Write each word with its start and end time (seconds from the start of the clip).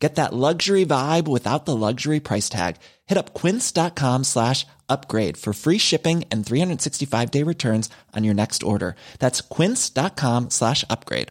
Get 0.00 0.14
that 0.14 0.32
luxury 0.32 0.86
vibe 0.86 1.28
without 1.28 1.66
the 1.66 1.76
luxury 1.76 2.20
price 2.20 2.48
tag. 2.48 2.76
Hit 3.06 3.18
up 3.18 3.34
quince.com 3.34 4.24
slash 4.24 4.66
upgrade 4.88 5.36
for 5.36 5.52
free 5.52 5.78
shipping 5.78 6.24
and 6.30 6.46
365 6.46 7.30
day 7.30 7.44
returns 7.44 7.90
on 8.16 8.24
your 8.24 8.34
next 8.34 8.62
order. 8.62 8.94
That's 9.18 9.40
quince.com 9.42 10.50
slash 10.50 10.84
upgrade. 10.90 11.28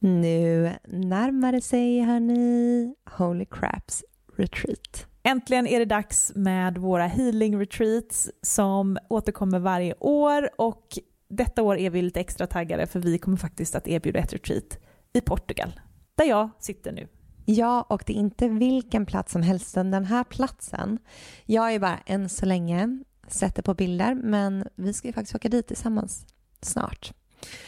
Nu 0.00 0.72
närmar 0.88 1.52
det 1.52 1.60
sig 1.60 2.00
hörni 2.00 2.94
Holy 3.10 3.46
Craps 3.50 4.04
Retreat. 4.36 5.06
Äntligen 5.22 5.66
är 5.66 5.78
det 5.78 5.84
dags 5.84 6.32
med 6.34 6.78
våra 6.78 7.06
healing 7.06 7.58
retreats 7.60 8.30
som 8.42 8.98
återkommer 9.08 9.58
varje 9.58 9.94
år 10.00 10.50
och 10.58 10.98
detta 11.30 11.62
år 11.62 11.78
är 11.78 11.90
vi 11.90 12.02
lite 12.02 12.20
extra 12.20 12.46
taggade 12.46 12.86
för 12.86 13.00
vi 13.00 13.18
kommer 13.18 13.36
faktiskt 13.36 13.74
att 13.74 13.88
erbjuda 13.88 14.18
ett 14.18 14.32
retreat 14.32 14.78
i 15.12 15.20
Portugal, 15.20 15.80
där 16.14 16.24
jag 16.24 16.50
sitter 16.58 16.92
nu. 16.92 17.08
Ja, 17.44 17.82
och 17.82 18.02
det 18.06 18.12
är 18.12 18.16
inte 18.16 18.48
vilken 18.48 19.06
plats 19.06 19.32
som 19.32 19.42
helst, 19.42 19.74
den 19.74 20.04
här 20.04 20.24
platsen. 20.24 20.98
Jag 21.46 21.74
är 21.74 21.78
bara 21.78 21.98
än 22.06 22.28
så 22.28 22.46
länge 22.46 22.98
sett 23.28 23.54
det 23.54 23.62
på 23.62 23.74
bilder, 23.74 24.14
men 24.14 24.68
vi 24.74 24.92
ska 24.92 25.08
ju 25.08 25.12
faktiskt 25.12 25.34
åka 25.34 25.48
dit 25.48 25.66
tillsammans 25.66 26.26
snart. 26.60 27.12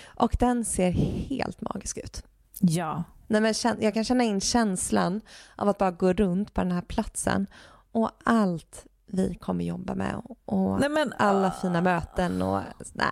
Och 0.05 0.37
den 0.39 0.65
ser 0.65 0.91
helt 0.91 1.60
magisk 1.60 1.99
ut. 1.99 2.24
Ja. 2.60 3.05
Nej, 3.27 3.41
men 3.41 3.54
jag 3.80 3.95
kan 3.95 4.04
känna 4.04 4.25
in 4.25 4.41
känslan 4.41 5.21
av 5.57 5.69
att 5.69 5.79
bara 5.79 5.91
gå 5.91 6.13
runt 6.13 6.54
på 6.54 6.60
den 6.60 6.73
här 6.73 6.82
platsen 6.82 7.47
och 7.93 8.10
allt 8.25 8.87
vi 9.07 9.35
kommer 9.35 9.65
jobba 9.65 9.95
med 9.95 10.23
och 10.45 10.80
Nej, 10.80 10.88
men, 10.88 11.13
alla 11.19 11.47
uh... 11.47 11.60
fina 11.60 11.80
möten 11.80 12.43
och 12.43 12.60
nej, 12.93 13.09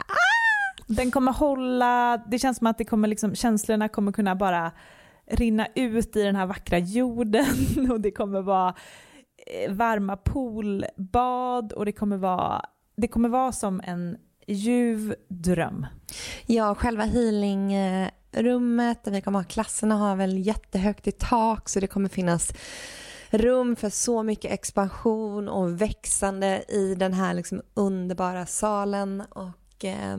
den 0.88 1.10
kommer 1.10 1.32
hålla, 1.32 2.22
det 2.26 2.38
känns 2.38 2.58
som 2.58 2.66
att 2.66 2.78
det 2.78 2.84
kommer 2.84 3.08
liksom, 3.08 3.34
känslorna 3.34 3.88
kommer 3.88 4.12
kunna 4.12 4.36
bara 4.36 4.72
rinna 5.30 5.66
ut 5.74 6.16
i 6.16 6.22
den 6.22 6.36
här 6.36 6.46
vackra 6.46 6.78
jorden 6.78 7.46
och 7.90 8.00
det 8.00 8.10
kommer 8.10 8.42
vara 8.42 8.74
eh, 9.46 9.72
varma 9.72 10.16
poolbad 10.16 11.72
och 11.72 11.84
det 11.84 11.92
kommer 11.92 12.16
vara, 12.16 12.62
det 12.96 13.08
kommer 13.08 13.28
vara 13.28 13.52
som 13.52 13.80
en 13.84 14.16
ljuv 14.46 15.14
dröm. 15.28 15.86
Ja, 16.46 16.74
själva 16.74 17.04
healingrummet 17.04 19.04
där 19.04 19.10
vi 19.10 19.20
kommer 19.20 19.38
ha 19.38 19.44
klasserna 19.44 19.94
har 19.94 20.16
väl 20.16 20.38
jättehögt 20.38 21.06
i 21.06 21.12
tak 21.12 21.68
så 21.68 21.80
det 21.80 21.86
kommer 21.86 22.08
finnas 22.08 22.52
rum 23.30 23.76
för 23.76 23.90
så 23.90 24.22
mycket 24.22 24.52
expansion 24.52 25.48
och 25.48 25.80
växande 25.80 26.64
i 26.68 26.94
den 26.94 27.12
här 27.12 27.34
liksom 27.34 27.62
underbara 27.74 28.46
salen 28.46 29.20
och 29.20 29.84
eh, 29.84 30.18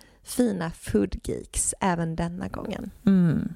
fina 0.23 0.71
foodgeeks 0.71 1.73
även 1.81 2.15
denna 2.15 2.47
gången. 2.47 2.91
Mm. 3.05 3.53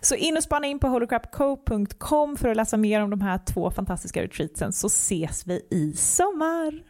Så 0.00 0.14
in 0.14 0.36
och 0.36 0.42
spana 0.42 0.66
in 0.66 0.78
på 0.78 0.88
holocrapco.com 0.88 2.36
för 2.36 2.48
att 2.48 2.56
läsa 2.56 2.76
mer 2.76 3.00
om 3.00 3.10
de 3.10 3.20
här 3.20 3.40
två 3.46 3.70
fantastiska 3.70 4.22
retreatsen 4.22 4.72
så 4.72 4.86
ses 4.86 5.46
vi 5.46 5.66
i 5.70 5.92
sommar. 5.92 6.82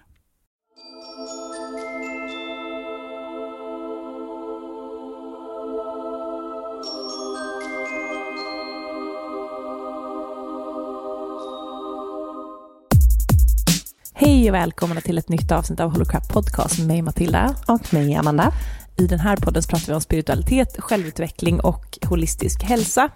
Hej 14.15 14.51
och 14.51 14.55
välkomna 14.55 15.01
till 15.01 15.19
ett 15.19 15.29
nytt 15.29 15.53
avsnitt 15.53 15.81
av 15.81 15.91
Holocrap 15.91 16.29
Podcast 16.29 16.79
med 16.79 16.87
mig 16.87 17.03
Matilda. 17.03 17.57
Och 17.69 17.95
mig 17.95 18.15
Amanda. 18.15 18.53
I 18.97 19.07
den 19.07 19.21
här 19.21 19.37
podden 19.37 19.63
pratar 19.63 19.87
vi 19.87 19.95
om 19.95 20.01
spiritualitet, 20.01 20.77
självutveckling 20.79 21.61
och 21.61 21.99
holistisk 22.09 22.63
hälsa. 22.63 23.11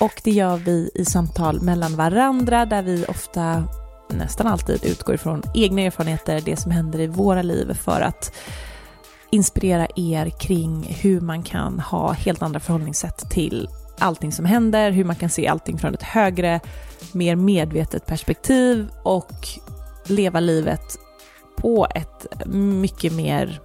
Och 0.00 0.20
det 0.24 0.30
gör 0.30 0.56
vi 0.56 0.90
i 0.94 1.04
samtal 1.04 1.62
mellan 1.62 1.96
varandra 1.96 2.66
där 2.66 2.82
vi 2.82 3.04
ofta, 3.08 3.64
nästan 4.10 4.46
alltid, 4.46 4.84
utgår 4.84 5.14
ifrån 5.14 5.42
egna 5.54 5.82
erfarenheter, 5.82 6.40
det 6.44 6.56
som 6.56 6.70
händer 6.70 7.00
i 7.00 7.06
våra 7.06 7.42
liv 7.42 7.74
för 7.74 8.00
att 8.00 8.32
inspirera 9.30 9.86
er 9.96 10.30
kring 10.30 10.96
hur 11.00 11.20
man 11.20 11.42
kan 11.42 11.80
ha 11.80 12.12
helt 12.12 12.42
andra 12.42 12.60
förhållningssätt 12.60 13.30
till 13.30 13.68
allting 13.98 14.32
som 14.32 14.44
händer, 14.44 14.90
hur 14.90 15.04
man 15.04 15.16
kan 15.16 15.30
se 15.30 15.48
allting 15.48 15.78
från 15.78 15.94
ett 15.94 16.02
högre, 16.02 16.60
mer 17.12 17.36
medvetet 17.36 18.06
perspektiv 18.06 18.88
och 19.02 19.48
leva 20.06 20.40
livet 20.40 20.98
på 21.56 21.86
ett 21.94 22.46
mycket 22.46 23.12
mer 23.12 23.60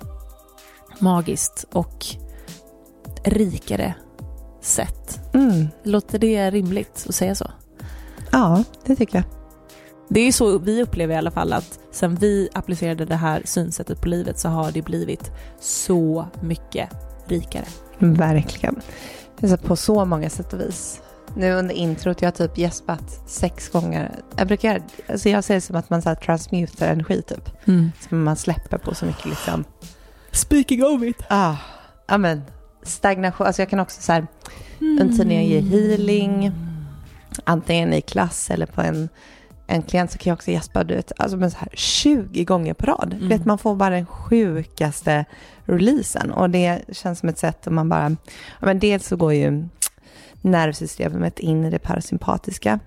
magiskt 1.00 1.66
och 1.72 2.06
rikare 3.24 3.94
sätt. 4.62 5.20
Mm. 5.34 5.68
Låter 5.84 6.20
det 6.20 6.52
rimligt 6.52 7.06
att 7.10 7.16
säga 7.16 7.36
så? 7.36 7.52
Ja, 8.32 8.64
det 8.86 8.96
tycker 8.96 9.16
jag. 9.18 9.26
Det 10.10 10.20
är 10.20 10.32
så 10.32 10.58
vi 10.58 10.84
upplever 10.84 11.14
i 11.14 11.18
alla 11.18 11.32
fall 11.32 11.54
att 11.54 11.80
sen 11.92 12.16
vi 12.16 12.50
applicerade 12.54 13.06
det 13.06 13.16
här 13.16 13.42
synsättet 13.46 14.02
på 14.02 14.08
livet 14.08 14.40
så 14.40 14.50
har 14.50 14.72
det 14.72 14.82
blivit 14.82 15.32
så 15.60 16.28
mycket 16.42 16.90
rikare. 17.28 17.66
Verkligen. 18.00 18.82
På 19.64 19.76
så 19.76 20.06
många 20.06 20.30
sätt 20.30 20.54
och 20.54 20.60
vis. 20.60 21.02
Nu 21.36 21.54
under 21.54 21.76
introt, 21.76 22.22
jag 22.22 22.28
har 22.28 22.32
typ 22.32 22.58
gäspat 22.58 23.30
sex 23.30 23.70
gånger. 23.70 24.12
Jag 24.38 24.48
brukar, 24.48 24.82
alltså 25.10 25.30
jag 25.30 25.44
ser 25.44 25.54
det 25.56 25.62
som 25.62 25.76
att 25.76 25.90
man 25.90 26.02
så 26.02 26.10
här 26.10 26.16
transmutar 26.16 26.88
energi 26.88 27.22
typ. 27.22 27.68
Mm. 27.68 27.92
Som 28.10 28.24
man 28.24 28.36
släpper 28.36 28.78
på 28.78 28.96
så 28.96 29.06
mycket 29.06 29.26
liksom 29.26 29.64
Speaking 30.38 30.86
of 30.86 31.04
it. 31.04 31.22
Ah, 31.30 31.56
ja 32.08 32.18
men 32.18 32.42
stagnation, 32.84 33.48
alltså 33.48 33.62
jag 33.62 33.70
kan 33.70 33.80
också 33.80 34.02
så 34.02 34.12
här, 34.12 34.28
mm. 34.82 35.12
tiden 35.12 35.32
jag 35.32 35.44
ger 35.44 35.62
healing, 35.62 36.52
antingen 37.44 37.94
i 37.94 38.02
klass 38.02 38.52
eller 38.52 38.66
på 38.66 38.82
en, 38.82 39.10
en 39.68 39.82
klient 39.82 40.12
så 40.12 40.18
kan 40.18 40.32
jag 40.32 40.36
också 40.36 40.52
gäspa, 40.52 40.84
du 40.84 40.96
vet, 40.96 41.12
alltså 41.18 41.38
men 41.38 41.52
så 41.52 41.58
här 41.58 41.70
20 41.74 42.44
gånger 42.44 42.74
på 42.74 42.86
rad. 42.86 43.14
Mm. 43.14 43.30
Vet, 43.30 43.46
man 43.46 43.58
får 43.58 43.76
bara 43.76 43.90
den 43.90 44.06
sjukaste 44.06 45.26
releasen 45.66 46.32
och 46.32 46.50
det 46.50 46.82
känns 46.92 47.20
som 47.20 47.30
ett 47.30 47.40
sätt 47.40 47.68
att 47.68 47.74
man 47.74 47.90
bara, 47.90 48.10
ja 48.60 48.66
men 48.66 48.80
dels 48.80 49.08
så 49.08 49.16
går 49.16 49.34
ju 49.34 49.68
nervsystemet 50.42 51.40
in 51.40 51.66
i 51.66 51.70
det 51.70 51.80
parasympatiska, 51.80 52.80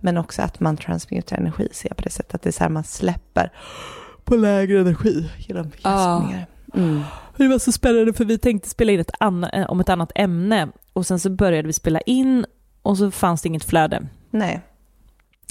men 0.00 0.18
också 0.18 0.42
att 0.42 0.60
man 0.60 0.76
transmutar 0.76 1.36
energi, 1.36 1.68
ser 1.72 1.88
jag 1.88 1.96
på 1.96 2.02
det 2.02 2.10
sättet 2.10 2.34
att 2.34 2.42
det 2.42 2.50
är 2.50 2.52
så 2.52 2.62
här 2.62 2.70
man 2.70 2.84
släpper 2.84 3.52
på 4.24 4.36
lägre 4.36 4.80
energi 4.80 5.30
genom 5.38 5.64
gäspningar. 5.64 6.46
Mm. 6.74 7.02
Det 7.36 7.48
var 7.48 7.58
så 7.58 7.72
spännande 7.72 8.12
för 8.12 8.24
vi 8.24 8.38
tänkte 8.38 8.68
spela 8.68 8.92
in 8.92 9.00
ett 9.00 9.10
eh, 9.52 9.66
om 9.66 9.80
ett 9.80 9.88
annat 9.88 10.12
ämne 10.14 10.68
och 10.92 11.06
sen 11.06 11.20
så 11.20 11.30
började 11.30 11.66
vi 11.66 11.72
spela 11.72 12.00
in 12.00 12.46
och 12.82 12.98
så 12.98 13.10
fanns 13.10 13.42
det 13.42 13.48
inget 13.48 13.64
flöde. 13.64 14.06
Nej. 14.30 14.60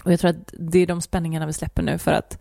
Och 0.04 0.12
jag 0.12 0.20
tror 0.20 0.30
att 0.32 0.54
det 0.60 0.80
är 0.80 0.88
de 0.88 1.02
spänningarna 1.02 1.46
vi 1.46 1.54
släpper 1.54 1.84
nu 1.84 1.98
för 1.98 2.12
att 2.12 2.40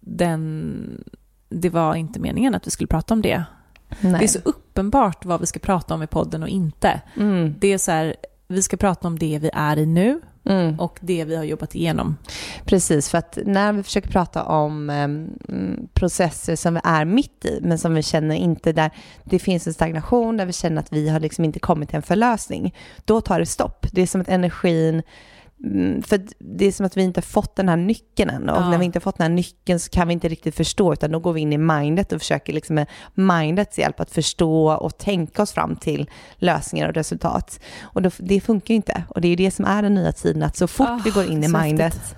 den, 0.00 1.04
det 1.48 1.68
var 1.68 1.94
inte 1.94 2.20
meningen 2.20 2.54
att 2.54 2.66
vi 2.66 2.70
skulle 2.70 2.86
prata 2.86 3.14
om 3.14 3.22
det. 3.22 3.44
Nej. 4.00 4.12
Det 4.18 4.24
är 4.24 4.28
så 4.28 4.38
upp 4.44 4.62
uppenbart 4.72 5.24
vad 5.24 5.40
vi 5.40 5.46
ska 5.46 5.58
prata 5.58 5.94
om 5.94 6.02
i 6.02 6.06
podden 6.06 6.42
och 6.42 6.48
inte. 6.48 7.00
Mm. 7.16 7.54
Det 7.58 7.72
är 7.72 7.78
så 7.78 7.90
här, 7.90 8.16
vi 8.48 8.62
ska 8.62 8.76
prata 8.76 9.08
om 9.08 9.18
det 9.18 9.38
vi 9.38 9.50
är 9.54 9.78
i 9.78 9.86
nu 9.86 10.20
Mm. 10.44 10.80
och 10.80 10.98
det 11.00 11.24
vi 11.24 11.36
har 11.36 11.44
jobbat 11.44 11.74
igenom. 11.74 12.16
Precis, 12.64 13.08
för 13.08 13.18
att 13.18 13.38
när 13.44 13.72
vi 13.72 13.82
försöker 13.82 14.10
prata 14.10 14.44
om 14.44 14.90
um, 14.90 15.88
processer 15.94 16.56
som 16.56 16.74
vi 16.74 16.80
är 16.84 17.04
mitt 17.04 17.44
i, 17.44 17.58
men 17.62 17.78
som 17.78 17.94
vi 17.94 18.02
känner 18.02 18.34
inte 18.34 18.72
där 18.72 18.90
det 19.24 19.38
finns 19.38 19.66
en 19.66 19.74
stagnation, 19.74 20.36
där 20.36 20.46
vi 20.46 20.52
känner 20.52 20.80
att 20.80 20.92
vi 20.92 21.08
har 21.08 21.20
liksom 21.20 21.44
inte 21.44 21.58
kommit 21.58 21.88
till 21.88 21.96
en 21.96 22.02
förlösning, 22.02 22.74
då 23.04 23.20
tar 23.20 23.38
det 23.38 23.46
stopp. 23.46 23.86
Det 23.92 24.02
är 24.02 24.06
som 24.06 24.20
att 24.20 24.28
energin 24.28 25.02
för 26.04 26.20
det 26.38 26.66
är 26.66 26.72
som 26.72 26.86
att 26.86 26.96
vi 26.96 27.02
inte 27.02 27.18
har 27.18 27.22
fått 27.22 27.56
den 27.56 27.68
här 27.68 27.76
nyckeln 27.76 28.30
än. 28.30 28.48
Och 28.48 28.56
Ja. 28.56 28.70
när 28.70 28.78
vi 28.78 28.84
inte 28.84 28.96
har 28.96 29.00
fått 29.00 29.18
den 29.18 29.24
här 29.30 29.36
nyckeln 29.36 29.80
så 29.80 29.90
kan 29.90 30.08
vi 30.08 30.14
inte 30.14 30.28
riktigt 30.28 30.54
förstå, 30.54 30.92
utan 30.92 31.12
då 31.12 31.18
går 31.18 31.32
vi 31.32 31.40
in 31.40 31.52
i 31.52 31.58
mindet 31.58 32.12
och 32.12 32.20
försöker 32.20 32.52
liksom 32.52 32.74
med 32.74 32.86
mindets 33.14 33.78
hjälp 33.78 34.00
att 34.00 34.10
förstå 34.10 34.72
och 34.72 34.98
tänka 34.98 35.42
oss 35.42 35.52
fram 35.52 35.76
till 35.76 36.10
lösningar 36.36 36.88
och 36.88 36.94
resultat. 36.94 37.60
Och 37.82 38.02
då, 38.02 38.10
det 38.18 38.40
funkar 38.40 38.74
ju 38.74 38.76
inte. 38.76 39.04
Och 39.08 39.20
det 39.20 39.28
är 39.28 39.30
ju 39.30 39.36
det 39.36 39.50
som 39.50 39.64
är 39.64 39.82
den 39.82 39.94
nya 39.94 40.12
tiden, 40.12 40.42
att 40.42 40.56
så 40.56 40.66
fort 40.66 40.88
Ah, 40.88 41.00
vi 41.04 41.10
går 41.10 41.24
in 41.24 41.44
i 41.44 41.48
mindet, 41.48 41.94
häftigt. 41.94 42.16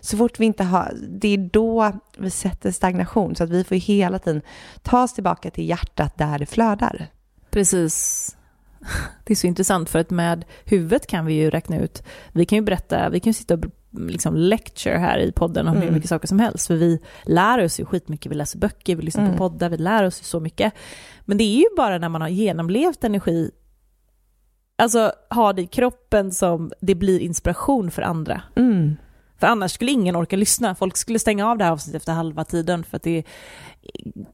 så 0.00 0.16
fort 0.16 0.40
vi 0.40 0.46
inte 0.46 0.64
har, 0.64 0.92
det 1.08 1.28
är 1.28 1.38
då 1.38 1.92
vi 2.18 2.30
sätter 2.30 2.70
stagnation. 2.70 3.36
Så 3.36 3.44
att 3.44 3.50
vi 3.50 3.64
får 3.64 3.74
hela 3.76 4.18
tiden 4.18 4.42
ta 4.82 5.02
oss 5.02 5.14
tillbaka 5.14 5.50
till 5.50 5.68
hjärtat 5.68 6.18
där 6.18 6.38
det 6.38 6.46
flödar. 6.46 7.06
Precis. 7.50 8.36
Det 9.24 9.32
är 9.32 9.36
så 9.36 9.46
intressant 9.46 9.90
för 9.90 9.98
att 9.98 10.10
med 10.10 10.44
huvudet 10.64 11.06
kan 11.06 11.26
vi 11.26 11.34
ju 11.34 11.50
räkna 11.50 11.78
ut, 11.78 12.02
vi 12.32 12.44
kan 12.44 12.56
ju 12.56 12.62
berätta, 12.62 13.08
vi 13.08 13.20
kan 13.20 13.30
ju 13.30 13.34
sitta 13.34 13.54
och 13.54 13.60
liksom 14.08 14.36
lecture 14.36 14.98
här 14.98 15.18
i 15.18 15.32
podden 15.32 15.68
om 15.68 15.74
hur 15.76 15.82
Mm. 15.82 15.94
mycket 15.94 16.08
saker 16.08 16.28
som 16.28 16.38
helst, 16.38 16.66
för 16.66 16.74
vi 16.74 17.00
lär 17.24 17.64
oss 17.64 17.80
ju 17.80 17.84
skitmycket, 17.84 18.32
vi 18.32 18.36
läser 18.36 18.58
böcker, 18.58 18.96
vi 18.96 19.02
lyssnar 19.02 19.24
Mm. 19.24 19.36
på 19.36 19.48
poddar, 19.48 19.68
vi 19.68 19.76
lär 19.76 20.04
oss 20.04 20.20
ju 20.20 20.24
så 20.24 20.40
mycket. 20.40 20.72
Men 21.24 21.38
det 21.38 21.44
är 21.44 21.56
ju 21.58 21.64
bara 21.76 21.98
när 21.98 22.08
man 22.08 22.20
har 22.20 22.28
genomlevt 22.28 23.04
energi, 23.04 23.50
alltså 24.78 25.12
ha 25.30 25.52
det 25.52 25.62
i 25.62 25.66
kroppen 25.66 26.32
som 26.32 26.72
det 26.80 26.94
blir 26.94 27.20
inspiration 27.20 27.90
för 27.90 28.02
andra. 28.02 28.42
Mm. 28.56 28.96
För 29.42 29.46
annars 29.46 29.72
skulle 29.72 29.90
ingen 29.90 30.16
orka 30.16 30.36
lyssna. 30.36 30.74
Folk 30.74 30.96
skulle 30.96 31.18
stänga 31.18 31.50
av 31.50 31.58
det 31.58 31.64
här 31.64 31.72
avsnittet 31.72 31.96
efter 32.02 32.12
halva 32.12 32.44
tiden 32.44 32.84
för 32.84 32.96
att 32.96 33.02
det 33.02 33.22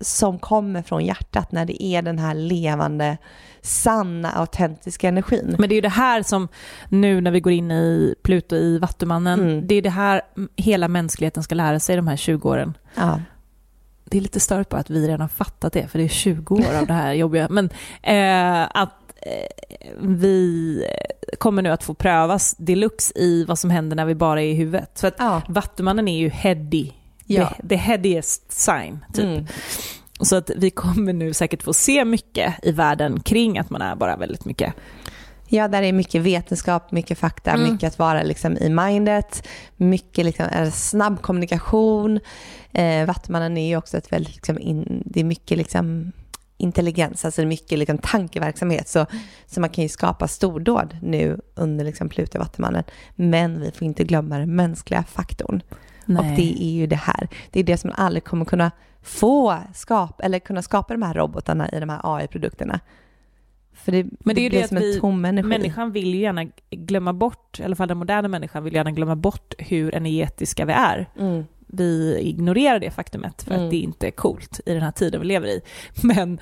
som 0.00 0.38
kommer 0.38 0.82
från 0.82 1.04
hjärtat 1.04 1.52
när 1.52 1.64
det 1.64 1.82
är 1.84 2.02
den 2.02 2.18
här 2.18 2.34
levande, 2.34 3.16
sanna, 3.62 4.30
autentiska 4.32 5.08
energin. 5.08 5.56
Men 5.58 5.68
det 5.68 5.72
är 5.72 5.76
ju 5.76 5.80
det 5.80 5.88
här 5.88 6.22
som 6.22 6.48
nu 6.88 7.20
när 7.20 7.30
vi 7.30 7.40
går 7.40 7.52
in 7.52 7.70
i 7.70 8.14
Pluto 8.22 8.56
i 8.56 8.78
Vattumannen, 8.78 9.40
Mm. 9.40 9.66
det 9.66 9.74
är 9.74 9.82
det 9.82 9.90
här 9.90 10.22
hela 10.56 10.88
mänskligheten 10.88 11.42
ska 11.42 11.54
lära 11.54 11.80
sig 11.80 11.96
de 11.96 12.08
här 12.08 12.16
20 12.16 12.48
åren. 12.50 12.76
Ja. 12.94 13.20
Det 14.04 14.18
är 14.18 14.22
lite 14.22 14.40
stört 14.40 14.68
på 14.68 14.76
att 14.76 14.90
vi 14.90 15.08
redan 15.08 15.28
fattat 15.28 15.72
det, 15.72 15.88
för 15.88 15.98
det 15.98 16.04
är 16.04 16.08
20 16.08 16.54
år 16.54 16.74
av 16.80 16.86
det 16.86 16.92
här 16.92 17.12
jobbiga. 17.12 17.48
Men 17.50 17.70
eh, 18.02 18.68
att 18.74 18.94
eh, 19.22 19.90
vi 20.00 20.84
kommer 21.38 21.62
nu 21.62 21.68
att 21.70 21.82
få 21.82 21.94
prövas 21.94 22.54
deluxe 22.58 23.12
i 23.18 23.44
vad 23.44 23.58
som 23.58 23.70
händer 23.70 23.96
när 23.96 24.04
vi 24.04 24.14
bara 24.14 24.42
är 24.42 24.46
i 24.46 24.54
huvudet. 24.54 25.00
För 25.00 25.08
att 25.08 25.14
Ja. 25.18 25.42
Vattumannen 25.48 26.08
är 26.08 26.18
ju 26.18 26.28
heady. 26.28 26.90
Ja. 27.34 27.48
The, 27.60 27.68
the 27.68 27.76
headiest 27.76 28.52
sign, 28.52 29.04
typ. 29.14 29.24
Mm. 29.24 29.46
Så 30.20 30.36
att 30.36 30.50
vi 30.56 30.70
kommer 30.70 31.12
nu 31.12 31.32
säkert 31.34 31.62
få 31.62 31.72
se 31.72 32.04
mycket 32.04 32.54
i 32.62 32.72
världen 32.72 33.20
kring 33.20 33.58
att 33.58 33.70
man 33.70 33.82
är 33.82 33.96
bara 33.96 34.16
väldigt 34.16 34.44
mycket. 34.44 34.74
Ja, 35.48 35.68
där 35.68 35.82
är 35.82 35.92
mycket 35.92 36.22
vetenskap, 36.22 36.92
mycket 36.92 37.18
fakta, 37.18 37.50
Mm. 37.50 37.72
mycket 37.72 37.88
att 37.88 37.98
vara 37.98 38.22
liksom 38.22 38.56
i 38.56 38.68
mindet, 38.68 39.46
mycket 39.76 40.24
liksom, 40.24 40.46
eh, 40.46 40.70
snabb 40.70 41.22
kommunikation. 41.22 42.20
Eh, 42.72 43.06
Vattumannen 43.06 43.56
är 43.56 43.68
ju 43.68 43.76
också 43.76 43.96
ett 43.98 44.12
väldigt, 44.12 44.34
liksom, 44.34 44.58
in, 44.58 45.02
det 45.06 45.20
är 45.20 45.24
mycket 45.24 45.58
liksom, 45.58 46.12
intelligens, 46.56 47.24
alltså 47.24 47.44
mycket 47.44 47.78
liksom, 47.78 47.98
tankeverksamhet. 47.98 48.88
Så, 48.88 49.06
så 49.46 49.60
man 49.60 49.70
kan 49.70 49.82
ju 49.82 49.88
skapa 49.88 50.28
stordåd 50.28 50.96
nu 51.02 51.40
under 51.54 51.84
liksom, 51.84 52.08
Pluto 52.08 52.38
och 52.38 52.44
Vattumannen. 52.44 52.84
Men 53.14 53.60
vi 53.60 53.70
får 53.70 53.82
inte 53.86 54.04
glömma 54.04 54.38
den 54.38 54.56
mänskliga 54.56 55.04
faktorn. 55.12 55.62
Och 56.18 56.24
det 56.24 56.62
är 56.62 56.70
ju 56.72 56.86
det 56.86 56.96
här. 56.96 57.28
Det 57.50 57.60
är 57.60 57.64
det 57.64 57.76
som 57.76 57.88
man 57.90 58.06
aldrig 58.06 58.24
kommer 58.24 58.44
kunna 58.44 58.70
få 59.02 59.58
skapa, 59.74 60.22
eller 60.22 60.38
kunna 60.38 60.62
skapa 60.62 60.94
de 60.94 61.02
här 61.02 61.14
robotarna 61.14 61.68
i 61.70 61.80
de 61.80 61.88
här 61.88 62.00
AI-produkterna. 62.02 62.80
För 63.72 63.92
det, 63.92 64.04
Men 64.20 64.34
det 64.34 64.46
är 64.46 64.50
blir 64.50 64.60
det 64.62 64.68
som 64.68 64.76
att 64.76 64.82
en 64.82 64.88
vi- 64.90 65.00
tom 65.00 65.24
energi. 65.24 65.48
Människan 65.48 65.92
vill 65.92 66.14
ju 66.14 66.20
gärna 66.20 66.44
glömma 66.70 67.12
bort, 67.12 67.60
i 67.60 67.64
alla 67.64 67.76
fall 67.76 67.88
den 67.88 67.98
moderna 67.98 68.28
människan 68.28 68.64
vill 68.64 68.74
gärna 68.74 68.90
glömma 68.90 69.16
bort 69.16 69.54
hur 69.58 69.94
energetiska 69.94 70.64
vi 70.64 70.72
är. 70.72 71.08
Mm. 71.18 71.44
Vi 71.66 72.18
ignorerar 72.20 72.78
det 72.78 72.90
faktumet 72.90 73.42
för 73.42 73.50
Mm. 73.54 73.64
att 73.64 73.70
det 73.70 73.76
inte 73.76 74.06
är 74.06 74.10
coolt 74.10 74.60
i 74.66 74.72
den 74.74 74.82
här 74.82 74.90
tiden 74.92 75.20
vi 75.20 75.26
lever 75.26 75.46
i. 75.48 75.60
Men 76.02 76.38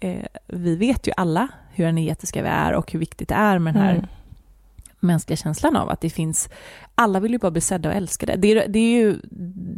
eh, 0.00 0.26
vi 0.46 0.76
vet 0.76 1.06
ju 1.08 1.12
alla 1.16 1.48
hur 1.74 1.86
energetiska 1.86 2.42
vi 2.42 2.48
är 2.48 2.72
och 2.72 2.92
hur 2.92 2.98
viktigt 2.98 3.28
det 3.28 3.34
är 3.34 3.58
med 3.58 3.74
den 3.74 3.82
här 3.82 3.92
Mm. 3.94 4.06
Mänskliga 5.00 5.36
känslan 5.36 5.76
av 5.76 5.90
att 5.90 6.00
det 6.00 6.10
finns, 6.10 6.48
alla 6.94 7.20
vill 7.20 7.32
ju 7.32 7.38
bara 7.38 7.50
bli 7.50 7.60
sedda 7.60 7.88
och 7.88 7.94
älskade. 7.94 8.36
Det 8.36 8.48
är, 8.52 8.68
det 8.68 8.78
är 8.78 8.98
ju 8.98 9.20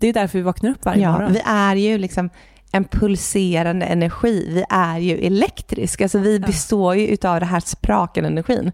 det 0.00 0.06
är 0.09 0.12
därför 0.12 0.38
vi 0.38 0.43
vaknar 0.43 0.70
upp 0.70 0.85
varje 0.85 1.03
Ja, 1.03 1.12
morgon. 1.12 1.32
vi 1.32 1.43
är 1.47 1.75
ju 1.75 1.99
liksom 1.99 2.31
en 2.72 2.84
pulserande 2.84 3.87
energi. 3.87 4.46
Vi 4.55 4.65
är 4.70 4.98
ju 4.98 5.19
elektriska, 5.27 6.05
alltså 6.05 6.19
vi 6.19 6.41
består 6.41 6.94
ju 6.94 7.06
utav 7.06 7.41
det 7.41 7.46
här 7.46 7.60
sprakande 7.60 8.29
energin. 8.29 8.72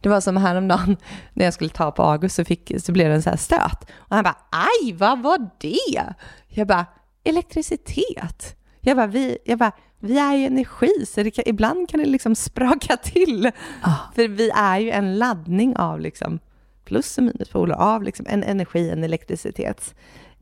Det 0.00 0.08
var 0.08 0.20
som 0.20 0.36
häromdagen 0.36 0.96
när 1.32 1.44
jag 1.44 1.54
skulle 1.54 1.70
ta 1.70 1.90
på 1.90 2.02
August 2.02 2.36
så, 2.36 2.44
fick, 2.44 2.72
så 2.78 2.92
blev 2.92 3.08
det 3.08 3.14
en 3.14 3.22
så 3.22 3.30
här 3.30 3.36
stöt. 3.36 3.90
Och 3.96 4.14
han 4.16 4.24
bara, 4.24 4.36
aj, 4.50 4.92
vad 4.92 5.22
var 5.22 5.50
det? 5.58 6.14
Jag 6.48 6.66
bara, 6.66 6.86
elektricitet. 7.24 8.56
Jag 8.80 8.96
bara, 8.96 9.06
vi, 9.06 9.38
jag 9.44 9.58
bara, 9.58 9.72
vi 9.98 10.18
är 10.18 10.34
ju 10.36 10.44
energi, 10.46 11.06
så 11.06 11.30
kan, 11.30 11.44
ibland 11.46 11.88
kan 11.88 12.00
det 12.00 12.06
liksom 12.06 12.34
spraka 12.34 12.96
till. 12.96 13.50
Ah. 13.82 13.94
För 14.14 14.28
vi 14.28 14.50
är 14.50 14.78
ju 14.78 14.90
en 14.90 15.18
laddning 15.18 15.76
av 15.76 16.00
liksom 16.00 16.38
plus 16.84 17.18
och 17.18 17.24
minuspoler, 17.24 17.74
av 17.74 18.02
liksom 18.02 18.26
en 18.28 18.42
energi, 18.42 18.90
en 18.90 19.04
elektricitet. 19.04 19.94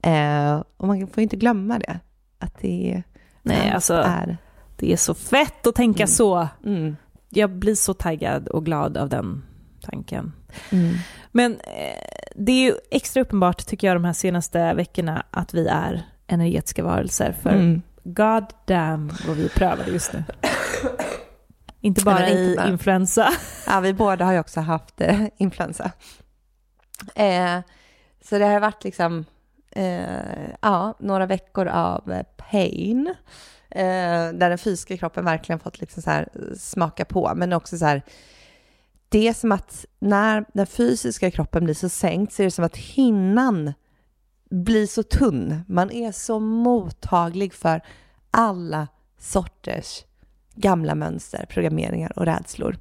Eh, 0.02 0.62
och 0.76 0.87
man 0.87 1.06
får 1.06 1.23
inte 1.23 1.37
glömma 1.37 1.78
det. 1.78 2.00
Att 2.38 2.58
det 2.61 3.02
Nej, 3.42 3.61
allt 3.66 3.75
alltså- 3.75 3.94
är... 3.94 4.37
Det 4.76 4.92
är 4.92 4.96
så 4.96 5.14
fett 5.14 5.66
att 5.66 5.75
tänka 5.75 6.02
Mm. 6.02 6.08
så. 6.08 6.49
Mm, 6.66 6.96
Jag 7.28 7.50
blir 7.50 7.75
så 7.75 7.94
taggad 7.94 8.49
och 8.49 8.64
glad 8.64 8.96
av 8.96 9.08
den 9.08 9.42
tanken. 9.82 10.32
mm, 10.73 10.94
Men 11.32 11.52
eh, 11.52 12.28
det 12.37 12.52
är 12.52 12.62
ju 12.64 12.75
extra 12.90 13.23
uppenbart, 13.23 13.66
tycker 13.66 13.87
jag, 13.87 13.96
de 13.96 14.04
här 14.04 14.12
senaste 14.12 14.75
veckorna 14.75 15.26
att 15.30 15.54
vi 15.54 15.66
är 15.66 16.02
energetiska 16.26 16.84
varelser. 16.84 17.34
För 17.42 17.50
mm. 17.50 17.82
God 18.04 18.44
damn 18.64 19.12
vad 19.26 19.37
vi 19.37 19.49
prövade 19.49 19.90
just 19.90 20.12
nu. 20.12 20.25
inte 21.80 22.04
bara 22.04 22.18
Eller 22.18 22.50
inte 22.50 22.62
i 22.62 22.68
influensa. 22.68 23.28
Ja, 23.66 23.80
vi 23.80 23.92
båda 23.94 24.25
har 24.25 24.32
ju 24.32 24.38
också 24.38 24.61
haft 24.61 25.00
eh, 25.00 25.26
influensa. 25.37 25.92
Eh, 27.14 27.61
så 28.25 28.38
det 28.38 28.44
har 28.44 28.61
varit 28.61 28.84
liksom, 28.84 29.25
eh, 29.70 30.50
ja, 30.61 30.94
några 30.99 31.26
veckor 31.26 31.66
av 31.66 32.12
eh, 32.12 32.23
pain. 32.37 33.14
Eh, 33.70 34.32
där 34.32 34.49
den 34.49 34.58
fysiska 34.58 34.96
kroppen 34.96 35.25
verkligen 35.25 35.58
fått 35.58 35.80
liksom 35.80 36.02
så 36.02 36.11
här 36.11 36.28
smaka 36.58 37.04
på. 37.04 37.32
Men 37.37 37.52
också 37.52 37.78
så 37.78 37.84
här, 37.84 38.02
det 39.08 39.28
är 39.28 39.32
som 39.32 39.52
att 39.52 39.84
när 39.99 40.44
den 40.54 40.66
fysiska 40.66 41.30
kroppen 41.30 41.64
blir 41.64 41.75
så 41.75 41.88
sänkt 41.88 42.32
så 42.32 42.42
är 42.42 42.44
det 42.44 42.50
som 42.50 42.64
att 42.64 42.76
hinnan 42.76 43.73
blir 44.54 44.87
så 44.87 45.02
tunn. 45.02 45.61
Man 45.68 45.90
är 45.90 46.12
så 46.12 46.38
mottaglig 46.38 47.54
för 47.54 47.80
alla 48.30 48.88
sorters 49.18 50.04
gamla 50.54 50.94
mönster, 50.94 51.46
programmeringar 51.49 52.18
och 52.18 52.26
rädslor. 52.26 52.76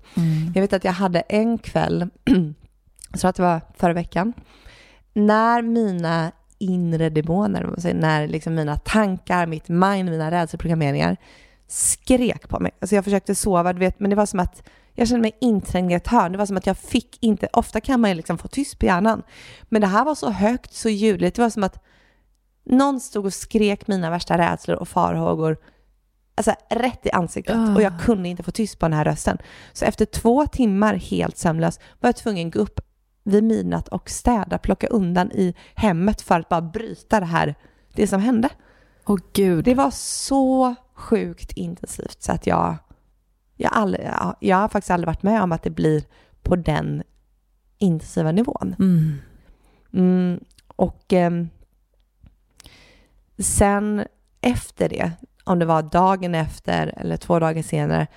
Jag 0.55 0.61
vet 0.61 0.73
att 0.73 0.83
jag 0.83 0.91
hade 0.91 1.19
en 1.19 1.57
kväll, 1.57 2.09
jag 3.11 3.19
tror 3.19 3.29
att 3.29 3.35
det 3.35 3.43
var 3.43 3.61
förra 3.77 3.93
veckan, 3.93 4.33
när 5.13 5.61
mina 5.61 6.31
inre 6.57 7.09
demoner, 7.09 7.93
när 7.93 8.27
liksom 8.27 8.55
mina 8.55 8.77
tankar, 8.77 9.45
mitt 9.45 9.69
mind, 9.69 10.09
mina 10.09 10.31
rädsloprogrammeringar 10.31 11.17
skrek 11.67 12.49
på 12.49 12.59
mig. 12.59 12.71
Alltså 12.79 12.95
jag 12.95 13.03
försökte 13.03 13.35
sova, 13.35 13.73
vet, 13.73 13.99
men 13.99 14.09
det 14.09 14.15
var 14.15 14.25
som 14.25 14.39
att 14.39 14.63
jag 14.93 15.07
kände 15.07 15.21
mig 15.21 15.37
inträngd 15.41 15.91
i 15.91 15.95
ett 15.95 16.07
hörn. 16.07 16.31
Det 16.31 16.37
var 16.37 16.45
som 16.45 16.57
att 16.57 16.67
jag 16.67 16.77
fick 16.77 17.17
inte, 17.23 17.47
ofta 17.53 17.81
kan 17.81 18.01
man 18.01 18.09
ju 18.09 18.15
liksom 18.15 18.37
få 18.37 18.47
tyst 18.47 18.79
på 18.79 18.85
hjärnan, 18.85 19.23
men 19.63 19.81
det 19.81 19.87
här 19.87 20.05
var 20.05 20.15
så 20.15 20.29
högt, 20.29 20.73
så 20.73 20.89
ljudligt. 20.89 21.35
Det 21.35 21.41
var 21.41 21.49
som 21.49 21.63
att 21.63 21.83
någon 22.65 22.99
stod 22.99 23.25
och 23.25 23.33
skrek 23.33 23.87
mina 23.87 24.09
värsta 24.09 24.37
rädslor 24.37 24.77
och 24.77 24.87
farhågor 24.87 25.57
alltså, 26.35 26.53
rätt 26.69 27.05
i 27.05 27.11
ansiktet 27.11 27.55
Ah. 27.55 27.75
och 27.75 27.81
jag 27.81 28.01
kunde 28.01 28.29
inte 28.29 28.43
få 28.43 28.51
tyst 28.51 28.79
på 28.79 28.85
den 28.85 28.93
här 28.93 29.05
rösten. 29.05 29.37
Så 29.73 29.85
efter 29.85 30.05
två 30.05 30.47
timmar 30.47 30.93
helt 30.93 31.37
sömnlös 31.37 31.79
var 31.99 32.07
jag 32.07 32.15
tvungen 32.15 32.47
att 32.47 32.53
gå 32.53 32.59
upp 32.59 32.79
vid 33.23 33.43
midnatt 33.43 33.87
och 33.87 34.09
städa, 34.09 34.57
plocka 34.57 34.87
undan 34.87 35.31
i 35.31 35.55
hemmet 35.75 36.21
för 36.21 36.39
att 36.39 36.49
bara 36.49 36.61
bryta 36.61 37.19
det 37.19 37.25
här, 37.25 37.55
det 37.93 38.07
som 38.07 38.21
hände. 38.21 38.49
Åh 39.05 39.17
gud. 39.33 39.65
Det 39.65 39.73
var 39.75 39.91
så 39.91 40.75
sjukt 40.95 41.51
intensivt 41.51 42.23
så 42.23 42.31
att 42.31 42.47
jag, 42.47 42.75
jag, 43.63 43.73
aldrig, 43.73 44.09
jag, 44.39 44.57
har 44.57 44.67
faktiskt 44.67 44.91
aldrig 44.91 45.07
varit 45.07 45.23
med 45.23 45.43
om 45.43 45.51
att 45.51 45.63
det 45.63 45.69
blir 45.69 46.03
på 46.41 46.55
den 46.55 47.03
intensiva 47.77 48.31
nivån. 48.31 48.75
Mm. 48.79 49.17
Mm, 49.93 50.39
och 50.67 51.13
ehm, 51.13 51.49
sen 53.37 54.05
efter 54.41 54.89
det, 54.89 55.11
om 55.43 55.59
det 55.59 55.65
var 55.65 55.81
dagen 55.81 56.35
efter 56.35 56.93
eller 56.97 57.17
två 57.17 57.39
dagar 57.39 57.61
senare, 57.61 58.07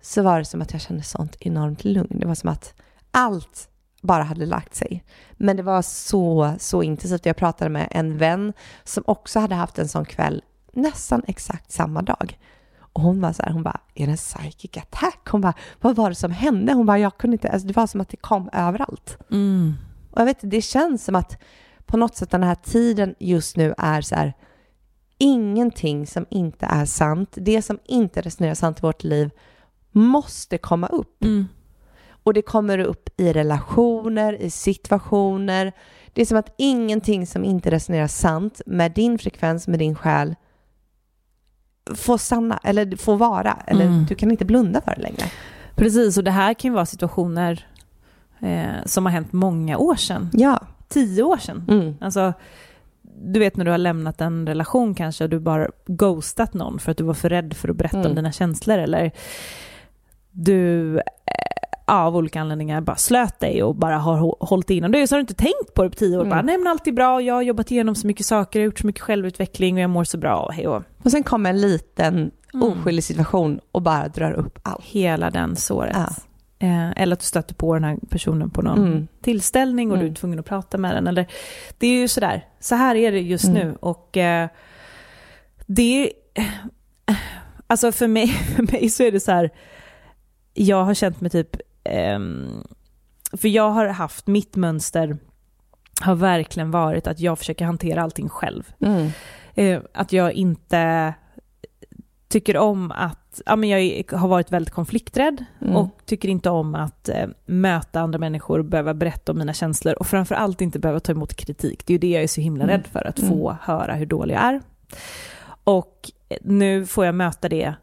så 0.00 0.22
var 0.22 0.38
det 0.38 0.44
som 0.44 0.62
att 0.62 0.72
jag 0.72 0.80
kände 0.80 1.02
sånt 1.02 1.36
enormt 1.40 1.84
lugn. 1.84 2.18
Det 2.20 2.26
var 2.26 2.34
som 2.34 2.48
att 2.48 2.74
allt 3.10 3.68
bara 4.02 4.22
hade 4.22 4.46
lagt 4.46 4.74
sig. 4.74 5.04
Men 5.32 5.56
det 5.56 5.62
var 5.62 5.82
så, 5.82 6.54
så 6.58 6.82
intensivt. 6.82 7.26
Jag 7.26 7.36
pratade 7.36 7.70
med 7.70 7.88
en 7.90 8.18
vän 8.18 8.52
som 8.84 9.04
också 9.06 9.40
hade 9.40 9.54
haft 9.54 9.78
en 9.78 9.88
sån 9.88 10.04
kväll 10.04 10.42
nästan 10.72 11.22
exakt 11.26 11.72
samma 11.72 12.02
dag. 12.02 12.38
Och 12.98 13.04
hon 13.04 13.20
var 13.20 13.32
så 13.32 13.42
här, 13.42 13.52
hon 13.52 13.62
bara, 13.62 13.80
är 13.94 14.06
det 14.06 14.12
en 14.12 14.16
psychic 14.16 14.76
attack? 14.76 15.28
Hon 15.30 15.40
bara, 15.40 15.54
vad 15.80 15.96
var 15.96 16.08
det 16.08 16.14
som 16.14 16.30
hände? 16.30 16.72
Hon 16.72 16.86
bara, 16.86 16.98
jag 16.98 17.18
kunde 17.18 17.34
inte, 17.34 17.48
alltså 17.48 17.68
det 17.68 17.76
var 17.76 17.86
som 17.86 18.00
att 18.00 18.08
det 18.08 18.16
kom 18.16 18.50
överallt. 18.52 19.18
Mm. 19.30 19.74
Och 20.10 20.20
jag 20.20 20.24
vet 20.24 20.38
det 20.40 20.62
känns 20.62 21.04
som 21.04 21.14
att 21.14 21.38
på 21.86 21.96
något 21.96 22.16
sätt 22.16 22.30
den 22.30 22.42
här 22.42 22.54
tiden 22.54 23.14
just 23.18 23.56
nu 23.56 23.74
är 23.78 24.00
så 24.00 24.14
här, 24.14 24.32
ingenting 25.18 26.06
som 26.06 26.26
inte 26.30 26.66
är 26.66 26.84
sant, 26.84 27.28
det 27.32 27.62
som 27.62 27.78
inte 27.84 28.20
resonerar 28.20 28.54
sant 28.54 28.78
i 28.78 28.82
vårt 28.82 29.04
liv 29.04 29.30
måste 29.92 30.58
komma 30.58 30.86
upp. 30.86 31.24
Mm. 31.24 31.48
Och 32.22 32.34
det 32.34 32.42
kommer 32.42 32.78
upp 32.78 33.08
i 33.16 33.32
relationer, 33.32 34.32
i 34.42 34.50
situationer. 34.50 35.72
Det 36.12 36.22
är 36.22 36.26
som 36.26 36.38
att 36.38 36.54
ingenting 36.58 37.26
som 37.26 37.44
inte 37.44 37.70
resonerar 37.70 38.06
sant 38.06 38.60
med 38.66 38.92
din 38.92 39.18
frekvens, 39.18 39.68
med 39.68 39.78
din 39.78 39.94
själ 39.94 40.34
får 41.94 42.18
stanna 42.18 42.60
eller 42.62 42.96
får 42.96 43.16
vara. 43.16 43.58
Eller 43.66 43.84
Mm. 43.84 44.06
du 44.08 44.14
kan 44.14 44.30
inte 44.30 44.44
blunda 44.44 44.80
för 44.80 44.94
det 44.96 45.02
längre. 45.02 45.24
Precis, 45.76 46.16
och 46.18 46.24
det 46.24 46.30
här 46.30 46.54
kan 46.54 46.70
ju 46.70 46.74
vara 46.74 46.86
situationer 46.86 47.66
eh, 48.40 48.84
som 48.86 49.06
har 49.06 49.12
hänt 49.12 49.32
många 49.32 49.78
år 49.78 49.94
sedan. 49.96 50.30
Ja. 50.32 50.60
Tio 50.88 51.22
år 51.22 51.36
sedan. 51.36 51.64
Mm. 51.68 51.94
Alltså, 52.00 52.32
du 53.24 53.40
vet 53.40 53.56
när 53.56 53.64
du 53.64 53.70
har 53.70 53.78
lämnat 53.78 54.20
en 54.20 54.46
relation 54.46 54.94
kanske 54.94 55.24
och 55.24 55.30
du 55.30 55.38
bara 55.40 55.68
ghostat 55.86 56.54
någon 56.54 56.78
för 56.78 56.90
att 56.90 56.98
du 56.98 57.04
var 57.04 57.14
för 57.14 57.28
rädd 57.28 57.54
för 57.56 57.68
att 57.68 57.76
berätta 57.76 57.96
Mm. 57.98 58.10
om 58.10 58.14
dina 58.16 58.32
känslor 58.32 58.78
eller 58.78 59.10
du 60.30 61.00
av 61.88 62.16
olika 62.16 62.40
anledningar 62.40 62.80
bara 62.80 62.96
slöt 62.96 63.40
dig 63.40 63.62
och 63.62 63.74
bara 63.76 63.98
har 63.98 64.18
hå- 64.18 64.36
hållit 64.46 64.70
innan. 64.70 64.90
Det 64.92 64.98
är 64.98 65.06
så 65.06 65.14
har 65.14 65.18
du 65.18 65.20
inte 65.20 65.34
tänkt 65.34 65.74
på 65.74 65.82
det 65.82 65.90
på 65.90 65.96
tio 65.96 66.16
år. 66.16 66.20
Mm. 66.20 66.30
Bara, 66.30 66.42
nej 66.42 66.58
men 66.58 66.66
allt 66.66 66.86
är 66.86 66.92
bra, 66.92 67.20
jag 67.22 67.34
har 67.34 67.42
jobbat 67.42 67.70
igenom 67.70 67.94
så 67.94 68.06
mycket 68.06 68.26
saker, 68.26 68.58
jag 68.60 68.64
har 68.64 68.66
gjort 68.66 68.78
så 68.78 68.86
mycket 68.86 69.02
självutveckling 69.02 69.74
och 69.74 69.80
jag 69.80 69.90
mår 69.90 70.04
så 70.04 70.18
bra. 70.18 70.36
och 70.36 70.52
Hej 70.54 70.68
och 70.68 70.82
Och 71.04 71.10
sen 71.10 71.22
kommer 71.22 71.50
en 71.50 71.60
liten 71.60 72.30
Mm. 72.54 72.68
oskyldig 72.72 73.04
situation 73.04 73.60
och 73.72 73.82
bara 73.82 74.08
drar 74.08 74.32
upp 74.32 74.58
allt. 74.62 74.84
hela 74.84 75.30
den 75.30 75.56
såret. 75.56 75.96
Ja. 75.96 76.08
Eh, 76.66 76.90
eller 77.02 77.12
att 77.12 77.20
du 77.20 77.26
stöter 77.26 77.54
på 77.54 77.74
den 77.74 77.84
här 77.84 77.96
personen 78.10 78.50
på 78.50 78.62
någon 78.62 78.78
Mm. 78.86 79.08
tillställning 79.22 79.90
och 79.90 79.96
du 79.96 80.00
Mm. 80.02 80.12
är 80.12 80.16
tvungen 80.16 80.38
att 80.38 80.46
prata 80.46 80.78
med 80.78 80.94
den. 80.94 81.06
Eller, 81.06 81.26
det 81.78 81.86
är 81.86 82.00
ju 82.00 82.08
sådär, 82.08 82.46
så 82.60 82.74
här 82.74 82.94
är 82.94 83.12
det 83.12 83.20
just 83.20 83.44
Mm. 83.44 83.54
nu. 83.68 83.76
Och 83.80 84.16
eh, 84.16 84.48
det 85.66 86.12
alltså 87.66 87.92
för 87.92 88.08
mig, 88.08 88.28
för 88.56 88.62
mig 88.62 88.90
så 88.90 89.02
är 89.02 89.12
det 89.12 89.20
så 89.20 89.32
här, 89.32 89.50
jag 90.54 90.84
har 90.84 90.94
känt 90.94 91.20
mig 91.20 91.30
typ, 91.30 91.56
för 93.32 93.48
jag 93.48 93.70
har 93.70 93.86
haft 93.86 94.26
mitt 94.26 94.56
mönster 94.56 95.16
har 96.00 96.14
verkligen 96.14 96.70
varit 96.70 97.06
att 97.06 97.20
jag 97.20 97.38
försöker 97.38 97.64
hantera 97.64 98.02
allting 98.02 98.28
själv. 98.28 98.72
Mm. 98.80 99.10
Eh, 99.54 99.80
att 99.94 100.12
jag 100.12 100.32
inte 100.32 101.14
tycker 102.28 102.56
om 102.56 102.92
att, 102.92 103.42
ja 103.46 103.56
men 103.56 103.68
jag 103.68 104.04
har 104.12 104.28
varit 104.28 104.52
väldigt 104.52 104.74
konflikträdd 104.74 105.44
Mm. 105.60 105.76
och 105.76 105.90
tycker 106.06 106.28
inte 106.28 106.50
om 106.50 106.74
att 106.74 107.08
eh, 107.08 107.26
möta 107.46 108.00
andra 108.00 108.18
människor, 108.18 108.62
behöva 108.62 108.94
berätta 108.94 109.32
om 109.32 109.38
mina 109.38 109.52
känslor 109.52 109.94
och 109.94 110.06
framförallt 110.06 110.60
inte 110.60 110.78
behöva 110.78 111.00
ta 111.00 111.12
emot 111.12 111.34
kritik. 111.34 111.86
Det 111.86 111.90
är 111.90 111.94
ju 111.94 111.98
det 111.98 112.10
jag 112.10 112.22
är 112.22 112.26
så 112.28 112.40
himla 112.40 112.64
Mm. 112.64 112.76
rädd 112.76 112.86
för, 112.86 113.06
att 113.06 113.20
få 113.20 113.56
höra 113.62 113.94
hur 113.94 114.06
dålig 114.06 114.34
jag 114.34 114.42
är. 114.42 114.60
Och 115.64 116.10
nu 116.42 116.86
får 116.86 117.04
jag 117.06 117.14
möta 117.14 117.48
det 117.48 117.74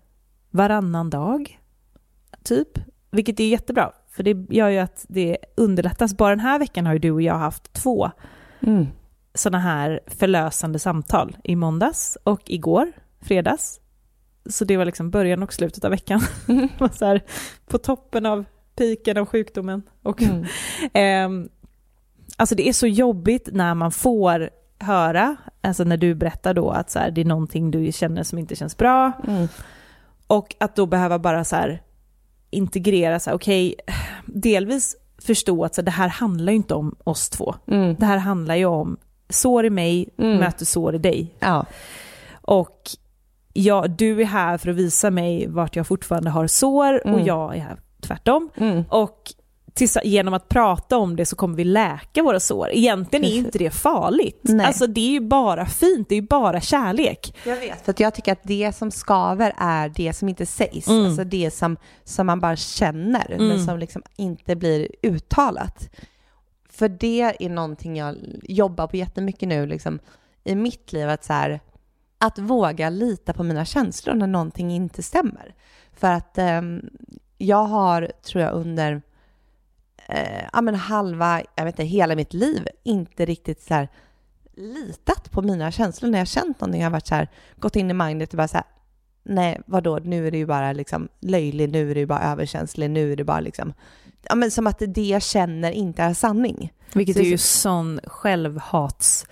varannan 0.52 1.10
dag, 1.10 1.60
typ. 2.44 2.68
Vilket 3.16 3.40
är 3.40 3.48
jättebra, 3.48 3.92
för 4.12 4.24
det 4.24 4.46
gör 4.56 4.70
ju 4.70 4.78
att 4.80 5.06
det 5.10 5.38
underlättas. 5.58 6.14
Bara 6.18 6.30
den 6.30 6.40
här 6.40 6.60
veckan 6.60 6.86
har 6.86 6.94
ju 6.94 7.00
du 7.00 7.12
och 7.12 7.22
jag 7.22 7.38
haft 7.38 7.74
två 7.74 8.12
Mm. 8.62 8.88
sådana 9.34 9.60
här 9.60 10.00
förlösande 10.08 10.80
samtal 10.80 11.38
i 11.44 11.56
måndags 11.56 12.18
och 12.24 12.42
igår, 12.46 12.92
fredags. 13.22 13.80
Så 14.50 14.66
det 14.66 14.78
var 14.78 14.86
liksom 14.86 15.10
början 15.12 15.44
och 15.44 15.54
slutet 15.54 15.86
av 15.86 15.92
veckan. 15.92 16.22
Mm. 16.48 16.70
Så 16.94 17.06
här, 17.06 17.22
på 17.68 17.78
toppen 17.78 18.26
av 18.26 18.46
piken 18.76 19.18
av 19.18 19.26
sjukdomen. 19.26 19.84
Och, 20.04 20.22
Mm. 20.22 20.46
ehm, 20.94 21.50
alltså 22.38 22.56
det 22.56 22.70
är 22.70 22.74
så 22.74 22.88
jobbigt 22.88 23.50
när 23.52 23.74
man 23.74 23.92
får 23.92 24.50
höra, 24.80 25.36
alltså 25.62 25.84
när 25.84 25.98
du 25.98 26.16
berättar 26.16 26.54
då 26.54 26.70
att 26.70 26.90
så 26.90 27.00
här, 27.00 27.12
det 27.12 27.22
är 27.22 27.26
någonting 27.26 27.72
du 27.72 27.92
känner 27.92 28.24
som 28.24 28.40
inte 28.40 28.56
känns 28.56 28.78
bra. 28.78 29.12
Mm. 29.28 29.48
Och 30.28 30.56
att 30.60 30.76
då 30.76 30.86
behöva 30.86 31.20
bara 31.20 31.44
så 31.44 31.56
här 31.56 31.82
integrera, 32.56 33.20
så 33.20 33.30
här, 33.30 33.38
okej, 33.38 33.76
delvis 34.26 34.96
förstå 35.18 35.66
att 35.66 35.76
så 35.76 35.82
det 35.82 35.92
här 35.92 36.08
handlar 36.08 36.52
ju 36.52 36.56
inte 36.58 36.74
om 36.76 36.96
oss 37.04 37.30
två. 37.30 37.56
Mm. 37.68 37.96
Det 38.00 38.06
här 38.06 38.18
handlar 38.18 38.56
ju 38.56 38.66
om 38.66 38.98
sår 39.30 39.66
i 39.66 39.70
mig 39.70 40.10
Mm. 40.18 40.38
möter 40.38 40.66
sår 40.66 40.96
i 40.96 40.98
dig. 40.98 41.36
Ja. 41.40 41.66
Och 42.42 42.82
ja, 43.54 43.86
du 43.88 44.22
är 44.22 44.26
här 44.26 44.58
för 44.58 44.70
att 44.70 44.76
visa 44.76 45.10
mig 45.12 45.48
vart 45.48 45.76
jag 45.76 45.88
fortfarande 45.88 46.30
har 46.30 46.48
sår 46.48 46.94
och 47.08 47.14
Mm. 47.14 47.26
jag 47.26 47.56
är 47.56 47.60
här 47.60 47.78
tvärtom. 48.02 48.50
Mm. 48.58 48.84
Och 48.90 49.34
tills, 49.76 49.98
genom 50.04 50.34
att 50.34 50.50
prata 50.50 50.98
om 50.98 51.16
det 51.16 51.26
så 51.26 51.36
kommer 51.36 51.58
vi 51.58 51.64
läka 51.64 52.24
våra 52.24 52.40
sår. 52.40 52.70
Egentligen 52.72 53.26
är 53.26 53.38
inte 53.38 53.58
det 53.58 53.70
farligt. 53.72 54.40
Nej. 54.44 54.66
Alltså 54.66 54.88
det 54.88 55.02
är 55.02 55.12
ju 55.12 55.20
bara 55.20 55.66
fint, 55.66 56.10
det 56.10 56.16
är 56.16 56.22
ju 56.22 56.28
bara 56.28 56.62
kärlek. 56.62 57.38
Jag 57.46 57.56
vet. 57.56 57.86
För 57.86 57.92
att 57.92 58.00
jag 58.00 58.14
tycker 58.16 58.32
att 58.32 58.44
det 58.44 58.76
som 58.76 58.92
skaver 58.92 59.54
är 59.58 59.90
det 59.90 60.14
som 60.14 60.30
inte 60.30 60.46
sägs. 60.46 60.88
Mm. 60.88 61.06
Alltså 61.06 61.24
det 61.24 61.52
som, 61.52 61.78
som 62.04 62.28
man 62.28 62.40
bara 62.40 62.56
känner, 62.56 63.32
Mm. 63.32 63.48
men 63.48 63.66
som 63.66 63.80
liksom 63.80 64.04
inte 64.16 64.56
blir 64.56 64.88
uttalat. 65.02 65.90
För 66.70 66.90
det 66.90 67.36
är 67.40 67.50
någonting 67.50 67.98
jag 67.98 68.16
jobbar 68.44 68.88
på 68.88 68.98
jättemycket 68.98 69.50
nu 69.50 69.66
liksom, 69.66 70.00
i 70.44 70.56
mitt 70.56 70.94
liv. 70.94 71.10
Att, 71.10 71.24
så 71.24 71.34
här, 71.34 71.60
att 72.18 72.40
våga 72.40 72.90
lita 72.90 73.34
på 73.34 73.44
mina 73.44 73.66
känslor 73.66 74.14
när 74.14 74.28
någonting 74.28 74.72
inte 74.72 75.04
stämmer. 75.04 75.54
För 75.94 76.12
att 76.12 76.38
ehm, 76.38 76.90
jag 77.38 77.64
har, 77.64 78.12
tror 78.24 78.44
jag, 78.44 78.54
under 78.54 79.02
eh, 80.10 80.44
ja, 80.54 80.62
men 80.62 80.76
halva, 80.76 81.42
jag 81.56 81.66
vet 81.66 81.74
inte, 81.74 81.84
hela 81.84 82.16
mitt 82.16 82.34
liv 82.34 82.68
inte 82.84 83.26
riktigt 83.26 83.62
så 83.62 83.74
här 83.74 83.90
litat 84.58 85.32
på 85.32 85.42
mina 85.42 85.72
känslor 85.72 86.10
när 86.10 86.18
jag 86.20 86.28
känt 86.28 86.62
någonting. 86.62 86.82
Jag 86.82 86.86
har 86.86 86.92
varit 86.92 87.08
så 87.08 87.16
här, 87.16 87.28
gått 87.56 87.76
in 87.76 87.92
i 87.92 87.94
mindet 87.94 88.34
och 88.34 88.38
bara 88.38 88.48
så 88.48 88.58
här, 88.58 88.66
nej 89.24 89.62
vadå, 89.66 90.00
nu 90.04 90.28
är 90.28 90.32
det 90.32 90.38
ju 90.38 90.46
bara 90.46 90.74
liksom 90.74 91.08
löjlig, 91.20 91.70
nu 91.70 91.92
är 91.92 91.94
det 91.94 92.00
ju 92.00 92.06
bara 92.06 92.32
överkänslig, 92.32 92.90
nu 92.90 93.12
är 93.12 93.16
det 93.16 93.24
bara 93.24 93.40
liksom, 93.40 93.74
ja 94.30 94.36
men 94.36 94.52
som 94.52 94.68
att 94.68 94.82
det 94.88 95.02
jag 95.02 95.22
känner 95.22 95.72
inte 95.72 96.04
är 96.04 96.14
sanning. 96.14 96.74
Vilket 96.94 97.16
Så- 97.16 97.22
är 97.22 97.26
ju 97.26 97.38
sån 97.38 98.00
självhats... 98.04 99.26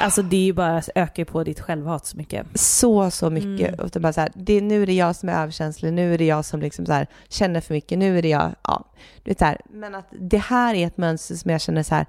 Alltså 0.00 0.22
det 0.22 0.36
är 0.36 0.44
ju 0.44 0.52
bara, 0.52 0.82
ökar 0.94 1.24
på 1.24 1.44
ditt 1.44 1.60
självhat 1.60 2.06
så 2.06 2.16
mycket. 2.16 2.46
Så, 2.54 3.10
så 3.10 3.30
mycket. 3.30 3.68
Mm. 3.68 3.80
Och 3.80 3.90
det 3.90 4.00
bara 4.00 4.12
så 4.12 4.20
här, 4.20 4.32
det, 4.34 4.60
nu 4.60 4.82
är 4.82 4.86
det 4.86 4.92
jag 4.92 5.16
som 5.16 5.28
är 5.28 5.42
överkänslig, 5.42 5.92
nu 5.92 6.14
är 6.14 6.18
det 6.18 6.24
jag 6.26 6.44
som 6.44 6.60
liksom 6.60 6.86
så 6.86 6.92
här, 6.92 7.06
känner 7.28 7.60
för 7.60 7.74
mycket, 7.74 7.98
nu 7.98 8.18
är 8.18 8.22
det 8.22 8.28
jag, 8.28 8.50
ja. 8.62 8.84
Du 9.22 9.30
vet 9.30 9.38
så 9.38 9.44
här, 9.44 9.60
men 9.70 9.94
att 9.94 10.08
det 10.20 10.38
här 10.38 10.74
är 10.74 10.86
ett 10.86 10.96
mönster 10.96 11.34
som 11.34 11.50
jag 11.50 11.60
känner 11.60 11.82
så 11.82 11.94
här, 11.94 12.06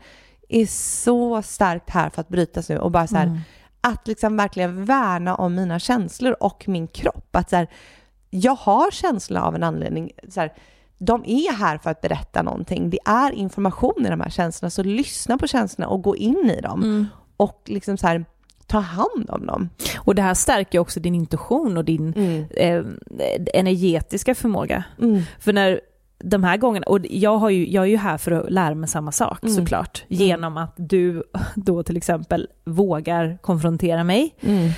är 0.50 0.66
så 0.66 1.42
starkt 1.42 1.90
här 1.90 2.10
för 2.10 2.22
att 2.22 2.30
brytas 2.30 2.70
nu 2.70 2.78
och 2.78 2.92
bara 2.92 3.08
så 3.08 3.16
här, 3.16 3.26
Mm. 3.26 3.40
att 3.82 4.08
liksom 4.08 4.38
verkligen 4.38 4.86
värna 4.86 5.36
om 5.36 5.56
mina 5.56 5.80
känslor 5.80 6.36
och 6.40 6.68
min 6.68 6.88
kropp. 6.88 7.36
Att 7.36 7.50
så 7.50 7.56
här, 7.56 7.68
jag 8.30 8.56
har 8.56 8.92
känslor 8.92 9.40
av 9.42 9.56
en 9.56 9.64
anledning. 9.64 10.12
Så 10.30 10.40
här, 10.40 10.54
de 10.98 11.24
är 11.26 11.54
här 11.54 11.78
för 11.78 11.90
att 11.90 12.02
berätta 12.02 12.42
någonting. 12.42 12.90
Det 12.90 13.00
är 13.06 13.32
information 13.32 14.06
i 14.06 14.10
de 14.10 14.22
här 14.22 14.30
känslorna, 14.30 14.70
så 14.70 14.84
lyssna 14.84 15.38
på 15.38 15.48
känslorna 15.48 15.88
och 15.88 16.02
gå 16.02 16.16
in 16.16 16.52
i 16.58 16.62
dem. 16.62 16.84
Mm. 16.84 17.08
Och 17.42 17.62
liksom 17.66 17.98
så 17.98 18.08
här, 18.08 18.26
ta 18.68 18.80
hand 18.80 19.30
om 19.30 19.46
dem. 19.46 19.70
Och 19.98 20.16
det 20.16 20.22
här 20.22 20.34
stärker 20.34 20.80
också 20.80 21.00
din 21.00 21.16
intuition 21.16 21.78
och 21.78 21.86
din 21.86 22.14
Mm. 22.14 22.46
eh, 22.52 22.84
energetiska 23.54 24.36
förmåga. 24.36 24.84
Mm. 25.02 25.22
För 25.40 25.54
när 25.54 25.82
de 26.24 26.44
här 26.44 26.58
gångerna, 26.58 26.86
och 26.88 27.00
jag, 27.10 27.38
har 27.38 27.50
ju, 27.50 27.70
jag 27.70 27.84
är 27.84 27.88
ju 27.88 27.98
här 27.98 28.18
för 28.18 28.32
att 28.32 28.52
lära 28.52 28.76
mig 28.76 28.90
samma 28.90 29.12
sak 29.12 29.44
Mm. 29.44 29.56
såklart, 29.56 30.04
genom 30.08 30.58
att 30.58 30.74
du 30.78 31.24
då 31.56 31.84
till 31.84 31.98
exempel 31.98 32.48
vågar 32.66 33.38
konfrontera 33.42 34.04
mig. 34.04 34.36
Mm. 34.42 34.70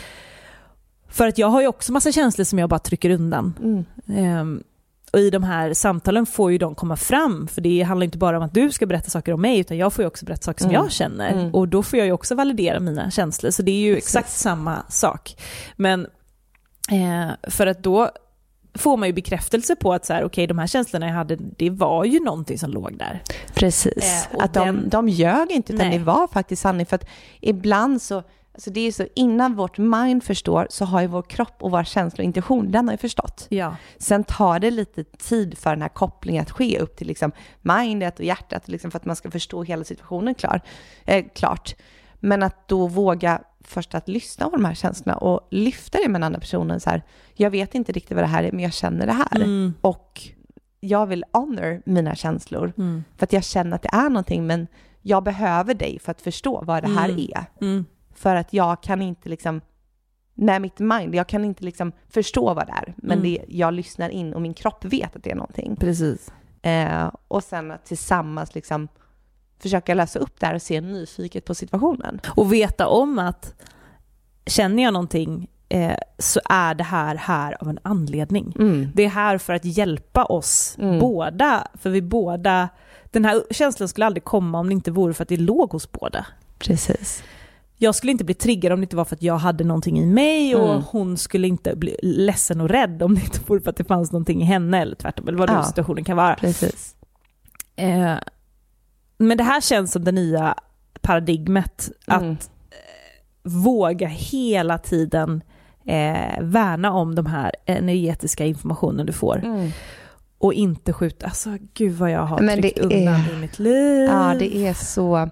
För 1.10 1.28
att 1.28 1.38
jag 1.38 1.48
har 1.48 1.62
ju 1.62 1.68
också 1.68 1.92
massa 1.92 2.12
känslor 2.12 2.46
som 2.46 2.60
jag 2.60 2.70
bara 2.70 2.80
trycker 2.80 3.10
undan. 3.10 3.54
Mm. 4.08 4.64
Och 5.14 5.20
i 5.20 5.30
de 5.30 5.44
här 5.44 5.74
samtalen 5.74 6.26
får 6.26 6.52
ju 6.52 6.58
de 6.58 6.76
komma 6.76 6.96
fram, 6.96 7.48
för 7.48 7.62
det 7.62 7.82
handlar 7.82 8.06
inte 8.06 8.18
bara 8.18 8.38
om 8.38 8.44
att 8.44 8.54
du 8.54 8.72
ska 8.72 8.86
berätta 8.86 9.10
saker 9.10 9.34
om 9.34 9.42
mig, 9.42 9.60
utan 9.60 9.78
jag 9.78 9.94
får 9.94 10.04
ju 10.04 10.08
också 10.08 10.26
berätta 10.26 10.42
saker 10.44 10.60
som 10.62 10.70
Mm. 10.70 10.82
jag 10.84 10.92
känner. 10.92 11.32
Mm. 11.32 11.54
Och 11.54 11.68
då 11.68 11.84
får 11.84 12.00
jag 12.00 12.06
ju 12.06 12.12
också 12.12 12.36
validera 12.36 12.80
mina 12.80 13.12
känslor, 13.12 13.52
så 13.52 13.62
det 13.62 13.72
är 13.72 13.76
ju 13.76 13.96
Precis. 13.96 14.10
exakt 14.16 14.32
samma 14.32 14.84
sak. 14.90 15.36
Men 15.76 16.08
eh, 16.92 17.32
för 17.52 17.68
att 17.68 17.84
då 17.84 18.10
får 18.76 18.98
man 18.98 19.08
ju 19.10 19.14
bekräftelse 19.14 19.76
på 19.76 19.94
att 19.94 20.06
så 20.06 20.14
här, 20.14 20.24
okej, 20.24 20.48
de 20.48 20.60
här 20.60 20.68
känslorna 20.68 21.08
jag 21.08 21.14
hade, 21.14 21.36
det 21.36 21.70
var 21.70 22.06
ju 22.06 22.20
någonting 22.20 22.60
som 22.60 22.72
låg 22.72 22.98
där. 22.98 23.24
Precis. 23.54 24.28
Eh, 24.32 24.44
att 24.44 24.54
de, 24.54 24.66
den- 24.66 24.90
de 24.90 25.10
ljög 25.10 25.52
inte, 25.52 25.74
utan 25.74 25.88
Nej. 25.88 25.98
det 25.98 26.04
var 26.04 26.28
faktiskt 26.28 26.62
sanning. 26.62 26.86
För 26.86 26.96
att 26.96 27.06
ibland 27.42 28.02
så, 28.02 28.24
alltså 28.54 28.72
det 28.72 28.80
är 28.88 28.92
så, 28.92 29.08
innan 29.16 29.56
vårt 29.56 29.78
mind 29.78 30.24
förstår 30.24 30.68
så 30.70 30.86
har 30.86 31.02
ju 31.02 31.08
vår 31.08 31.22
kropp 31.22 31.56
och 31.60 31.72
våra 31.72 31.86
känslor 31.86 32.20
och 32.20 32.26
intuition, 32.26 32.72
den 32.72 32.88
har 32.88 32.94
ju 32.94 32.98
förstått. 32.98 33.48
Ja. 33.50 33.76
Sen 33.98 34.24
tar 34.24 34.60
det 34.60 34.72
lite 34.72 35.04
tid 35.04 35.58
för 35.58 35.70
den 35.70 35.82
här 35.82 35.90
kopplingen 35.90 36.42
att 36.42 36.52
ske 36.52 36.80
upp 36.80 36.96
till 36.98 37.08
liksom 37.08 37.32
mindet 37.62 38.20
och 38.20 38.26
hjärtat, 38.26 38.68
liksom 38.68 38.92
för 38.92 38.98
att 39.00 39.06
man 39.06 39.16
ska 39.16 39.32
förstå 39.32 39.64
hela 39.64 39.84
situationen 39.84 40.36
klar, 40.36 40.62
eh, 41.06 41.26
klart. 41.36 41.76
Men 42.20 42.44
att 42.44 42.68
då 42.68 42.88
våga 42.88 43.42
först 43.66 43.96
att 43.96 44.08
lyssna 44.08 44.50
på 44.50 44.56
de 44.56 44.66
här 44.66 44.74
känslorna 44.74 45.18
och 45.18 45.48
lyfta 45.52 45.98
det 46.04 46.10
med 46.10 46.22
den 46.22 46.24
andra 46.24 46.40
personen 46.40 46.80
så 46.80 46.90
här, 46.90 47.02
jag 47.34 47.50
vet 47.50 47.76
inte 47.76 47.92
riktigt 47.92 48.16
vad 48.16 48.24
det 48.24 48.28
här 48.28 48.44
är, 48.44 48.52
men 48.52 48.60
jag 48.64 48.74
känner 48.74 49.06
det 49.06 49.14
här. 49.14 49.36
Mm. 49.36 49.74
Och 49.82 50.22
jag 50.80 51.06
vill 51.06 51.26
honor 51.34 51.82
mina 51.86 52.16
känslor. 52.16 52.74
Mm. 52.78 53.04
För 53.18 53.24
att 53.26 53.34
jag 53.34 53.44
känner 53.44 53.76
att 53.76 53.82
det 53.82 53.90
är 53.94 54.10
någonting, 54.10 54.48
men 54.48 54.68
jag 55.02 55.24
behöver 55.24 55.74
dig 55.74 56.00
för 56.00 56.12
att 56.12 56.22
förstå 56.22 56.64
vad 56.66 56.84
det 56.84 56.90
här 56.90 57.10
Mm. 57.10 57.20
är. 57.36 57.46
Mm. 57.62 57.86
För 58.16 58.36
att 58.36 58.54
jag 58.54 58.84
kan 58.84 59.02
inte 59.02 59.30
liksom, 59.30 59.62
med 60.34 60.62
mitt 60.62 60.80
mind, 60.80 61.16
jag 61.16 61.28
kan 61.28 61.46
inte 61.46 61.64
liksom 61.64 61.92
förstå 62.10 62.54
vad 62.54 62.68
det 62.68 62.74
är. 62.74 62.94
Men 62.98 63.18
Mm. 63.20 63.24
det, 63.24 63.46
jag 63.48 63.74
lyssnar 63.74 64.10
in 64.10 64.34
och 64.34 64.42
min 64.42 64.54
kropp 64.54 64.86
vet 64.86 65.16
att 65.16 65.24
det 65.24 65.32
är 65.32 65.36
någonting. 65.36 65.76
Precis. 65.76 66.32
Eh, 66.62 67.12
och 67.28 67.44
sen 67.44 67.72
att 67.72 67.86
tillsammans 67.86 68.56
liksom 68.56 68.88
försöka 69.60 69.94
lösa 69.94 70.20
upp 70.20 70.40
det 70.40 70.46
här 70.46 70.56
och 70.56 70.62
se 70.62 70.82
nyfiket 70.82 71.46
på 71.46 71.56
situationen. 71.56 72.20
Och 72.36 72.54
veta 72.54 72.88
om 72.88 73.20
att 73.20 73.54
känner 74.46 74.84
jag 74.84 74.94
någonting 74.94 75.48
eh, 75.70 75.98
så 76.18 76.40
är 76.50 76.76
det 76.76 76.84
här 76.84 77.16
här 77.16 77.58
av 77.62 77.70
en 77.70 77.80
anledning. 77.82 78.54
Det 78.96 79.04
är 79.06 79.10
här 79.10 79.38
för 79.38 79.54
att 79.54 79.66
hjälpa 79.66 80.26
oss 80.26 80.76
Mm. 80.80 81.00
båda, 81.00 81.68
för 81.74 81.90
vi 81.90 82.02
båda, 82.02 82.70
den 83.06 83.26
här 83.26 83.44
känslan 83.52 83.88
skulle 83.90 84.06
aldrig 84.06 84.24
komma 84.24 84.60
om 84.60 84.68
det 84.68 84.74
inte 84.74 84.92
vore 84.92 85.14
för 85.14 85.24
att 85.24 85.30
det 85.30 85.38
låg 85.38 85.72
hos 85.72 85.92
båda. 85.92 86.26
Precis. 86.60 87.24
Jag 87.78 87.96
skulle 87.96 88.12
inte 88.12 88.24
bli 88.24 88.36
triggad 88.36 88.72
om 88.72 88.80
det 88.80 88.84
inte 88.84 88.96
var 88.96 89.06
för 89.06 89.16
att 89.16 89.22
jag 89.24 89.38
hade 89.38 89.64
någonting 89.64 90.00
i 90.00 90.06
mig 90.06 90.56
och 90.56 90.70
Mm. 90.72 90.84
hon 90.90 91.18
skulle 91.18 91.48
inte 91.48 91.76
bli 91.76 91.98
ledsen 92.04 92.62
och 92.62 92.70
rädd 92.70 93.04
om 93.04 93.16
det 93.16 93.22
inte 93.22 93.40
vore 93.48 93.62
för 93.62 93.70
att 93.70 93.78
det 93.78 93.84
fanns 93.84 94.12
någonting 94.12 94.42
i 94.42 94.46
henne 94.46 94.82
eller 94.82 94.96
tvärtom, 94.96 95.28
eller 95.28 95.38
vad 95.38 95.50
Ja. 95.50 95.64
situationen 95.64 96.04
kan 96.04 96.18
vara. 96.18 96.36
Precis. 96.36 96.96
Eh, 97.76 98.14
men 99.18 99.38
det 99.38 99.44
här 99.44 99.62
känns 99.62 99.92
som 99.92 100.04
det 100.04 100.12
nya 100.12 100.56
paradigmet, 101.02 101.92
att 102.08 102.22
Mm. 102.22 102.38
våga 103.44 104.08
hela 104.08 104.78
tiden 104.78 105.44
eh, 105.86 106.42
värna 106.42 106.92
om 106.92 107.16
de 107.16 107.26
här 107.26 107.52
energetiska 107.66 108.46
informationen 108.46 109.06
du 109.06 109.14
får. 109.14 109.46
Mm. 109.46 109.72
Och 110.38 110.54
inte 110.54 110.94
skjuta, 110.94 111.26
alltså 111.26 111.50
gud 111.74 111.94
vad 111.94 112.12
jag 112.12 112.22
har 112.26 112.42
Men 112.42 112.62
tryckt 112.62 112.80
undan 112.80 113.14
är- 113.16 113.34
i 113.34 113.38
mitt 113.38 113.60
liv. 113.60 114.10
Ja, 114.12 114.36
det 114.40 114.56
är 114.58 114.74
så. 114.74 115.30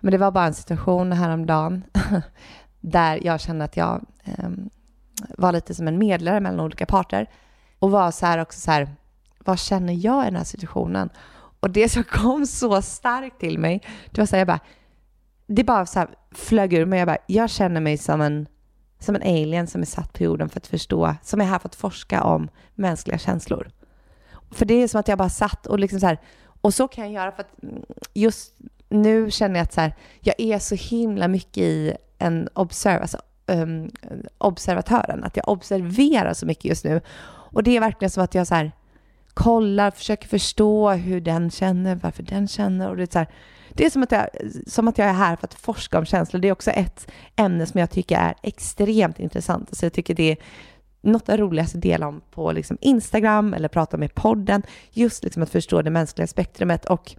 Men 0.00 0.12
det 0.12 0.18
var 0.18 0.30
bara 0.30 0.46
en 0.46 0.54
situation 0.54 1.12
häromdagen 1.12 1.84
där 2.80 3.26
jag 3.26 3.40
kände 3.40 3.64
att 3.64 3.76
jag 3.76 4.04
eh, 4.24 4.50
var 5.38 5.52
lite 5.52 5.74
som 5.74 5.88
en 5.88 5.98
medlare 5.98 6.40
mellan 6.40 6.60
olika 6.60 6.86
parter 6.86 7.30
och 7.78 7.90
var 7.90 8.10
så 8.10 8.26
här 8.26 8.38
också 8.38 8.60
så 8.60 8.70
här, 8.70 8.88
vad 9.38 9.58
känner 9.58 9.92
jag 9.92 10.22
i 10.22 10.26
den 10.26 10.36
här 10.36 10.44
situationen? 10.44 11.10
Och 11.60 11.70
det 11.70 11.88
som 11.88 12.04
kom 12.04 12.46
så 12.46 12.82
starkt 12.82 13.40
till 13.40 13.58
mig, 13.58 13.82
det 14.10 14.20
var 14.20 14.26
så 14.26 14.36
här, 14.36 14.40
jag 14.40 14.46
bara, 14.46 14.60
det 15.46 15.64
bara 15.64 15.86
så 15.86 15.98
här 15.98 16.08
flög 16.32 16.74
ur 16.74 16.86
mig, 16.86 16.98
jag 16.98 17.08
bara, 17.08 17.18
jag 17.26 17.50
känner 17.50 17.80
mig 17.80 17.98
som 17.98 18.20
en, 18.20 18.46
som 18.98 19.14
en 19.14 19.22
alien 19.22 19.66
som 19.66 19.80
är 19.80 19.86
satt 19.86 20.12
på 20.12 20.22
jorden 20.22 20.48
för 20.48 20.60
att 20.60 20.66
förstå, 20.66 21.14
som 21.22 21.40
är 21.40 21.44
här 21.44 21.58
för 21.58 21.68
att 21.68 21.74
forska 21.74 22.22
om 22.22 22.48
mänskliga 22.74 23.18
känslor. 23.18 23.70
För 24.50 24.64
det 24.64 24.74
är 24.74 24.88
som 24.88 25.00
att 25.00 25.08
jag 25.08 25.18
bara 25.18 25.28
satt 25.28 25.66
och 25.66 25.78
liksom 25.78 26.00
så 26.00 26.06
här, 26.06 26.18
och 26.60 26.74
så 26.74 26.88
kan 26.88 27.04
jag 27.04 27.12
göra 27.12 27.32
för 27.32 27.42
att 27.42 27.62
mm, 27.62 27.82
just 28.14 28.54
nu 28.88 29.30
känner 29.30 29.56
jag 29.56 29.64
att 29.64 29.72
så 29.72 29.80
här, 29.80 29.94
jag 30.20 30.40
är 30.40 30.58
så 30.58 30.74
himla 30.74 31.28
mycket 31.28 31.62
i 31.62 31.96
en 32.18 32.48
observ, 32.54 33.00
alltså, 33.00 33.18
um, 33.46 33.90
observatören, 34.38 35.24
att 35.24 35.36
jag 35.36 35.48
observerar 35.48 36.32
så 36.32 36.46
mycket 36.46 36.64
just 36.64 36.84
nu. 36.84 37.00
Och 37.28 37.62
det 37.62 37.76
är 37.76 37.80
verkligen 37.80 38.10
som 38.10 38.24
att 38.24 38.34
jag 38.34 38.46
så 38.46 38.54
här, 38.54 38.72
kollar, 39.34 39.90
försöker 39.90 40.28
förstå 40.28 40.90
hur 40.90 41.20
den 41.20 41.50
känner, 41.50 41.94
varför 41.94 42.22
den 42.22 42.48
känner. 42.48 42.88
Och 42.88 42.96
det, 42.96 43.02
är 43.02 43.12
så 43.12 43.18
här, 43.18 43.28
det 43.72 43.86
är 43.86 43.90
som 43.90 44.02
att, 44.02 44.12
jag, 44.12 44.28
som 44.66 44.88
att 44.88 44.98
jag 44.98 45.08
är 45.08 45.12
här 45.12 45.36
för 45.36 45.46
att 45.46 45.54
forska 45.54 45.98
om 45.98 46.04
känslor. 46.04 46.40
Det 46.40 46.48
är 46.48 46.52
också 46.52 46.70
ett 46.70 47.10
ämne 47.36 47.66
som 47.66 47.80
jag 47.80 47.90
tycker 47.90 48.16
är 48.16 48.34
extremt 48.42 49.20
intressant. 49.20 49.68
Alltså 49.68 49.86
jag 49.86 49.92
tycker 49.92 50.14
det 50.14 50.30
är 50.30 50.36
något 51.00 51.28
av 51.28 51.36
det 51.36 51.42
roligaste 51.42 51.78
att 51.78 51.82
dela 51.82 52.08
om 52.08 52.20
på 52.30 52.52
liksom 52.52 52.78
Instagram 52.80 53.54
eller 53.54 53.68
prata 53.68 53.96
om 53.96 54.02
i 54.02 54.08
podden. 54.08 54.62
Just 54.90 55.24
liksom 55.24 55.42
att 55.42 55.50
förstå 55.50 55.82
det 55.82 55.90
mänskliga 55.90 56.26
spektrumet. 56.26 56.84
Och 56.84 57.16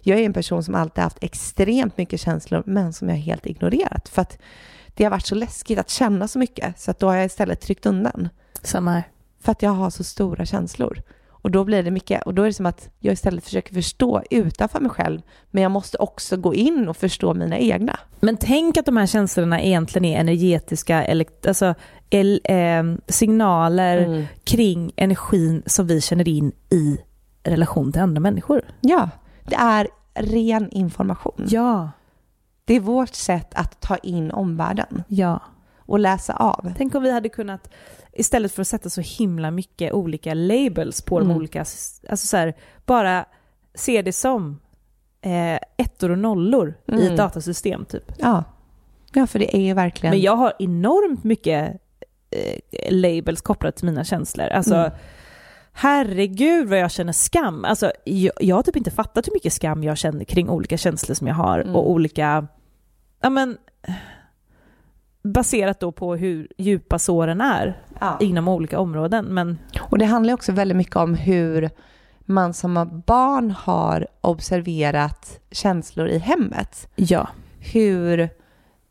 jag 0.00 0.18
är 0.18 0.22
en 0.24 0.32
person 0.32 0.64
som 0.64 0.74
alltid 0.74 1.04
haft 1.04 1.18
extremt 1.24 1.98
mycket 1.98 2.20
känslor, 2.20 2.62
men 2.66 2.92
som 2.92 3.08
jag 3.08 3.16
helt 3.16 3.46
ignorerat. 3.46 4.08
För 4.08 4.22
att 4.22 4.38
det 4.94 5.04
har 5.04 5.10
varit 5.10 5.26
så 5.26 5.34
läskigt 5.34 5.78
att 5.78 5.90
känna 5.90 6.28
så 6.28 6.38
mycket, 6.38 6.80
så 6.80 6.90
att 6.90 6.98
då 6.98 7.06
har 7.06 7.14
jag 7.16 7.24
istället 7.26 7.60
tryckt 7.60 7.86
undan. 7.86 8.28
Samma 8.62 8.90
här. 8.92 9.02
För 9.40 9.52
att 9.52 9.62
jag 9.62 9.70
har 9.70 9.90
så 9.90 10.04
stora 10.04 10.44
känslor. 10.46 11.02
Och 11.30 11.50
då 11.50 11.64
blir 11.64 11.82
det 11.82 11.90
mycket, 11.90 12.22
och 12.22 12.34
då 12.34 12.42
är 12.42 12.46
det 12.46 12.52
som 12.52 12.66
att 12.66 12.88
jag 12.98 13.12
istället 13.12 13.44
försöker 13.44 13.74
förstå 13.74 14.22
utanför 14.30 14.80
mig 14.80 14.90
själv, 14.90 15.20
men 15.50 15.62
jag 15.62 15.72
måste 15.72 15.98
också 15.98 16.36
gå 16.36 16.54
in 16.54 16.88
och 16.88 16.96
förstå 16.96 17.34
mina 17.34 17.58
egna. 17.58 17.98
Men 18.20 18.36
tänk 18.36 18.76
att 18.76 18.86
de 18.86 18.96
här 18.96 19.06
känslorna 19.06 19.60
egentligen 19.62 20.04
är 20.04 20.20
energetiska 20.20 21.24
alltså, 21.46 21.74
el- 22.10 22.40
eh, 22.44 22.82
signaler 23.08 23.98
Mm. 23.98 24.24
kring 24.44 24.92
energin 24.96 25.62
som 25.66 25.86
vi 25.86 26.00
känner 26.00 26.28
in 26.28 26.52
i 26.70 26.98
relation 27.42 27.92
till 27.92 28.02
andra 28.02 28.20
människor. 28.20 28.62
Ja, 28.80 29.10
det 29.50 29.56
är 29.56 29.88
ren 30.14 30.70
information. 30.70 31.46
Ja. 31.48 31.90
Det 32.64 32.74
är 32.74 32.80
vårt 32.80 33.14
sätt 33.14 33.54
att 33.54 33.80
ta 33.80 33.96
in 33.96 34.30
omvärlden 34.30 35.02
Ja. 35.08 35.40
och 35.78 35.98
läsa 35.98 36.32
av. 36.32 36.72
Tänk 36.76 36.94
om 36.94 37.02
vi 37.02 37.10
hade 37.12 37.28
kunnat, 37.28 37.70
istället 38.12 38.52
för 38.52 38.60
att 38.62 38.68
sätta 38.68 38.90
så 38.90 39.00
himla 39.00 39.50
mycket 39.50 39.92
olika 39.92 40.34
labels 40.34 41.02
på 41.02 41.16
Mm. 41.18 41.28
de 41.28 41.34
olika, 41.36 41.60
alltså 41.60 42.16
så 42.26 42.36
här, 42.36 42.54
bara 42.86 43.24
se 43.74 44.02
det 44.02 44.12
som 44.12 44.60
eh, 45.20 45.58
ettor 45.76 46.10
och 46.10 46.18
nollor 46.18 46.74
i 46.86 46.92
Mm. 46.92 47.06
ett 47.06 47.16
datasystem 47.16 47.84
typ. 47.84 48.12
Ja. 48.18 48.44
ja, 49.12 49.26
för 49.26 49.38
det 49.38 49.56
är 49.56 49.60
ju 49.60 49.74
verkligen... 49.74 50.10
Men 50.12 50.20
jag 50.20 50.36
har 50.36 50.52
enormt 50.58 51.24
mycket 51.24 51.76
eh, 52.30 52.58
labels 52.90 53.40
kopplat 53.40 53.76
till 53.76 53.86
mina 53.86 54.04
känslor. 54.04 54.46
Alltså, 54.46 54.74
Mm. 54.74 54.90
Herregud 55.78 56.68
vad 56.68 56.78
jag 56.78 56.90
känner 56.90 57.12
skam. 57.12 57.64
Alltså, 57.64 57.92
jag, 58.04 58.32
jag 58.40 58.56
har 58.56 58.62
typ 58.62 58.76
inte 58.76 58.90
fattat 58.90 59.26
hur 59.26 59.32
mycket 59.32 59.52
skam 59.52 59.84
jag 59.84 59.98
känner 59.98 60.24
kring 60.24 60.48
olika 60.50 60.76
känslor 60.76 61.14
som 61.14 61.26
jag 61.26 61.34
har 61.34 61.60
Mm. 61.60 61.76
och 61.76 61.90
olika, 61.90 62.46
ja 63.20 63.30
men, 63.30 63.58
baserat 65.22 65.80
då 65.80 65.92
på 65.92 66.16
hur 66.16 66.48
djupa 66.56 66.98
såren 66.98 67.40
är 67.40 67.82
ja. 68.00 68.16
inom 68.20 68.48
olika 68.48 68.78
områden. 68.78 69.24
Men 69.24 69.58
Och 69.80 69.98
det 69.98 70.04
handlar 70.04 70.34
också 70.34 70.52
väldigt 70.52 70.76
mycket 70.76 70.96
om 70.96 71.14
hur 71.14 71.70
man 72.20 72.54
som 72.54 73.02
barn 73.06 73.50
har 73.50 74.06
observerat 74.20 75.40
känslor 75.50 76.08
i 76.08 76.18
hemmet. 76.18 76.88
ja, 76.96 77.28
Hur, 77.58 78.28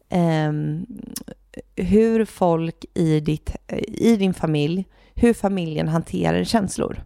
ehm, 0.09 0.85
hur 1.75 2.25
folk 2.25 2.85
i, 2.93 3.19
ditt, 3.19 3.55
i 3.87 4.15
din 4.15 4.33
familj, 4.33 4.85
hur 5.17 5.33
familjen 5.33 5.87
hanterar 5.87 6.43
känslor. 6.43 7.03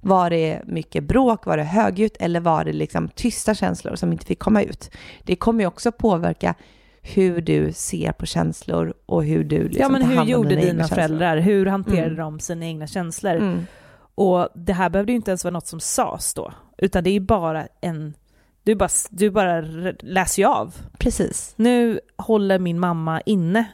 Var 0.00 0.30
det 0.30 0.62
mycket 0.66 1.04
bråk, 1.04 1.46
var 1.46 1.56
det 1.56 1.62
högljutt 1.64 2.16
eller 2.20 2.40
var 2.40 2.64
det 2.64 2.72
liksom 2.72 3.08
tysta 3.08 3.54
känslor 3.54 3.94
som 3.96 4.12
inte 4.12 4.26
fick 4.26 4.38
komma 4.38 4.62
ut? 4.62 4.90
Det 5.24 5.36
kommer 5.36 5.60
ju 5.60 5.66
också 5.66 5.92
påverka 5.92 6.54
hur 7.02 7.40
du 7.40 7.72
ser 7.72 8.12
på 8.12 8.26
känslor 8.26 8.94
och 9.06 9.24
hur 9.24 9.44
du 9.44 9.62
liksom 9.62 9.80
ja 9.82 9.88
men 9.88 10.02
hur 10.02 10.24
gjorde 10.24 10.48
dina 10.48 10.60
dina 10.62 10.84
föräldrar? 10.88 11.36
Hur 11.38 11.66
hanterade 11.66 12.04
Mm. 12.06 12.16
de 12.16 12.40
sina 12.40 12.66
egna 12.66 12.86
känslor? 12.86 13.34
Mm. 13.34 13.66
Och 14.14 14.48
det 14.54 14.72
här 14.72 14.90
behövde 14.90 15.12
ju 15.12 15.16
inte 15.16 15.30
ens 15.30 15.44
vara 15.44 15.52
något 15.52 15.66
som 15.66 15.80
sades 15.80 16.34
då, 16.34 16.52
utan 16.78 17.04
det 17.04 17.10
är 17.10 17.14
ju 17.14 17.20
bara 17.20 17.66
en, 17.80 18.14
Du 18.62 18.74
bara, 18.74 18.88
du 19.10 19.30
bara 19.30 19.60
läser 20.00 20.42
ju 20.42 20.48
av. 20.48 20.74
Precis. 20.98 21.52
Nu 21.56 22.00
håller 22.16 22.58
min 22.58 22.80
mamma 22.80 23.20
inne, 23.20 23.64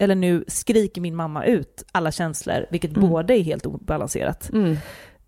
eller 0.00 0.14
nu 0.14 0.44
skriker 0.48 1.00
min 1.00 1.16
mamma 1.16 1.44
ut 1.44 1.84
alla 1.92 2.12
känslor, 2.12 2.66
vilket 2.70 2.96
Mm. 2.96 3.08
både 3.10 3.38
är 3.38 3.42
helt 3.42 3.66
obalanserat. 3.66 4.50
Mm. 4.52 4.76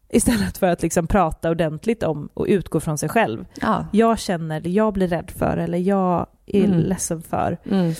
Istället 0.09 0.59
för 0.59 0.67
att 0.67 0.83
liksom 0.83 1.07
prata 1.07 1.51
ordentligt 1.51 2.03
om 2.03 2.29
och 2.35 2.47
utgå 2.49 2.81
från 2.81 2.99
sig 2.99 3.09
själv. 3.09 3.45
Ja. 3.61 3.87
Jag 3.93 4.19
känner, 4.19 4.67
jag 4.69 4.93
blir 4.93 5.09
rädd 5.09 5.31
för, 5.37 5.57
eller 5.57 5.79
jag 5.79 6.27
är 6.47 6.65
Mm. 6.65 6.79
ledsen 6.79 7.23
för. 7.23 7.59
Mm. 7.65 7.93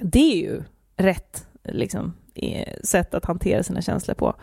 Det 0.00 0.32
är 0.32 0.36
ju 0.42 0.62
rätt 0.96 1.46
liksom, 1.64 2.12
sätt 2.84 3.14
att 3.14 3.24
hantera 3.24 3.62
sina 3.62 3.82
känslor 3.82 4.14
på. 4.14 4.34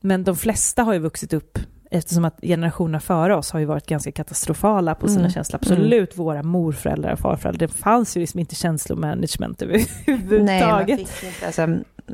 Men 0.00 0.24
de 0.24 0.36
flesta 0.36 0.82
har 0.82 0.92
ju 0.92 0.98
vuxit 0.98 1.32
upp 1.32 1.58
eftersom 1.90 2.24
att 2.24 2.38
generationerna 2.42 3.00
före 3.00 3.36
oss 3.36 3.50
har 3.52 3.60
ju 3.60 3.66
varit 3.66 3.86
ganska 3.86 4.12
katastrofala 4.12 4.94
på 4.94 5.08
sina 5.08 5.20
Mm. 5.20 5.30
känslor. 5.32 5.58
Absolut 5.62 6.16
våra 6.18 6.42
morföräldrar 6.42 7.12
och 7.12 7.18
farföräldrar. 7.18 7.66
Det 7.68 7.74
fanns 7.74 8.16
ju 8.16 8.20
liksom 8.20 8.40
inte 8.40 8.54
känslomanagement 8.54 9.60
Nej, 9.66 9.86
man 10.06 10.16
överhuvudtaget. 10.28 11.08
fick 11.08 11.28
inte, 11.34 11.46
alltså, 11.46 11.66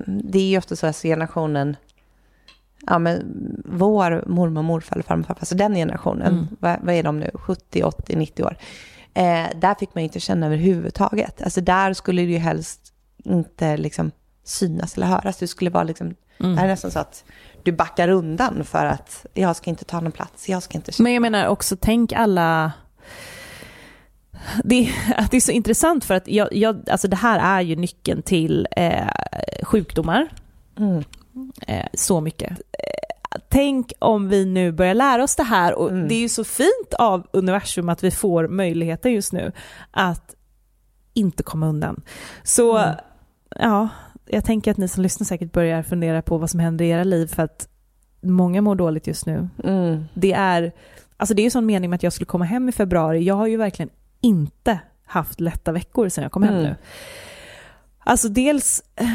det 0.06 0.38
är 0.38 0.48
ju 0.50 0.58
ofta 0.58 0.76
så 0.76 0.86
att 0.86 1.02
generationen, 1.02 1.76
ja 2.86 2.98
men 2.98 3.22
vår 3.64 4.24
mormor, 4.26 4.62
morfar, 4.62 5.02
farmor, 5.02 5.22
farfar, 5.24 5.40
alltså 5.40 5.54
den 5.54 5.74
generationen, 5.74 6.32
Mm. 6.32 6.46
vad, 6.60 6.76
vad 6.82 6.94
är 6.94 7.02
de 7.02 7.20
nu, 7.20 7.30
70, 7.34 7.82
80, 7.82 8.16
90 8.16 8.42
år. 8.44 8.56
Eh, 9.14 9.46
där 9.60 9.74
fick 9.78 9.94
man 9.94 10.02
ju 10.02 10.06
inte 10.06 10.20
känna 10.20 10.46
överhuvudtaget. 10.46 11.42
Alltså 11.42 11.60
där 11.60 11.92
skulle 11.92 12.22
det 12.22 12.32
ju 12.32 12.38
helst 12.38 12.92
inte 13.24 13.76
liksom 13.76 14.10
synas 14.44 14.96
eller 14.96 15.06
höras. 15.06 15.36
Det 15.38 15.46
skulle 15.46 15.70
vara 15.70 15.84
liksom, 15.84 16.08
det 16.38 16.44
här 16.44 16.50
är 16.50 16.56
Mm. 16.56 16.68
nästan 16.68 16.90
så 16.90 16.98
att 16.98 17.24
du 17.66 17.72
backar 17.72 18.08
undan 18.08 18.64
för 18.64 18.86
att 18.86 19.26
jag 19.34 19.56
ska 19.56 19.70
inte 19.70 19.84
ta 19.84 20.00
någon 20.00 20.12
plats, 20.12 20.48
jag 20.48 20.62
ska 20.62 20.78
inte 20.78 21.02
Men 21.02 21.12
jag 21.12 21.22
menar 21.22 21.46
också, 21.46 21.76
tänk 21.80 22.12
alla... 22.12 22.72
Det, 24.64 24.90
att 25.16 25.30
det 25.30 25.36
är 25.36 25.40
så 25.40 25.52
intressant 25.52 26.04
för 26.04 26.14
att 26.14 26.28
jag, 26.28 26.52
jag, 26.52 26.90
alltså 26.90 27.08
det 27.08 27.16
här 27.16 27.58
är 27.58 27.60
ju 27.60 27.76
nyckeln 27.76 28.22
till 28.22 28.68
eh, 28.76 29.06
sjukdomar. 29.62 30.28
Mm. 30.78 31.04
Eh, 31.66 31.86
så 31.94 32.20
mycket. 32.20 32.58
Tänk 33.48 33.92
om 33.98 34.28
vi 34.28 34.44
nu 34.44 34.72
börjar 34.72 34.94
lära 34.94 35.22
oss 35.24 35.36
det 35.36 35.42
här 35.42 35.74
och 35.74 35.90
Mm. 35.90 36.08
det 36.08 36.14
är 36.14 36.20
ju 36.20 36.28
så 36.28 36.44
fint 36.44 36.94
av 36.98 37.26
universum 37.30 37.88
att 37.88 38.04
vi 38.04 38.10
får 38.10 38.48
möjligheter 38.48 39.10
just 39.10 39.32
nu 39.32 39.52
att 39.90 40.34
inte 41.14 41.42
komma 41.42 41.66
undan. 41.66 42.02
Så 42.42 42.78
Mm. 42.78 42.96
ja, 43.56 43.88
jag 44.26 44.44
tänker 44.44 44.70
att 44.70 44.76
ni 44.76 44.88
som 44.88 45.02
lyssnar 45.02 45.24
säkert 45.24 45.52
börjar 45.52 45.82
fundera 45.82 46.22
på 46.22 46.38
vad 46.38 46.50
som 46.50 46.60
händer 46.60 46.84
i 46.84 46.88
era 46.88 47.04
liv 47.04 47.26
för 47.26 47.42
att 47.42 47.68
många 48.20 48.60
mår 48.62 48.74
dåligt 48.74 49.06
just 49.06 49.26
nu. 49.26 49.48
Mm. 49.64 50.04
Det 50.14 50.32
är, 50.32 50.72
alltså 51.16 51.34
det 51.34 51.42
är 51.42 51.44
ju 51.44 51.50
sån 51.50 51.66
mening 51.66 51.90
med 51.90 51.94
att 51.96 52.02
jag 52.02 52.12
skulle 52.12 52.26
komma 52.26 52.44
hem 52.44 52.68
i 52.68 52.72
februari. 52.72 53.22
Jag 53.24 53.34
har 53.34 53.46
ju 53.46 53.56
verkligen 53.56 53.90
inte 54.20 54.78
haft 55.04 55.40
lätta 55.40 55.72
veckor 55.72 56.08
sedan 56.08 56.22
jag 56.22 56.32
kom 56.32 56.42
hem 56.42 56.54
Mm. 56.54 56.64
nu. 56.64 56.76
Alltså 57.98 58.28
dels 58.28 58.82
eh, 58.96 59.06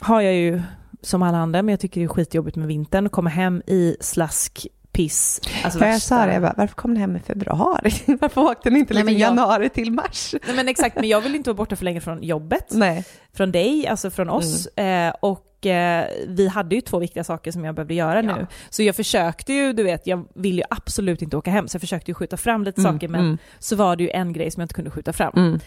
har 0.00 0.20
jag 0.20 0.34
ju 0.34 0.62
som 1.02 1.22
alla 1.22 1.38
andra, 1.38 1.62
men 1.62 1.72
jag 1.72 1.80
tycker 1.80 2.00
det 2.00 2.04
är 2.04 2.08
skitjobbigt 2.08 2.56
med 2.56 2.68
vintern, 2.68 3.06
att 3.06 3.12
komma 3.12 3.30
hem 3.30 3.62
i 3.66 3.96
slask, 4.00 4.66
piss. 5.04 5.40
Alltså 5.64 5.84
jag 5.84 6.02
sa 6.02 6.26
det, 6.26 6.32
jag 6.32 6.42
bara, 6.42 6.54
varför 6.56 6.74
kom 6.74 6.94
ni 6.94 7.00
hem 7.00 7.16
i 7.16 7.20
februari? 7.20 7.92
Varför 8.20 8.40
åkte 8.40 8.70
ni 8.70 8.78
inte 8.78 8.94
Nej, 8.94 9.02
liksom 9.02 9.14
men 9.14 9.20
jag- 9.20 9.28
januari 9.30 9.68
till 9.68 9.92
mars? 9.92 10.34
Nej 10.46 10.56
men 10.56 10.68
exakt, 10.68 10.96
men 10.96 11.08
jag 11.08 11.20
vill 11.20 11.34
inte 11.34 11.50
vara 11.50 11.56
borta 11.56 11.76
för 11.76 11.84
länge 11.84 12.00
från 12.00 12.22
jobbet, 12.22 12.66
Nej. 12.70 13.04
från 13.32 13.52
dig, 13.52 13.86
alltså 13.86 14.10
från 14.10 14.30
oss. 14.30 14.66
Eh, 14.66 15.14
och 15.20 15.66
eh, 15.66 16.06
vi 16.28 16.48
hade 16.48 16.74
ju 16.74 16.80
två 16.80 16.98
viktiga 16.98 17.24
saker 17.24 17.52
som 17.52 17.64
jag 17.64 17.74
behövde 17.74 17.94
göra 17.94 18.22
Ja. 18.22 18.36
nu. 18.36 18.46
Så 18.70 18.82
jag 18.82 18.96
försökte 18.96 19.52
ju, 19.52 19.72
du 19.72 19.82
vet, 19.82 20.06
jag 20.06 20.24
vill 20.34 20.56
ju 20.58 20.62
absolut 20.70 21.22
inte 21.22 21.36
åka 21.36 21.50
hem, 21.50 21.68
så 21.68 21.74
jag 21.76 21.80
försökte 21.80 22.10
ju 22.10 22.14
skjuta 22.14 22.36
fram 22.36 22.64
lite 22.64 22.82
saker, 22.82 23.08
men 23.08 23.20
Mm. 23.20 23.38
så 23.58 23.76
var 23.76 23.96
det 23.96 24.02
ju 24.02 24.10
en 24.10 24.32
grej 24.32 24.50
som 24.50 24.60
jag 24.60 24.64
inte 24.64 24.74
kunde 24.74 24.90
skjuta 24.90 25.12
fram. 25.12 25.60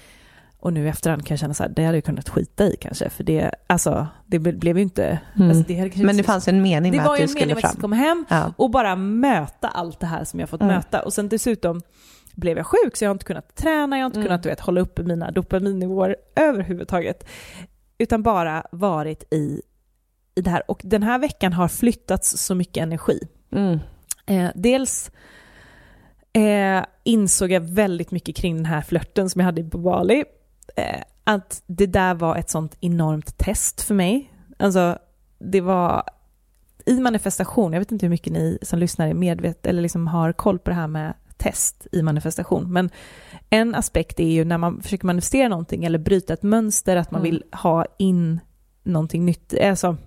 Och 0.63 0.73
nu 0.73 0.85
i 0.85 0.89
efterhand 0.89 1.25
kan 1.25 1.35
jag 1.35 1.39
känna 1.39 1.53
så 1.53 1.63
här, 1.63 1.69
det 1.69 1.83
hade 1.85 1.97
jag 1.97 2.03
kunnat 2.03 2.29
skita 2.29 2.63
i 2.65 2.75
kanske, 2.81 3.09
för 3.09 3.23
det, 3.23 3.51
alltså, 3.67 4.07
det 4.25 4.37
ble- 4.39 4.57
blev 4.59 4.77
ju 4.77 4.83
inte... 4.83 5.19
Mm. 5.35 5.49
Alltså, 5.49 5.63
det 5.67 5.95
Men 6.03 6.17
det 6.17 6.23
fanns 6.23 6.47
en 6.47 6.61
mening 6.61 6.91
det 6.91 6.97
med 6.97 7.05
var 7.07 7.13
att 7.13 7.21
ju 7.21 7.25
du 7.25 7.31
en 7.31 7.33
mening 7.33 7.41
skulle 7.41 7.55
med 7.55 7.57
att 7.57 7.63
jag 7.63 7.71
skulle 7.71 7.81
fram. 7.81 7.81
komma 7.81 7.95
hem 7.95 8.25
Ja. 8.29 8.53
och 8.57 8.69
bara 8.71 8.95
möta 8.95 9.67
allt 9.67 9.99
det 9.99 10.05
här 10.07 10.23
som 10.23 10.39
jag 10.39 10.49
fått 10.49 10.61
Mm. 10.61 10.75
möta. 10.75 11.01
Och 11.01 11.13
sen 11.13 11.29
dessutom 11.29 11.81
blev 12.35 12.57
jag 12.57 12.65
sjuk 12.67 12.95
så 12.97 13.03
jag 13.05 13.09
har 13.09 13.15
inte 13.15 13.25
kunnat 13.25 13.55
träna, 13.55 13.97
jag 13.97 14.03
har 14.03 14.05
inte 14.05 14.17
Mm. 14.19 14.27
kunnat 14.27 14.43
du 14.43 14.49
vet, 14.49 14.59
hålla 14.59 14.81
uppe 14.81 15.03
mina 15.03 15.31
dopaminnivåer 15.31 16.15
överhuvudtaget. 16.35 17.27
Utan 17.97 18.23
bara 18.23 18.65
varit 18.71 19.23
i, 19.33 19.61
i 20.35 20.41
det 20.41 20.49
här. 20.49 20.71
Och 20.71 20.81
den 20.83 21.03
här 21.03 21.19
veckan 21.19 21.53
har 21.53 21.67
flyttats 21.67 22.37
så 22.37 22.55
mycket 22.55 22.81
energi. 22.83 23.19
Mm. 23.51 23.79
Eh, 24.25 24.51
dels 24.55 25.11
eh, 26.33 26.83
insåg 27.03 27.51
jag 27.51 27.61
väldigt 27.61 28.11
mycket 28.11 28.35
kring 28.35 28.55
den 28.55 28.65
här 28.65 28.81
flörten 28.81 29.29
som 29.29 29.39
jag 29.39 29.45
hade 29.45 29.63
på 29.63 29.77
Bali. 29.77 30.23
Eh, 30.75 31.01
att 31.23 31.63
det 31.67 31.85
där 31.85 32.13
var 32.13 32.35
ett 32.35 32.49
sånt 32.49 32.77
enormt 32.81 33.37
test 33.37 33.81
för 33.81 33.93
mig. 33.95 34.33
Alltså, 34.59 34.97
det 35.39 35.61
var 35.61 36.03
i 36.85 36.99
manifestation, 36.99 37.73
jag 37.73 37.79
vet 37.79 37.91
inte 37.91 38.05
hur 38.05 38.09
mycket 38.09 38.33
ni 38.33 38.57
som 38.61 38.79
lyssnar 38.79 39.07
är 39.07 39.13
medvet 39.13 39.65
eller 39.65 39.81
liksom 39.81 40.07
har 40.07 40.33
koll 40.33 40.59
på 40.59 40.69
det 40.69 40.75
här 40.75 40.87
med 40.87 41.13
test 41.37 41.87
i 41.91 42.01
manifestation, 42.01 42.73
men 42.73 42.89
en 43.49 43.75
aspekt 43.75 44.19
är 44.19 44.27
ju 44.27 44.45
när 44.45 44.57
man 44.57 44.81
försöker 44.81 45.05
manifestera 45.05 45.47
någonting 45.47 45.85
eller 45.85 45.99
bryta 45.99 46.33
ett 46.33 46.43
mönster, 46.43 46.95
att 46.95 47.11
man 47.11 47.21
Mm. 47.21 47.31
vill 47.31 47.43
ha 47.51 47.85
in 47.99 48.39
någonting 48.83 49.25
nytt, 49.25 49.53
alltså 49.61 49.97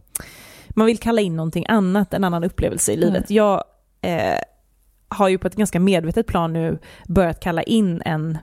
man 0.68 0.87
vill 0.87 0.98
kalla 0.98 1.20
in 1.20 1.37
någonting 1.37 1.66
annat, 1.68 2.14
en 2.14 2.24
annan 2.24 2.44
upplevelse 2.44 2.92
i 2.92 2.96
livet. 2.96 3.31
Jag 3.31 3.64
eh, 4.00 4.38
har 5.09 5.29
ju 5.29 5.38
på 5.38 5.46
ett 5.46 5.55
ganska 5.57 5.81
medvetet 5.81 6.26
plan 6.26 6.52
nu 6.52 6.79
börjat 7.09 7.40
kalla 7.40 7.62
in 7.62 8.02
en 8.05 8.38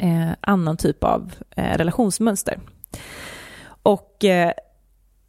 eh, 0.00 0.30
annan 0.40 0.76
typ 0.76 1.04
av 1.04 1.32
eh, 1.56 1.76
relationsmönster. 1.78 2.58
Och 3.82 4.24
eh, 4.24 4.52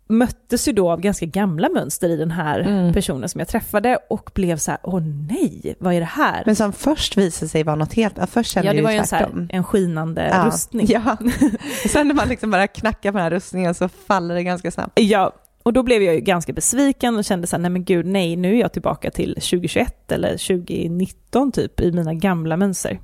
möttes 0.08 0.68
ju 0.68 0.72
då 0.74 0.92
av 0.92 1.02
ganska 1.02 1.26
gamla 1.26 1.70
mönster 1.70 2.10
i 2.10 2.16
den 2.18 2.32
här 2.32 2.60
Mm. 2.60 2.94
personen 2.94 3.30
som 3.30 3.40
jag 3.40 3.48
träffade 3.48 3.98
och 4.10 4.32
blev 4.34 4.58
så 4.58 4.72
här, 4.72 4.80
åh 4.84 5.00
nej, 5.30 5.76
vad 5.80 5.94
är 5.94 6.00
det 6.00 6.06
här? 6.06 6.44
Men 6.46 6.56
som 6.56 6.74
först 6.74 7.18
visade 7.18 7.50
sig 7.50 7.64
vara 7.64 7.76
något 7.76 7.94
helt, 7.94 8.30
först 8.30 8.52
kände 8.52 8.68
ja, 8.68 8.74
det 8.74 8.82
var 8.82 8.92
ju 8.92 8.98
en, 8.98 9.08
så 9.08 9.16
här, 9.16 9.48
en 9.50 9.64
skinande 9.64 10.30
Ja. 10.32 10.44
rustning. 10.48 10.86
Ja, 10.90 11.18
sen 11.92 12.08
när 12.08 12.16
man 12.16 12.28
liksom 12.28 12.52
bara 12.52 12.68
knackar 12.68 13.12
på 13.12 13.18
den 13.18 13.24
här 13.24 13.32
rustningen 13.32 13.74
så 13.76 13.90
faller 13.90 14.36
det 14.36 14.44
ganska 14.44 14.72
snabbt. 14.72 15.00
Ja, 15.00 15.32
och 15.64 15.74
då 15.74 15.84
blev 15.84 16.04
jag 16.04 16.16
ju 16.16 16.22
ganska 16.22 16.54
besviken 16.54 17.18
och 17.18 17.26
kände 17.26 17.48
så 17.48 17.56
här, 17.56 17.62
nej 17.62 17.72
men 17.72 17.84
gud, 17.84 18.06
nej, 18.06 18.36
nu 18.36 18.56
är 18.56 18.60
jag 18.60 18.74
tillbaka 18.74 19.12
till 19.12 19.34
2021 19.34 20.12
eller 20.12 20.30
2019 20.32 21.52
typ 21.52 21.80
i 21.80 21.92
mina 21.92 22.14
gamla 22.14 22.58
mönster. 22.58 23.00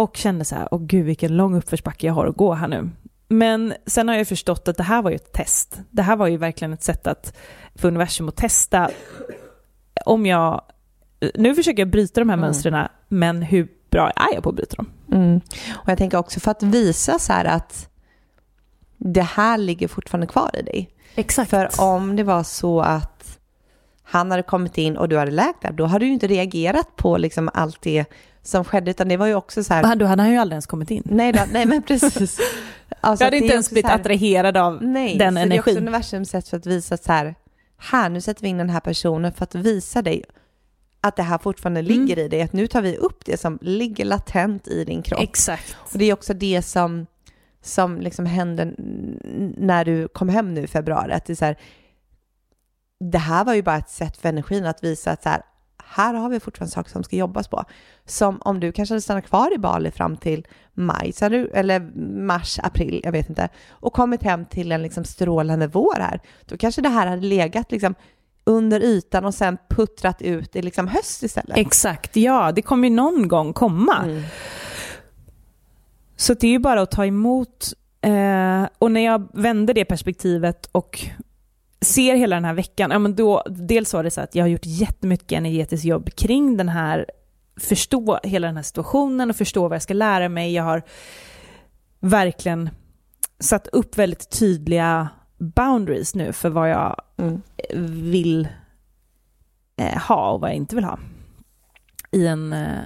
Och 0.00 0.16
kände 0.16 0.44
så 0.44 0.54
här, 0.54 0.68
åh 0.70 0.80
gud 0.82 1.04
vilken 1.04 1.36
lång 1.36 1.56
uppförsbacke 1.56 2.06
jag 2.06 2.14
har 2.14 2.26
att 2.26 2.36
gå 2.36 2.54
här 2.54 2.68
nu. 2.68 2.90
Men 3.28 3.74
sen 3.86 4.08
har 4.08 4.14
jag 4.14 4.28
förstått 4.28 4.68
att 4.68 4.76
det 4.76 4.82
här 4.82 5.02
var 5.02 5.10
ju 5.10 5.16
ett 5.16 5.32
test. 5.32 5.80
Det 5.90 6.02
här 6.02 6.16
var 6.16 6.26
ju 6.26 6.36
verkligen 6.36 6.72
ett 6.72 6.82
sätt 6.82 7.06
att 7.06 7.36
för 7.74 7.88
universum 7.88 8.28
att 8.28 8.36
testa 8.36 8.90
om 10.06 10.26
jag, 10.26 10.62
nu 11.34 11.54
försöker 11.54 11.78
jag 11.82 11.90
bryta 11.90 12.20
de 12.20 12.28
här 12.28 12.36
Mm. 12.36 12.46
mönstren, 12.46 12.88
men 13.08 13.42
hur 13.42 13.68
bra 13.90 14.10
är 14.10 14.34
jag 14.34 14.42
på 14.42 14.48
att 14.48 14.54
bryta 14.56 14.76
dem? 14.76 14.90
Mm. 15.12 15.40
Och 15.70 15.88
jag 15.88 15.98
tänker 15.98 16.18
också 16.18 16.40
för 16.40 16.50
att 16.50 16.62
visa 16.62 17.18
så 17.18 17.32
här 17.32 17.44
att 17.44 17.88
det 18.96 19.22
här 19.22 19.58
ligger 19.58 19.88
fortfarande 19.88 20.26
kvar 20.26 20.50
i 20.54 20.62
dig. 20.62 20.90
Exakt. 21.14 21.50
För 21.50 21.68
om 21.80 22.16
det 22.16 22.22
var 22.22 22.42
så 22.42 22.80
att 22.80 23.38
han 24.02 24.30
hade 24.30 24.42
kommit 24.42 24.78
in 24.78 24.96
och 24.96 25.08
du 25.08 25.18
hade 25.18 25.30
läkt 25.30 25.62
där, 25.62 25.72
då 25.72 25.84
hade 25.84 26.04
du 26.04 26.12
inte 26.12 26.26
reagerat 26.26 26.96
på 26.96 27.18
liksom 27.18 27.50
allt 27.54 27.82
det 27.82 28.04
som 28.42 28.64
skedde, 28.64 28.90
utan 28.90 29.08
det 29.08 29.16
var 29.16 29.26
ju 29.26 29.34
också 29.34 29.64
så 29.64 29.74
här, 29.74 29.96
då 29.96 30.06
hade 30.06 30.22
han 30.22 30.30
ju 30.32 30.36
aldrig 30.38 30.54
ens 30.54 30.66
kommit 30.66 30.90
in. 30.90 31.02
nej, 31.04 31.32
då, 31.32 31.40
nej 31.52 31.66
men 31.66 31.82
precis. 31.82 32.38
Alltså 33.00 33.22
jag 33.24 33.26
hade 33.26 33.36
inte 33.36 33.52
ens 33.54 33.70
blivit 33.70 33.86
här- 33.90 33.94
attraherad 34.00 34.56
av 34.56 34.82
Nej, 34.82 35.18
den 35.18 35.34
så 35.34 35.34
det 35.34 35.40
är 35.56 35.58
också 35.60 35.70
energin. 35.70 35.76
universums 35.88 36.30
sätt 36.30 36.48
för 36.48 36.56
att 36.56 36.66
visa 36.66 36.94
att 36.94 37.04
så 37.04 37.12
här, 37.12 37.34
här 37.78 38.08
nu 38.08 38.20
sätter 38.20 38.42
vi 38.42 38.48
in 38.48 38.58
den 38.58 38.70
här 38.70 38.80
personen 38.80 39.32
för 39.32 39.44
att 39.44 39.54
visa 39.54 40.02
dig 40.02 40.24
att 41.00 41.16
det 41.16 41.22
här 41.22 41.38
fortfarande 41.38 41.80
Mm. 41.80 41.92
ligger 41.92 42.18
i 42.18 42.28
dig, 42.28 42.42
att 42.42 42.52
nu 42.52 42.66
tar 42.66 42.82
vi 42.82 42.96
upp 42.96 43.24
det 43.24 43.40
som 43.40 43.58
ligger 43.62 44.04
latent 44.04 44.68
i 44.68 44.84
din 44.84 45.02
kropp. 45.02 45.20
Exakt. 45.22 45.76
Och 45.92 45.98
det 45.98 46.04
är 46.04 46.12
också 46.12 46.34
det 46.34 46.62
som, 46.62 47.06
som 47.62 48.00
liksom 48.00 48.26
hände 48.26 48.72
när 49.56 49.84
du 49.84 50.08
kom 50.08 50.28
hem 50.28 50.54
nu 50.54 50.62
i 50.62 50.66
februari, 50.66 51.12
att 51.12 51.24
det 51.24 51.32
är 51.32 51.34
så 51.34 51.44
här, 51.44 51.56
det 53.10 53.18
här 53.18 53.44
var 53.44 53.54
ju 53.54 53.62
bara 53.62 53.76
ett 53.76 53.90
sätt 53.90 54.16
för 54.16 54.28
energin 54.28 54.66
att 54.66 54.84
visa 54.84 55.10
att 55.10 55.22
så 55.22 55.28
här, 55.28 55.42
här 55.90 56.14
har 56.14 56.28
vi 56.28 56.40
fortfarande 56.40 56.72
saker 56.72 56.90
som 56.90 57.04
ska 57.04 57.16
jobbas 57.16 57.48
på. 57.48 57.64
Som 58.04 58.40
om 58.44 58.60
du 58.60 58.72
kanske 58.72 58.92
hade 58.92 59.02
stannat 59.02 59.26
kvar 59.26 59.54
i 59.54 59.58
Bali 59.58 59.90
fram 59.90 60.16
till 60.16 60.46
maj, 60.74 61.12
du, 61.20 61.48
eller 61.48 61.80
mars, 62.26 62.58
april, 62.62 63.00
jag 63.04 63.12
vet 63.12 63.28
inte, 63.28 63.48
och 63.70 63.92
kommit 63.92 64.22
hem 64.22 64.44
till 64.44 64.72
en 64.72 64.82
liksom 64.82 65.04
strålande 65.04 65.66
vår 65.66 65.94
här, 65.94 66.20
då 66.46 66.56
kanske 66.56 66.82
det 66.82 66.88
här 66.88 67.06
hade 67.06 67.22
legat 67.22 67.72
liksom 67.72 67.94
under 68.44 68.80
ytan 68.80 69.24
och 69.24 69.34
sen 69.34 69.58
puttrat 69.70 70.22
ut 70.22 70.56
i 70.56 70.62
liksom 70.62 70.88
höst 70.88 71.22
istället. 71.22 71.56
Exakt, 71.56 72.16
ja, 72.16 72.52
det 72.52 72.62
kommer 72.62 72.88
ju 72.88 72.94
någon 72.94 73.28
gång 73.28 73.52
komma. 73.52 73.96
Mm. 74.04 74.22
Så 76.16 76.34
det 76.34 76.46
är 76.46 76.50
ju 76.50 76.58
bara 76.58 76.82
att 76.82 76.90
ta 76.90 77.06
emot. 77.06 77.72
Eh, 78.00 78.66
och 78.78 78.90
när 78.90 79.00
jag 79.00 79.28
vände 79.32 79.72
det 79.72 79.84
perspektivet 79.84 80.68
och 80.72 81.00
ser 81.84 82.14
hela 82.16 82.36
den 82.36 82.44
här 82.44 82.54
veckan, 82.54 82.90
ja, 82.90 82.98
men 82.98 83.16
då, 83.16 83.42
dels 83.46 83.94
var 83.94 84.02
det 84.02 84.10
så 84.10 84.20
att 84.20 84.34
jag 84.34 84.44
har 84.44 84.48
gjort 84.48 84.66
jättemycket 84.66 85.32
energetiskt 85.32 85.84
jobb 85.84 86.14
kring 86.14 86.56
den 86.56 86.68
här 86.68 87.06
förstå 87.60 88.20
hela 88.22 88.46
den 88.46 88.56
här 88.56 88.62
situationen 88.62 89.30
och 89.30 89.36
förstå 89.36 89.68
vad 89.68 89.74
jag 89.74 89.82
ska 89.82 89.94
lära 89.94 90.28
mig. 90.28 90.52
Jag 90.52 90.64
har 90.64 90.82
verkligen 92.00 92.70
satt 93.38 93.66
upp 93.66 93.98
väldigt 93.98 94.30
tydliga 94.30 95.08
boundaries 95.38 96.14
nu 96.14 96.32
för 96.32 96.48
vad 96.48 96.70
jag 96.70 97.02
mm. 97.16 97.42
vill 98.10 98.48
eh, 99.76 99.98
ha 99.98 100.30
och 100.30 100.40
vad 100.40 100.50
jag 100.50 100.56
inte 100.56 100.74
vill 100.74 100.84
ha 100.84 100.98
i 102.10 102.26
en, 102.26 102.52
eh, 102.52 102.78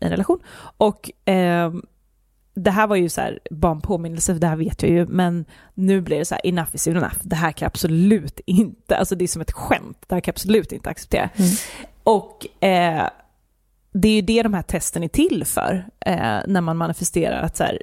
en 0.00 0.10
relation. 0.10 0.40
Och 0.76 1.28
eh, 1.28 1.72
det 2.58 2.70
här 2.70 2.86
var 2.86 2.96
ju 2.96 3.08
så 3.08 3.20
här, 3.20 3.38
bara 3.50 3.72
en 3.72 3.80
påminnelse, 3.80 4.32
för 4.32 4.40
det 4.40 4.46
här 4.46 4.56
vet 4.56 4.82
jag 4.82 4.92
ju, 4.92 5.06
men 5.06 5.44
nu 5.74 6.00
blir 6.00 6.18
det 6.18 6.24
så 6.24 6.34
här, 6.34 6.46
enough 6.46 6.70
is 6.72 6.88
enough. 6.88 7.16
Det 7.22 7.36
här 7.36 7.52
kan 7.52 7.66
jag 7.66 7.70
absolut 7.70 8.40
inte, 8.46 8.96
alltså 8.96 9.14
det 9.14 9.24
är 9.24 9.28
som 9.28 9.42
ett 9.42 9.52
skämt, 9.52 10.04
det 10.06 10.14
här 10.14 10.20
kan 10.20 10.30
jag 10.30 10.34
absolut 10.34 10.72
inte 10.72 10.90
acceptera. 10.90 11.30
Mm. 11.36 11.50
Och 12.02 12.64
eh, 12.64 13.08
det 13.92 14.08
är 14.08 14.12
ju 14.12 14.22
det 14.22 14.42
de 14.42 14.54
här 14.54 14.62
testen 14.62 15.02
är 15.02 15.08
till 15.08 15.44
för, 15.44 15.86
eh, 16.00 16.38
när 16.46 16.60
man 16.60 16.76
manifesterar, 16.76 17.42
att 17.42 17.56
så 17.56 17.64
här, 17.64 17.82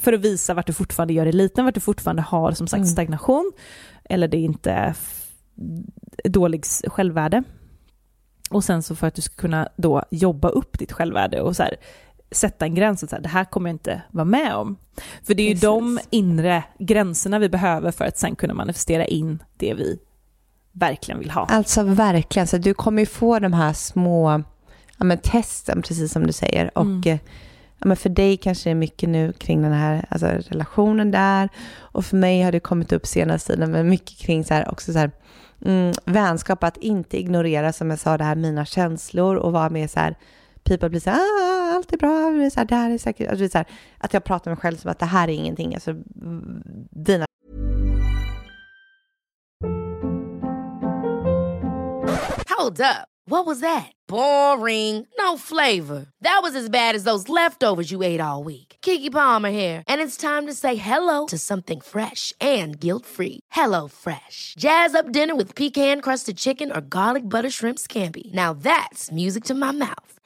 för 0.00 0.12
att 0.12 0.20
visa 0.20 0.54
vart 0.54 0.66
du 0.66 0.72
fortfarande 0.72 1.14
gör 1.14 1.24
dig 1.24 1.32
liten, 1.32 1.64
vart 1.64 1.74
du 1.74 1.80
fortfarande 1.80 2.22
har 2.22 2.52
som 2.52 2.66
sagt 2.66 2.78
mm. 2.78 2.86
stagnation, 2.86 3.52
eller 4.04 4.28
det 4.28 4.36
är 4.36 4.44
inte 4.44 4.94
dålig 6.24 6.64
självvärde. 6.86 7.42
Och 8.50 8.64
sen 8.64 8.82
så 8.82 8.96
för 8.96 9.06
att 9.06 9.14
du 9.14 9.22
ska 9.22 9.34
kunna 9.34 9.68
då 9.76 10.02
jobba 10.10 10.48
upp 10.48 10.78
ditt 10.78 10.92
självvärde 10.92 11.40
och 11.40 11.56
så 11.56 11.62
här, 11.62 11.76
sätta 12.32 12.64
en 12.64 12.74
gräns 12.74 13.02
och 13.02 13.08
säga 13.08 13.20
det 13.20 13.28
här 13.28 13.44
kommer 13.44 13.70
jag 13.70 13.74
inte 13.74 14.02
vara 14.10 14.24
med 14.24 14.54
om. 14.54 14.76
För 15.22 15.34
det 15.34 15.42
är 15.42 15.44
ju 15.44 15.54
Precis. 15.54 15.62
de 15.62 15.98
inre 16.10 16.64
gränserna 16.78 17.38
vi 17.38 17.48
behöver 17.48 17.90
för 17.90 18.04
att 18.04 18.18
sen 18.18 18.36
kunna 18.36 18.54
manifestera 18.54 19.04
in 19.04 19.42
det 19.56 19.74
vi 19.74 19.98
verkligen 20.72 21.18
vill 21.18 21.30
ha. 21.30 21.46
Alltså 21.46 21.82
verkligen, 21.82 22.46
så 22.46 22.58
du 22.58 22.74
kommer 22.74 23.02
ju 23.02 23.06
få 23.06 23.38
de 23.38 23.52
här 23.52 23.72
små 23.72 24.42
ja, 24.98 25.04
men 25.04 25.18
testen, 25.18 25.82
precis 25.82 26.12
som 26.12 26.26
du 26.26 26.32
säger. 26.32 26.78
Och 26.78 26.84
mm. 26.84 27.02
Eh, 27.04 27.18
ja, 27.78 27.86
men 27.86 27.96
för 27.96 28.08
dig 28.08 28.36
kanske 28.36 28.68
det 28.68 28.72
är 28.72 28.74
mycket 28.74 29.08
nu 29.08 29.32
kring 29.32 29.62
den 29.62 29.72
här 29.72 30.04
alltså, 30.08 30.26
relationen 30.26 31.10
där. 31.10 31.48
Och 31.78 32.04
för 32.04 32.16
mig 32.16 32.42
har 32.42 32.52
det 32.52 32.60
kommit 32.60 32.92
upp 32.92 33.06
senaste 33.06 33.52
tiden, 33.52 33.70
men 33.70 33.88
mycket 33.88 34.18
kring 34.18 34.44
så 34.44 34.54
här, 34.54 34.70
också 34.70 34.92
så 34.92 34.98
här, 34.98 35.10
mm, 35.64 35.92
vänskap, 36.04 36.64
att 36.64 36.76
inte 36.76 37.18
ignorera, 37.18 37.72
som 37.72 37.90
jag 37.90 37.98
sa, 37.98 38.18
det 38.18 38.24
här 38.24 38.34
mina 38.34 38.64
känslor 38.64 39.36
och 39.36 39.52
vara 39.52 39.70
mer 39.70 39.86
så 39.86 40.00
här, 40.00 40.16
people 40.64 40.88
blir 40.88 41.00
så 41.00 41.10
här, 41.10 41.20
ah, 41.20 41.74
allt 41.74 41.92
är 41.92 41.96
bra, 41.96 42.30
det, 42.30 42.44
är 42.44 42.50
så 42.50 42.60
här, 42.60 42.64
det 42.64 42.74
här 42.74 42.90
är 42.90 42.98
säkert, 42.98 43.28
alltså, 43.28 43.38
det 43.38 43.46
är 43.46 43.48
så 43.48 43.58
här, 43.58 43.66
att 43.98 44.14
jag 44.14 44.24
pratar 44.24 44.50
med 44.50 44.56
mig 44.56 44.62
själv 44.62 44.76
som 44.76 44.90
att 44.90 44.98
det 44.98 45.06
här 45.06 45.28
är 45.28 45.32
ingenting, 45.32 45.74
alltså 45.74 45.94
dina 46.90 47.26
Hold 52.58 52.80
up. 52.80 53.08
What 53.26 53.46
was 53.46 53.60
that? 53.60 53.92
Boring. 54.08 55.06
No 55.18 55.38
flavor. 55.38 56.06
That 56.20 56.40
was 56.42 56.56
as 56.56 56.68
bad 56.68 56.96
as 56.96 57.04
those 57.04 57.28
leftovers 57.28 57.92
you 57.92 58.02
ate 58.02 58.20
all 58.20 58.42
week. 58.42 58.76
Kiki 58.82 59.08
Palmer 59.08 59.50
here, 59.50 59.82
and 59.86 60.00
it's 60.00 60.16
time 60.16 60.46
to 60.46 60.54
say 60.54 60.74
hello 60.74 61.26
to 61.26 61.38
something 61.38 61.80
fresh 61.80 62.32
and 62.40 62.80
guilt-free. 62.80 63.40
Hello 63.50 63.88
Fresh. 63.88 64.54
Jazz 64.58 64.94
up 64.94 65.12
dinner 65.12 65.34
with 65.36 65.54
pecan-crusted 65.54 66.36
chicken 66.36 66.72
or 66.72 66.80
garlic 66.80 67.28
butter 67.28 67.50
shrimp 67.50 67.78
scampi. 67.78 68.32
Now 68.32 68.52
that's 68.52 69.12
music 69.12 69.44
to 69.44 69.54
my 69.54 69.70
mouth. 69.70 70.12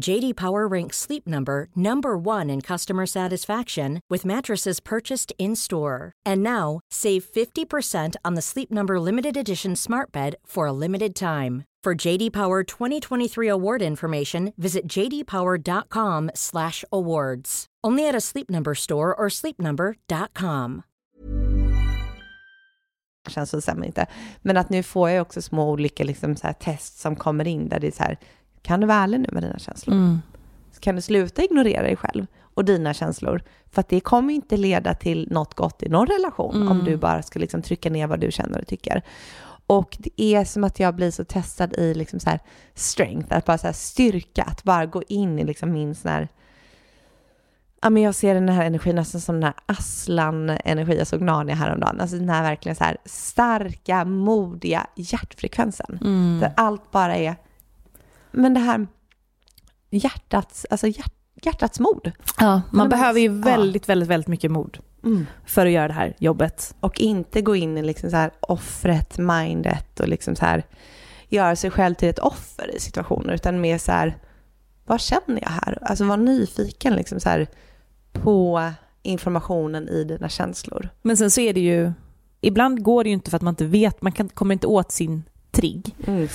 JD 0.00 0.36
Power 0.36 0.66
ranks 0.66 0.96
Sleep 0.96 1.26
Number 1.26 1.68
number 1.76 2.16
1 2.16 2.50
in 2.50 2.60
customer 2.60 3.06
satisfaction 3.06 4.00
with 4.10 4.24
mattresses 4.24 4.80
purchased 4.80 5.32
in-store. 5.38 6.12
And 6.26 6.42
now, 6.42 6.80
save 6.90 7.24
50% 7.24 8.16
on 8.24 8.34
the 8.34 8.42
Sleep 8.42 8.70
Number 8.70 8.98
limited 8.98 9.36
edition 9.36 9.76
Smart 9.76 10.10
Bed 10.12 10.34
for 10.44 10.66
a 10.66 10.72
limited 10.72 11.14
time. 11.14 11.64
For 11.84 11.94
JD 11.94 12.32
Power 12.32 12.62
2023 12.62 13.48
award 13.48 13.82
information, 13.82 14.52
visit 14.58 14.86
jdpower.com/awards. 14.86 17.66
Only 17.82 18.08
at 18.08 18.14
a 18.14 18.20
Sleep 18.20 18.50
Number 18.50 18.74
store 18.74 19.14
or 19.14 19.30
sleepnumber.com. 19.30 20.82
Känns 23.28 23.50
det 23.50 23.62
stämmer 23.62 23.86
inte. 23.86 24.06
Men 24.42 24.56
att 24.56 24.70
nu 24.70 24.82
får 24.82 25.10
jag 25.10 25.22
också 25.22 25.42
små 25.42 25.70
olika 25.70 26.04
liksom 26.04 26.36
så 26.36 26.46
här 26.46 26.54
test 26.54 26.98
som 26.98 27.16
kommer 27.16 27.48
in 27.48 27.68
där 27.68 27.80
det 27.80 27.86
är 27.86 27.90
så 27.90 28.02
här, 28.02 28.18
kan 28.62 28.80
du 28.80 28.86
vara 28.86 28.98
ärlig 28.98 29.20
nu 29.20 29.28
med 29.32 29.42
dina 29.42 29.58
känslor? 29.58 29.94
Mm. 29.94 30.22
kan 30.80 30.96
du 30.96 31.02
sluta 31.02 31.42
ignorera 31.42 31.82
dig 31.82 31.96
själv 31.96 32.26
och 32.54 32.64
dina 32.64 32.94
känslor? 32.94 33.42
För 33.70 33.80
att 33.80 33.88
det 33.88 34.00
kommer 34.00 34.34
inte 34.34 34.56
leda 34.56 34.94
till 34.94 35.28
något 35.30 35.54
gott 35.54 35.82
i 35.82 35.88
någon 35.88 36.06
relation 36.06 36.56
mm. 36.56 36.68
om 36.68 36.84
du 36.84 36.96
bara 36.96 37.22
ska 37.22 37.38
liksom 37.38 37.62
trycka 37.62 37.90
ner 37.90 38.06
vad 38.06 38.20
du 38.20 38.32
känner 38.32 38.60
och 38.60 38.66
tycker. 38.66 39.02
Och 39.66 39.96
det 39.98 40.22
är 40.22 40.44
som 40.44 40.64
att 40.64 40.80
jag 40.80 40.94
blir 40.94 41.10
så 41.10 41.24
testad 41.24 41.78
i 41.78 41.94
liksom 41.94 42.20
så 42.20 42.30
här 42.30 42.40
strength, 42.74 43.36
att 43.36 43.44
bara 43.44 43.58
så 43.58 43.66
här 43.66 43.74
styrka, 43.74 44.42
att 44.42 44.62
bara 44.62 44.86
gå 44.86 45.02
in 45.08 45.38
i 45.38 45.44
liksom 45.44 45.72
min 45.72 45.94
sån 45.94 46.10
här 46.10 46.28
Ja, 47.82 47.90
men 47.90 48.02
jag 48.02 48.14
ser 48.14 48.34
den 48.34 48.48
här 48.48 48.64
energin 48.64 48.96
nästan 48.96 49.20
som 49.20 49.34
den 49.34 49.42
här 49.42 49.54
Aslan-energi, 49.66 50.98
jag 50.98 51.06
såg 51.06 51.22
Narnia 51.22 51.54
häromdagen. 51.54 52.00
Alltså 52.00 52.16
den 52.16 52.28
här 52.28 52.42
verkligen 52.42 52.76
så 52.76 52.84
här 52.84 52.96
starka, 53.04 54.04
modiga 54.04 54.86
hjärtfrekvensen. 54.94 55.98
Mm. 56.00 56.40
Där 56.40 56.52
allt 56.56 56.90
bara 56.90 57.16
är, 57.16 57.36
men 58.30 58.54
det 58.54 58.60
här 58.60 58.86
hjärtats, 59.90 60.66
alltså 60.70 60.86
hjärt, 60.86 61.12
hjärtats 61.42 61.80
mod. 61.80 62.12
Ja, 62.38 62.62
man 62.70 62.88
behöver 62.88 63.20
ju 63.20 63.28
väldigt, 63.28 63.88
väldigt, 63.88 64.08
väldigt 64.08 64.28
mycket 64.28 64.50
mod 64.50 64.78
mm. 65.04 65.26
för 65.46 65.66
att 65.66 65.72
göra 65.72 65.88
det 65.88 65.94
här 65.94 66.16
jobbet. 66.18 66.74
Och 66.80 67.00
inte 67.00 67.42
gå 67.42 67.56
in 67.56 67.78
i 67.78 67.82
liksom 67.82 68.10
så 68.10 68.16
här 68.16 68.30
offret, 68.40 69.18
mindet 69.18 70.00
och 70.00 70.08
liksom 70.08 70.36
så 70.36 70.44
här 70.44 70.64
göra 71.28 71.56
sig 71.56 71.70
själv 71.70 71.94
till 71.94 72.08
ett 72.08 72.18
offer 72.18 72.76
i 72.76 72.80
situationer, 72.80 73.34
utan 73.34 73.60
mer 73.60 73.78
så 73.78 73.92
här, 73.92 74.18
vad 74.86 75.00
känner 75.00 75.42
jag 75.42 75.50
här? 75.50 75.78
Alltså 75.82 76.04
var 76.04 76.16
nyfiken 76.16 76.94
liksom 76.94 77.20
så 77.20 77.28
här 77.28 77.46
på 78.12 78.72
informationen 79.02 79.88
i 79.88 80.04
dina 80.04 80.28
känslor. 80.28 80.88
Men 81.02 81.16
sen 81.16 81.30
så 81.30 81.40
är 81.40 81.54
det 81.54 81.60
ju, 81.60 81.92
ibland 82.40 82.82
går 82.82 83.04
det 83.04 83.10
ju 83.10 83.14
inte 83.14 83.30
för 83.30 83.36
att 83.36 83.42
man 83.42 83.52
inte 83.52 83.66
vet, 83.66 84.02
man 84.02 84.12
kan, 84.12 84.28
kommer 84.28 84.52
inte 84.52 84.66
åt 84.66 84.92
sin 84.92 85.22
trigg. 85.60 85.94
Mm. 86.06 86.28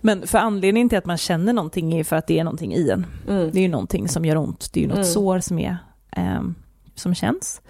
Men 0.00 0.26
för 0.26 0.38
anledningen 0.38 0.88
till 0.88 0.98
att 0.98 1.06
man 1.06 1.18
känner 1.18 1.52
någonting 1.52 1.98
är 1.98 2.04
för 2.04 2.16
att 2.16 2.26
det 2.26 2.38
är 2.38 2.44
någonting 2.44 2.74
i 2.74 2.90
en. 2.90 3.06
Mm. 3.28 3.50
Det 3.52 3.58
är 3.58 3.62
ju 3.62 3.68
någonting 3.68 4.08
som 4.08 4.24
gör 4.24 4.36
ont, 4.36 4.72
det 4.72 4.80
är 4.80 4.82
ju 4.82 4.88
något 4.88 4.96
mm. 4.96 5.08
sår 5.08 5.40
som, 5.40 5.58
är, 5.58 5.76
eh, 6.16 6.42
som 6.94 7.14
känns. 7.14 7.60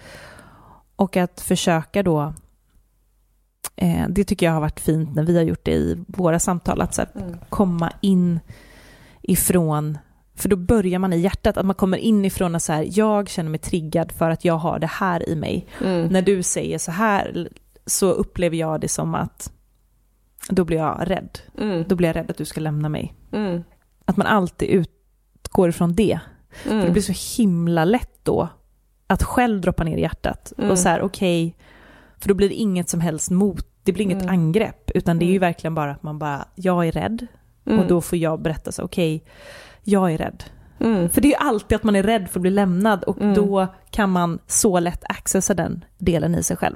Och 0.95 1.17
att 1.17 1.41
försöka 1.41 2.03
då, 2.03 2.33
eh, 3.75 4.07
det 4.09 4.23
tycker 4.23 4.45
jag 4.45 4.53
har 4.53 4.61
varit 4.61 4.79
fint 4.79 5.15
när 5.15 5.23
vi 5.23 5.37
har 5.37 5.43
gjort 5.43 5.65
det 5.65 5.73
i 5.73 6.03
våra 6.07 6.39
samtal, 6.39 6.81
att 6.81 6.93
så 6.93 7.01
här, 7.01 7.21
mm. 7.21 7.37
komma 7.49 7.91
in 8.01 8.39
ifrån 9.21 9.97
för 10.35 10.49
då 10.49 10.55
börjar 10.55 10.99
man 10.99 11.13
i 11.13 11.19
hjärtat, 11.19 11.57
att 11.57 11.65
man 11.65 11.75
kommer 11.75 11.97
inifrån 11.97 12.55
och 12.55 12.61
så 12.61 12.73
här, 12.73 12.87
jag 12.91 13.29
känner 13.29 13.49
mig 13.49 13.59
triggad 13.59 14.11
för 14.11 14.29
att 14.29 14.45
jag 14.45 14.57
har 14.57 14.79
det 14.79 14.87
här 14.87 15.29
i 15.29 15.35
mig. 15.35 15.67
Mm. 15.81 16.07
När 16.07 16.21
du 16.21 16.43
säger 16.43 16.77
så 16.77 16.91
här 16.91 17.49
så 17.85 18.11
upplever 18.11 18.57
jag 18.57 18.81
det 18.81 18.87
som 18.87 19.15
att 19.15 19.51
då 20.49 20.65
blir 20.65 20.77
jag 20.77 21.09
rädd. 21.09 21.39
Mm. 21.57 21.85
Då 21.87 21.95
blir 21.95 22.09
jag 22.09 22.15
rädd 22.15 22.31
att 22.31 22.37
du 22.37 22.45
ska 22.45 22.61
lämna 22.61 22.89
mig. 22.89 23.13
Mm. 23.31 23.63
Att 24.05 24.17
man 24.17 24.27
alltid 24.27 24.69
utgår 24.69 25.69
ifrån 25.69 25.95
det. 25.95 26.19
För 26.51 26.69
det 26.69 26.81
mm. 26.81 26.91
blir 26.91 27.01
så 27.01 27.41
himla 27.41 27.85
lätt 27.85 28.19
då 28.23 28.49
att 29.07 29.23
själv 29.23 29.61
droppa 29.61 29.83
ner 29.83 29.97
i 29.97 30.01
hjärtat 30.01 30.53
mm. 30.57 30.71
och 30.71 30.79
så 30.79 30.89
här 30.89 31.01
okej, 31.01 31.47
okay, 31.47 31.65
för 32.17 32.29
då 32.29 32.33
blir 32.33 32.49
det 32.49 32.55
inget 32.55 32.89
som 32.89 33.01
helst 33.01 33.31
mot, 33.31 33.67
det 33.83 33.93
blir 33.93 34.05
inget 34.05 34.21
mm. 34.21 34.33
angrepp, 34.33 34.91
utan 34.91 35.19
det 35.19 35.25
är 35.25 35.27
ju 35.27 35.35
mm. 35.35 35.41
verkligen 35.41 35.75
bara 35.75 35.91
att 35.91 36.03
man 36.03 36.19
bara, 36.19 36.45
jag 36.55 36.87
är 36.87 36.91
rädd 36.91 37.27
mm. 37.65 37.79
och 37.79 37.87
då 37.87 38.01
får 38.01 38.17
jag 38.17 38.41
berätta 38.41 38.71
så 38.71 38.83
okej, 38.83 39.15
okay, 39.15 39.31
jag 39.83 40.13
är 40.13 40.17
rädd. 40.17 40.43
Mm. 40.79 41.09
För 41.09 41.21
det 41.21 41.27
är 41.27 41.29
ju 41.29 41.47
alltid 41.47 41.75
att 41.75 41.83
man 41.83 41.95
är 41.95 42.03
rädd 42.03 42.29
för 42.29 42.39
att 42.39 42.41
bli 42.41 42.51
lämnad 42.51 43.03
och 43.03 43.21
mm. 43.21 43.33
då 43.33 43.67
kan 43.89 44.09
man 44.09 44.39
så 44.47 44.79
lätt 44.79 45.03
accessa 45.03 45.53
den 45.53 45.85
delen 45.97 46.35
i 46.35 46.43
sig 46.43 46.57
själv. 46.57 46.75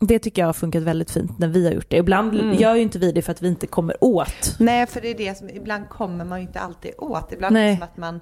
Det 0.00 0.18
tycker 0.18 0.42
jag 0.42 0.46
har 0.46 0.52
funkat 0.52 0.82
väldigt 0.82 1.10
fint 1.10 1.38
när 1.38 1.48
vi 1.48 1.66
har 1.66 1.72
gjort 1.72 1.90
det. 1.90 1.96
Ibland 1.96 2.34
mm. 2.34 2.54
gör 2.54 2.74
ju 2.74 2.82
inte 2.82 2.98
vi 2.98 3.12
det 3.12 3.22
för 3.22 3.32
att 3.32 3.42
vi 3.42 3.48
inte 3.48 3.66
kommer 3.66 4.04
åt. 4.04 4.56
Nej, 4.58 4.86
för 4.86 5.00
det 5.00 5.08
är 5.08 5.14
det 5.14 5.38
som, 5.38 5.50
ibland 5.50 5.88
kommer 5.88 6.24
man 6.24 6.40
ju 6.40 6.46
inte 6.46 6.60
alltid 6.60 6.92
åt. 6.98 7.32
Ibland 7.32 7.52
Nej. 7.52 7.66
är 7.66 7.70
det 7.70 7.76
som 7.76 7.84
att 7.84 7.96
man, 7.96 8.20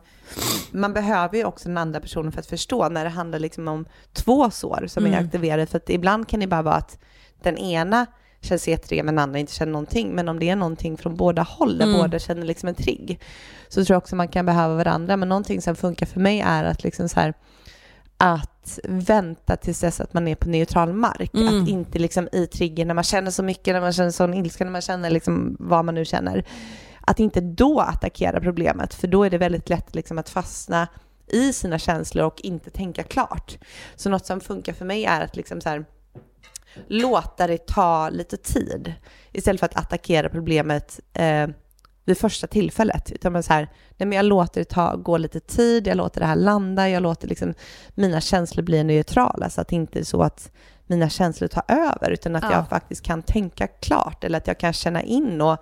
man 0.71 0.93
behöver 0.93 1.37
ju 1.37 1.45
också 1.45 1.69
den 1.69 1.79
andra 1.79 2.01
personen 2.01 2.33
för 2.33 2.41
att 2.41 2.47
förstå 2.47 2.89
när 2.89 3.05
det 3.05 3.11
handlar 3.11 3.39
liksom 3.39 3.69
om 3.69 3.87
två 4.13 4.51
sår 4.51 4.87
som 4.89 5.07
mm. 5.07 5.19
är 5.19 5.25
aktiverade. 5.25 5.67
För 5.67 5.77
att 5.77 5.91
ibland 5.91 6.29
kan 6.29 6.41
det 6.41 6.47
bara 6.47 6.63
vara 6.63 6.75
att 6.75 6.99
den 7.43 7.59
ena 7.59 8.07
känner 8.41 8.59
sig 8.59 8.71
jättetrygga 8.71 9.03
men 9.03 9.15
den 9.15 9.23
andra 9.23 9.39
inte 9.39 9.53
känner 9.53 9.73
någonting. 9.73 10.15
Men 10.15 10.29
om 10.29 10.39
det 10.39 10.49
är 10.49 10.57
någonting 10.57 10.97
från 10.97 11.17
båda 11.17 11.43
håll, 11.43 11.79
där 11.79 11.87
Mm. 11.87 12.01
båda 12.01 12.19
känner 12.19 12.47
liksom 12.47 12.69
en 12.69 12.75
trigg, 12.75 13.21
så 13.69 13.85
tror 13.85 13.95
jag 13.95 13.99
också 13.99 14.17
man 14.17 14.29
kan 14.29 14.47
behöva 14.47 14.75
varandra. 14.75 15.17
Men 15.17 15.29
någonting 15.29 15.63
som 15.63 15.77
funkar 15.77 16.07
för 16.07 16.21
mig 16.21 16.41
är 16.41 16.65
att 16.65 16.85
liksom 16.85 17.09
så 17.09 17.21
här, 17.21 17.35
att 18.19 18.79
vänta 18.85 19.57
tills 19.57 19.81
dess 19.81 20.01
att 20.01 20.15
man 20.15 20.29
är 20.29 20.35
på 20.35 20.49
neutral 20.49 20.93
mark. 20.93 21.35
Mm. 21.35 21.63
Att 21.63 21.69
inte 21.69 21.99
liksom 21.99 22.29
i 22.33 22.47
trigger 22.47 22.85
när 22.85 22.95
man 22.95 23.05
känner 23.05 23.31
så 23.31 23.43
mycket, 23.43 23.75
när 23.75 23.81
man 23.81 23.93
känner 23.93 24.11
sån 24.11 24.35
ilska, 24.35 24.65
när 24.65 24.73
man 24.73 24.81
känner 24.83 25.11
liksom 25.11 25.57
vad 25.59 25.85
man 25.85 25.95
nu 25.95 26.05
känner. 26.05 26.45
Att 27.01 27.21
inte 27.21 27.41
då 27.41 27.81
attackera 27.81 28.41
problemet, 28.41 28.95
för 28.95 29.09
då 29.09 29.25
är 29.25 29.31
det 29.31 29.39
väldigt 29.39 29.69
lätt 29.69 29.95
liksom 29.95 30.19
att 30.19 30.29
fastna 30.29 30.89
i 31.27 31.53
sina 31.53 31.79
känslor 31.79 32.25
och 32.25 32.41
inte 32.41 32.71
tänka 32.71 33.03
klart. 33.03 33.59
Så 33.97 34.11
något 34.11 34.27
som 34.27 34.41
funkar 34.41 34.73
för 34.73 34.85
mig 34.85 35.05
är 35.05 35.21
att 35.21 35.37
liksom 35.37 35.61
så 35.61 35.69
här, 35.69 35.85
låta 36.87 37.47
det 37.47 37.67
ta 37.67 38.09
lite 38.09 38.37
tid 38.37 38.93
istället 39.33 39.61
för 39.61 39.67
att 39.67 39.77
attackera 39.77 40.29
problemet 40.29 41.01
eh, 41.13 41.49
vid 42.07 42.19
första 42.19 42.47
tillfället. 42.47 43.13
Utan 43.13 43.33
man 43.33 43.43
så 43.43 43.53
här, 43.53 43.69
nej 43.97 44.07
men 44.07 44.13
jag 44.17 44.25
låter 44.25 44.61
det 44.61 44.65
ta, 44.65 44.97
gå 44.97 45.17
lite 45.17 45.41
tid, 45.41 45.87
jag 45.87 45.97
låter 45.97 46.21
det 46.21 46.27
här 46.27 46.37
landa, 46.37 46.89
jag 46.89 47.03
låter 47.03 47.29
liksom 47.29 47.55
mina 47.95 48.21
känslor 48.21 48.63
bli 48.65 48.85
neutrala 48.85 49.51
så 49.51 49.61
att 49.61 49.69
det 49.69 49.77
inte 49.77 49.99
är 49.99 50.05
så 50.05 50.23
att 50.23 50.51
mina 50.87 51.09
känslor 51.09 51.49
tar 51.49 51.65
över 51.69 52.11
utan 52.11 52.37
att 52.37 52.43
Ja. 52.45 52.53
jag 52.53 52.69
faktiskt 52.69 53.03
kan 53.03 53.23
tänka 53.23 53.67
klart 53.67 54.25
eller 54.25 54.39
att 54.39 54.47
jag 54.47 54.59
kan 54.59 54.73
känna 54.73 55.03
in 55.03 55.41
och 55.41 55.57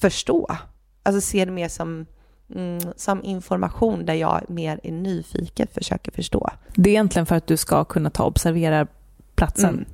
förstå. 0.00 0.56
Alltså 1.02 1.20
se 1.20 1.44
det 1.44 1.50
mer 1.50 1.68
som, 1.68 2.06
mm, 2.54 2.80
som 2.96 3.24
information 3.24 4.06
där 4.06 4.14
jag 4.14 4.40
mer 4.48 4.80
är 4.82 4.92
nyfiken, 4.92 5.66
försöker 5.72 6.12
förstå. 6.12 6.50
Det 6.74 6.90
är 6.90 6.92
egentligen 6.92 7.26
för 7.26 7.36
att 7.36 7.46
du 7.46 7.56
ska 7.56 7.84
kunna 7.84 8.10
ta 8.10 8.22
och 8.22 8.28
observera 8.28 8.86
platsen. 9.34 9.74
Mm. 9.74 9.84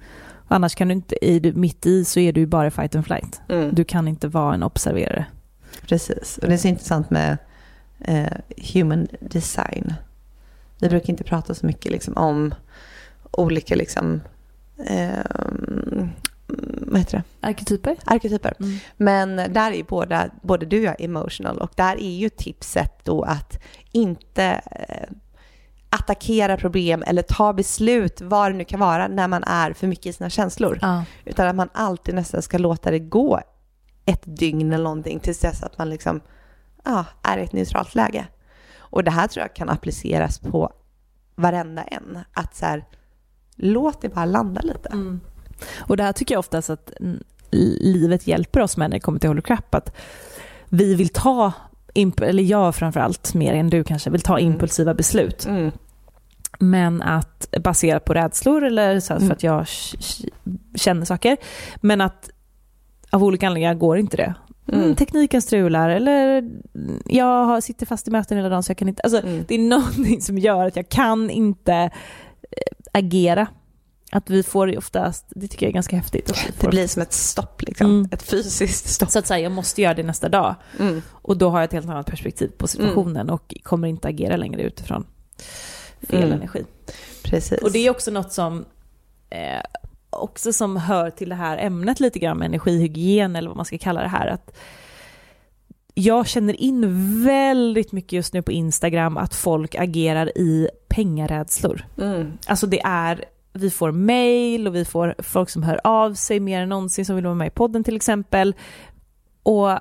Annars 0.49 0.75
kan 0.75 0.89
du 0.89 0.95
inte, 0.95 1.25
i, 1.27 1.53
mitt 1.53 1.87
i 1.87 2.05
så 2.05 2.21
är 2.21 2.33
du 2.33 2.47
bara 2.47 2.67
i 2.67 2.71
fight 2.71 2.95
and 2.95 3.07
flight. 3.07 3.41
Mm. 3.49 3.75
Du 3.75 3.85
kan 3.85 4.09
inte 4.09 4.29
vara 4.29 4.55
en 4.55 4.63
observerare. 4.63 5.27
Precis, 5.89 6.39
och 6.39 6.49
det 6.49 6.55
är 6.55 6.59
så 6.59 6.69
intressant 6.69 7.11
med 7.11 7.39
eh, 8.01 8.33
human 8.73 9.09
design. 9.21 9.95
Vi 10.79 10.89
brukar 10.89 11.11
inte 11.11 11.25
prata 11.25 11.55
så 11.55 11.67
mycket 11.67 11.93
liksom, 11.93 12.17
om 12.17 12.55
olika 13.31 13.75
liksom, 13.75 14.21
eh, 14.87 15.25
vad 16.87 16.99
heter 16.99 17.17
det? 17.17 17.49
Arketyper? 17.49 17.97
arketyper. 18.05 18.55
Mm. 18.61 18.79
Men 18.97 19.37
där 19.37 19.73
är 19.73 19.83
båda, 19.83 20.31
både 20.43 20.67
du 20.67 20.79
och 20.79 20.85
jag 20.85 21.01
emotional 21.01 21.59
och 21.59 21.71
där 21.75 21.97
är 21.97 22.17
ju 22.17 22.29
tipset 22.29 22.93
då 23.05 23.23
att 23.23 23.59
inte 23.93 24.45
eh, 24.71 25.09
attackera 25.89 26.57
problem 26.57 27.05
eller 27.07 27.23
ta 27.23 27.53
beslut, 27.53 28.21
vad 28.21 28.53
det 28.53 28.57
nu 28.57 28.65
kan 28.65 28.81
vara, 28.81 29.09
när 29.09 29.29
man 29.29 29.45
är 29.45 29.73
för 29.73 29.87
mycket 29.87 30.07
i 30.07 30.13
sina 30.13 30.31
känslor. 30.31 30.79
Ja. 30.83 31.05
Utan 31.25 31.49
att 31.49 31.57
man 31.57 31.69
alltid 31.73 32.15
nästan 32.15 32.43
ska 32.43 32.59
låta 32.59 32.91
det 32.91 32.99
gå 32.99 33.41
ett 34.07 34.23
dygn 34.25 34.73
eller 34.73 34.85
någonting 34.85 35.21
tills 35.21 35.39
dess 35.39 35.63
att 35.63 35.79
man 35.79 35.91
liksom 35.91 36.21
ja, 36.85 37.05
är 37.23 37.39
i 37.39 37.43
ett 37.43 37.53
neutralt 37.53 37.95
läge. 37.95 38.27
Och 38.79 39.05
det 39.05 39.11
här 39.11 39.29
tror 39.29 39.43
jag 39.43 39.55
kan 39.55 39.69
appliceras 39.69 40.39
på 40.39 40.73
varenda 41.35 41.83
en. 41.83 42.19
Att 42.33 42.57
så 42.57 42.67
här, 42.67 42.85
låt 43.57 44.01
det 44.03 44.09
bara 44.09 44.25
landa 44.25 44.61
lite. 44.61 44.89
Mm. 44.89 45.21
Och 45.79 45.97
det 45.97 46.03
här 46.03 46.13
tycker 46.13 46.35
jag 46.35 46.39
oftast 46.39 46.71
att 46.71 46.93
livet 47.81 48.27
hjälper 48.27 48.61
oss 48.61 48.77
med 48.77 48.91
när 48.91 48.97
det 48.97 49.01
kommer 49.01 49.19
till 49.19 49.29
Holy 49.31 49.43
Crap. 49.43 49.75
Att 49.75 49.97
vi 50.69 50.95
vill 50.95 51.09
ta, 51.09 51.53
eller 52.23 52.43
jag 52.43 52.75
framförallt, 52.75 53.35
mer 53.35 53.55
än 53.55 53.71
du 53.71 53.85
kanske, 53.85 54.11
vill 54.11 54.21
ta 54.21 54.39
Mm. 54.39 54.53
impulsiva 54.53 54.95
beslut. 54.95 55.47
Mm. 55.47 55.71
Men 56.59 57.03
att 57.03 57.49
baserat 57.61 58.05
på 58.05 58.15
rädslor 58.15 58.65
eller 58.65 59.01
så 59.01 59.15
för 59.15 59.21
Mm. 59.21 59.33
att 59.33 59.43
jag 59.43 59.67
känner 60.75 61.05
saker. 61.05 61.37
Men 61.77 62.01
att 62.01 62.31
av 63.13 63.25
olika 63.25 63.47
anledningar 63.47 63.75
går 63.75 63.99
inte 63.99 64.17
det. 64.17 64.35
Mm. 64.69 64.85
Mm. 64.85 64.97
Tekniken 64.97 65.43
strular 65.43 65.89
eller 65.91 66.39
mm, 66.39 67.03
jag 67.07 67.63
sitter 67.63 67.87
fast 67.87 68.09
i 68.09 68.11
möten 68.11 68.37
hela 68.37 68.49
dagen 68.49 68.63
så 68.63 68.71
jag 68.71 68.77
kan 68.79 68.89
inte. 68.89 69.03
Alltså, 69.03 69.23
Mm. 69.23 69.45
Det 69.49 69.55
är 69.55 69.59
någonting 69.59 70.21
som 70.23 70.39
gör 70.39 70.67
att 70.67 70.77
jag 70.77 70.89
kan 70.89 71.31
inte 71.31 71.75
eh, 71.75 71.91
agera. 72.93 73.47
Att 74.15 74.31
vi 74.31 74.43
får 74.43 74.79
oftast, 74.79 75.27
det 75.31 75.49
tycker 75.49 75.67
jag 75.67 75.71
är 75.71 75.75
ganska 75.75 75.97
häftigt. 75.97 76.31
vi 76.47 76.53
Det 76.61 76.69
blir 76.69 76.87
som 76.87 77.03
ett 77.03 77.13
stopp, 77.13 77.63
liksom. 77.63 77.87
Mm. 77.87 78.09
ett 78.13 78.23
fysiskt 78.23 78.89
stopp. 78.89 79.11
Så 79.11 79.19
att 79.19 79.27
säga, 79.27 79.41
jag 79.41 79.53
måste 79.53 79.83
göra 79.83 79.95
det 79.95 80.03
nästa 80.03 80.29
dag. 80.29 80.55
Mm. 80.81 81.03
Och 81.11 81.37
då 81.37 81.51
har 81.51 81.59
jag 81.59 81.65
ett 81.65 81.73
helt 81.73 81.89
annat 81.89 82.07
perspektiv 82.07 82.49
på 82.49 82.67
situationen 82.69 83.31
och 83.31 83.55
kommer 83.63 83.89
inte 83.89 84.09
agera 84.09 84.37
längre 84.37 84.63
utifrån 84.63 85.07
fel 86.09 86.23
Mm. 86.23 86.33
energi. 86.33 86.65
Precis. 87.25 87.63
Och 87.63 87.73
det 87.73 87.79
är 87.87 87.91
också 87.91 88.11
något 88.11 88.33
som 88.33 88.65
eh, 89.31 89.63
också 90.13 90.53
som 90.53 90.77
hör 90.77 91.11
till 91.11 91.29
det 91.29 91.35
här 91.35 91.59
ämnet 91.59 92.01
lite 92.01 92.19
grann 92.19 92.39
med 92.39 92.47
energihygien 92.47 93.37
eller 93.37 93.49
vad 93.49 93.57
man 93.57 93.67
ska 93.67 93.79
kalla 93.79 94.03
det 94.03 94.09
här. 94.09 94.27
Att 94.27 94.57
jag 95.95 96.27
känner 96.27 96.61
in 96.61 96.85
väldigt 97.25 97.93
mycket 97.93 98.13
just 98.13 98.35
nu 98.35 98.43
på 98.43 98.53
Instagram 98.53 99.17
att 99.17 99.35
folk 99.35 99.75
agerar 99.75 100.39
i 100.39 100.69
pengarädslor. 100.89 101.87
Mm. 101.99 102.33
Alltså 102.47 102.67
det 102.67 102.81
är, 102.85 103.25
vi 103.53 103.71
får 103.71 103.93
mail 103.93 104.67
och 104.67 104.75
vi 104.75 104.85
får 104.85 105.15
folk 105.19 105.51
som 105.51 105.63
hör 105.63 105.81
av 105.85 106.15
sig 106.15 106.41
mer 106.41 106.63
än 106.63 106.69
någonsin 106.69 107.07
som 107.07 107.17
vill 107.17 107.25
vara 107.25 107.35
med 107.35 107.47
i 107.47 107.51
podden 107.51 107.85
till 107.85 107.97
exempel. 107.97 108.55
Och 109.43 109.79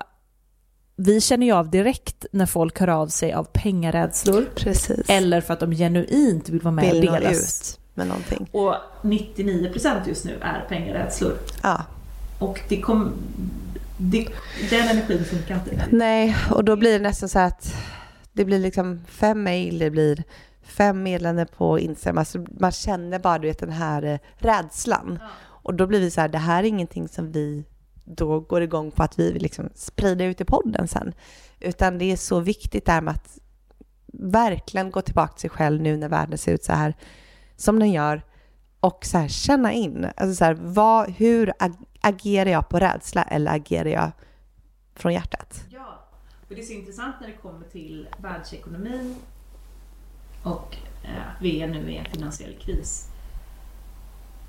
vi 0.96 1.20
känner 1.20 1.46
ju 1.46 1.52
av 1.52 1.70
direkt 1.70 2.26
när 2.32 2.46
folk 2.46 2.80
hör 2.80 2.88
av 2.88 3.08
sig 3.08 3.32
av 3.32 3.44
pengarädslor 3.44 4.44
Precis. 4.56 5.00
eller 5.08 5.40
för 5.40 5.54
att 5.54 5.60
de 5.60 5.72
genuint 5.72 6.48
vill 6.48 6.60
vara 6.60 6.74
med 6.74 6.92
Vill 6.92 7.08
och 7.08 7.14
delas. 7.14 7.72
ut 7.72 7.81
med 7.94 8.06
någonting. 8.06 8.48
Och 8.52 8.74
99% 9.02 10.08
just 10.08 10.24
nu 10.24 10.38
är 10.40 10.66
pengarädslor. 10.68 11.38
Ja. 11.62 11.84
Och 12.38 12.60
det 12.68 12.80
kom, 12.80 13.12
det, 13.96 14.28
den 14.70 14.88
energin 14.88 15.24
funkar 15.24 15.54
inte. 15.54 15.86
Nej, 15.90 16.36
och 16.50 16.64
då 16.64 16.76
blir 16.76 16.92
det 16.92 16.98
nästan 16.98 17.28
så 17.28 17.38
att 17.38 17.74
det 18.32 18.44
blir 18.44 18.58
liksom 18.58 19.00
fem 19.08 19.42
mejl, 19.42 19.78
det 19.78 19.90
blir 19.90 20.24
fem 20.62 21.02
meddelanden 21.02 21.46
på 21.56 21.78
Instagram. 21.78 22.18
Alltså 22.18 22.44
man 22.60 22.72
känner 22.72 23.18
bara 23.18 23.38
du 23.38 23.48
vet, 23.48 23.58
den 23.58 23.70
här 23.70 24.02
eh, 24.02 24.18
rädslan. 24.36 25.18
Och 25.42 25.74
då 25.74 25.86
blir 25.86 26.00
vi 26.00 26.10
så 26.10 26.20
här, 26.20 26.28
det 26.28 26.38
här 26.38 26.62
är 26.62 26.68
ingenting 26.68 27.08
som 27.08 27.32
vi 27.32 27.64
då 28.04 28.40
går 28.40 28.62
igång 28.62 28.90
på 28.90 29.02
att 29.02 29.18
vi 29.18 29.32
vill 29.32 29.42
liksom 29.42 29.68
sprida 29.74 30.24
ut 30.24 30.40
i 30.40 30.44
podden 30.44 30.88
sen. 30.88 31.12
Utan 31.60 31.98
det 31.98 32.12
är 32.12 32.16
så 32.16 32.40
viktigt 32.40 32.86
där 32.86 33.00
med 33.00 33.14
att 33.14 33.38
verkligen 34.12 34.90
gå 34.90 35.02
tillbaka 35.02 35.32
till 35.32 35.40
sig 35.40 35.50
själv 35.50 35.82
nu 35.82 35.96
när 35.96 36.08
världen 36.08 36.38
ser 36.38 36.52
ut 36.52 36.64
så 36.64 36.72
här 36.72 36.94
som 37.62 37.78
den 37.78 37.92
gör 37.92 38.22
och 38.80 39.04
så 39.04 39.18
här 39.18 39.28
känna 39.28 39.72
in. 39.72 40.06
Alltså 40.16 40.34
så 40.34 40.44
här, 40.44 40.56
vad, 40.60 41.10
hur 41.10 41.52
ag- 41.58 41.84
agerar 42.00 42.50
jag 42.50 42.68
på 42.68 42.78
rädsla 42.78 43.22
eller 43.22 43.54
agerar 43.54 43.88
jag 43.88 44.10
från 44.94 45.12
hjärtat? 45.12 45.64
Ja, 45.70 45.98
för 46.48 46.54
det 46.54 46.60
är 46.60 46.64
så 46.64 46.72
intressant 46.72 47.14
när 47.20 47.26
det 47.28 47.34
kommer 47.34 47.66
till 47.66 48.08
världsekonomin 48.18 49.16
och 50.42 50.76
eh, 51.04 51.10
att 51.36 51.42
vi 51.42 51.62
är 51.62 51.68
nu 51.68 51.90
i 51.90 51.96
en 51.96 52.04
finansiell 52.04 52.54
kris. 52.60 53.08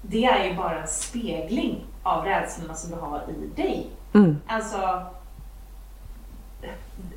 Det 0.02 0.26
är 0.26 0.50
ju 0.50 0.56
bara 0.56 0.82
en 0.82 0.88
spegling 0.88 1.86
av 2.04 2.26
rädslorna 2.26 2.74
som 2.76 2.92
du 2.92 2.96
har 2.98 3.24
i 3.30 3.62
dig. 3.62 3.88
Mm. 4.14 4.38
Alltså, 4.48 5.06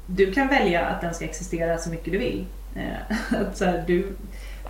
du 0.07 0.33
kan 0.33 0.49
välja 0.49 0.87
att 0.87 1.01
den 1.01 1.15
ska 1.15 1.25
existera 1.25 1.79
så 1.79 1.91
mycket 1.91 2.13
du 2.13 2.19
vill. 2.19 2.47
Eh, 2.77 3.41
att 3.41 3.57
så 3.59 3.65
här, 3.65 3.85
du, 3.87 4.17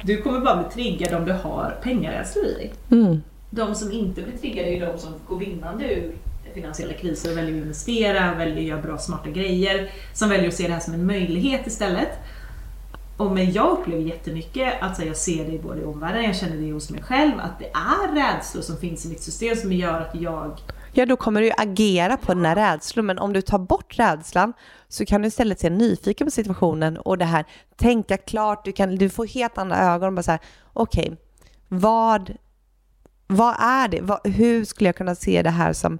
du 0.02 0.22
kommer 0.22 0.40
bara 0.40 0.56
bli 0.62 0.72
triggad 0.72 1.14
om 1.14 1.24
du 1.24 1.32
har 1.32 1.78
pengarädslor 1.82 2.44
i 2.44 2.54
dig. 2.54 2.72
Mm. 2.90 3.22
De 3.50 3.74
som 3.74 3.92
inte 3.92 4.22
blir 4.22 4.38
triggade 4.38 4.68
är 4.68 4.86
de 4.86 4.98
som 4.98 5.12
går 5.28 5.38
vinnande 5.38 5.94
ur 5.94 6.12
finansiella 6.56 6.92
kriser 6.92 7.30
och 7.30 7.38
väljer 7.38 7.56
att 7.56 7.62
investera, 7.62 8.34
väljer 8.34 8.56
att 8.56 8.62
göra 8.62 8.82
bra 8.82 8.98
smarta 8.98 9.30
grejer, 9.30 9.90
som 10.14 10.28
väljer 10.28 10.48
att 10.48 10.54
se 10.54 10.66
det 10.66 10.72
här 10.72 10.80
som 10.80 10.94
en 10.94 11.06
möjlighet 11.06 11.66
istället. 11.66 12.08
Och 13.16 13.32
men 13.32 13.52
jag 13.52 13.70
upplever 13.78 14.02
jättemycket 14.02 14.74
att 14.80 14.96
så 14.96 15.02
här, 15.02 15.08
jag 15.08 15.16
ser 15.16 15.50
det 15.50 15.62
både 15.62 15.80
i 15.80 15.84
omvärlden, 15.84 16.24
jag 16.24 16.36
känner 16.36 16.56
det 16.56 16.72
hos 16.72 16.90
mig 16.90 17.02
själv, 17.02 17.32
att 17.38 17.58
det 17.58 17.70
är 17.72 18.14
rädslor 18.14 18.62
som 18.62 18.76
finns 18.76 19.06
i 19.06 19.08
mitt 19.08 19.22
system 19.22 19.56
som 19.56 19.72
gör 19.72 20.00
att 20.00 20.20
jag 20.20 20.60
Ja, 20.98 21.06
då 21.06 21.16
kommer 21.16 21.40
du 21.40 21.46
ju 21.46 21.52
agera 21.56 22.16
på 22.16 22.34
den 22.34 22.44
här 22.44 22.54
rädslan, 22.54 23.06
men 23.06 23.18
om 23.18 23.32
du 23.32 23.42
tar 23.42 23.58
bort 23.58 23.98
rädslan 23.98 24.52
så 24.88 25.04
kan 25.06 25.22
du 25.22 25.28
istället 25.28 25.60
se 25.60 25.70
nyfiken 25.70 26.26
på 26.26 26.30
situationen 26.30 26.98
och 26.98 27.18
det 27.18 27.24
här 27.24 27.44
tänka 27.76 28.16
klart, 28.16 28.64
du, 28.64 28.72
kan, 28.72 28.96
du 28.96 29.08
får 29.08 29.26
helt 29.26 29.58
andra 29.58 29.78
ögon 29.78 30.14
bara 30.14 30.22
så 30.22 30.30
här, 30.30 30.40
okej, 30.72 31.16
vad, 31.68 32.34
vad 33.26 33.54
är 33.58 33.88
det? 33.88 34.00
Vad, 34.00 34.26
hur 34.26 34.64
skulle 34.64 34.88
jag 34.88 34.96
kunna 34.96 35.14
se 35.14 35.42
det 35.42 35.50
här 35.50 35.72
som, 35.72 35.98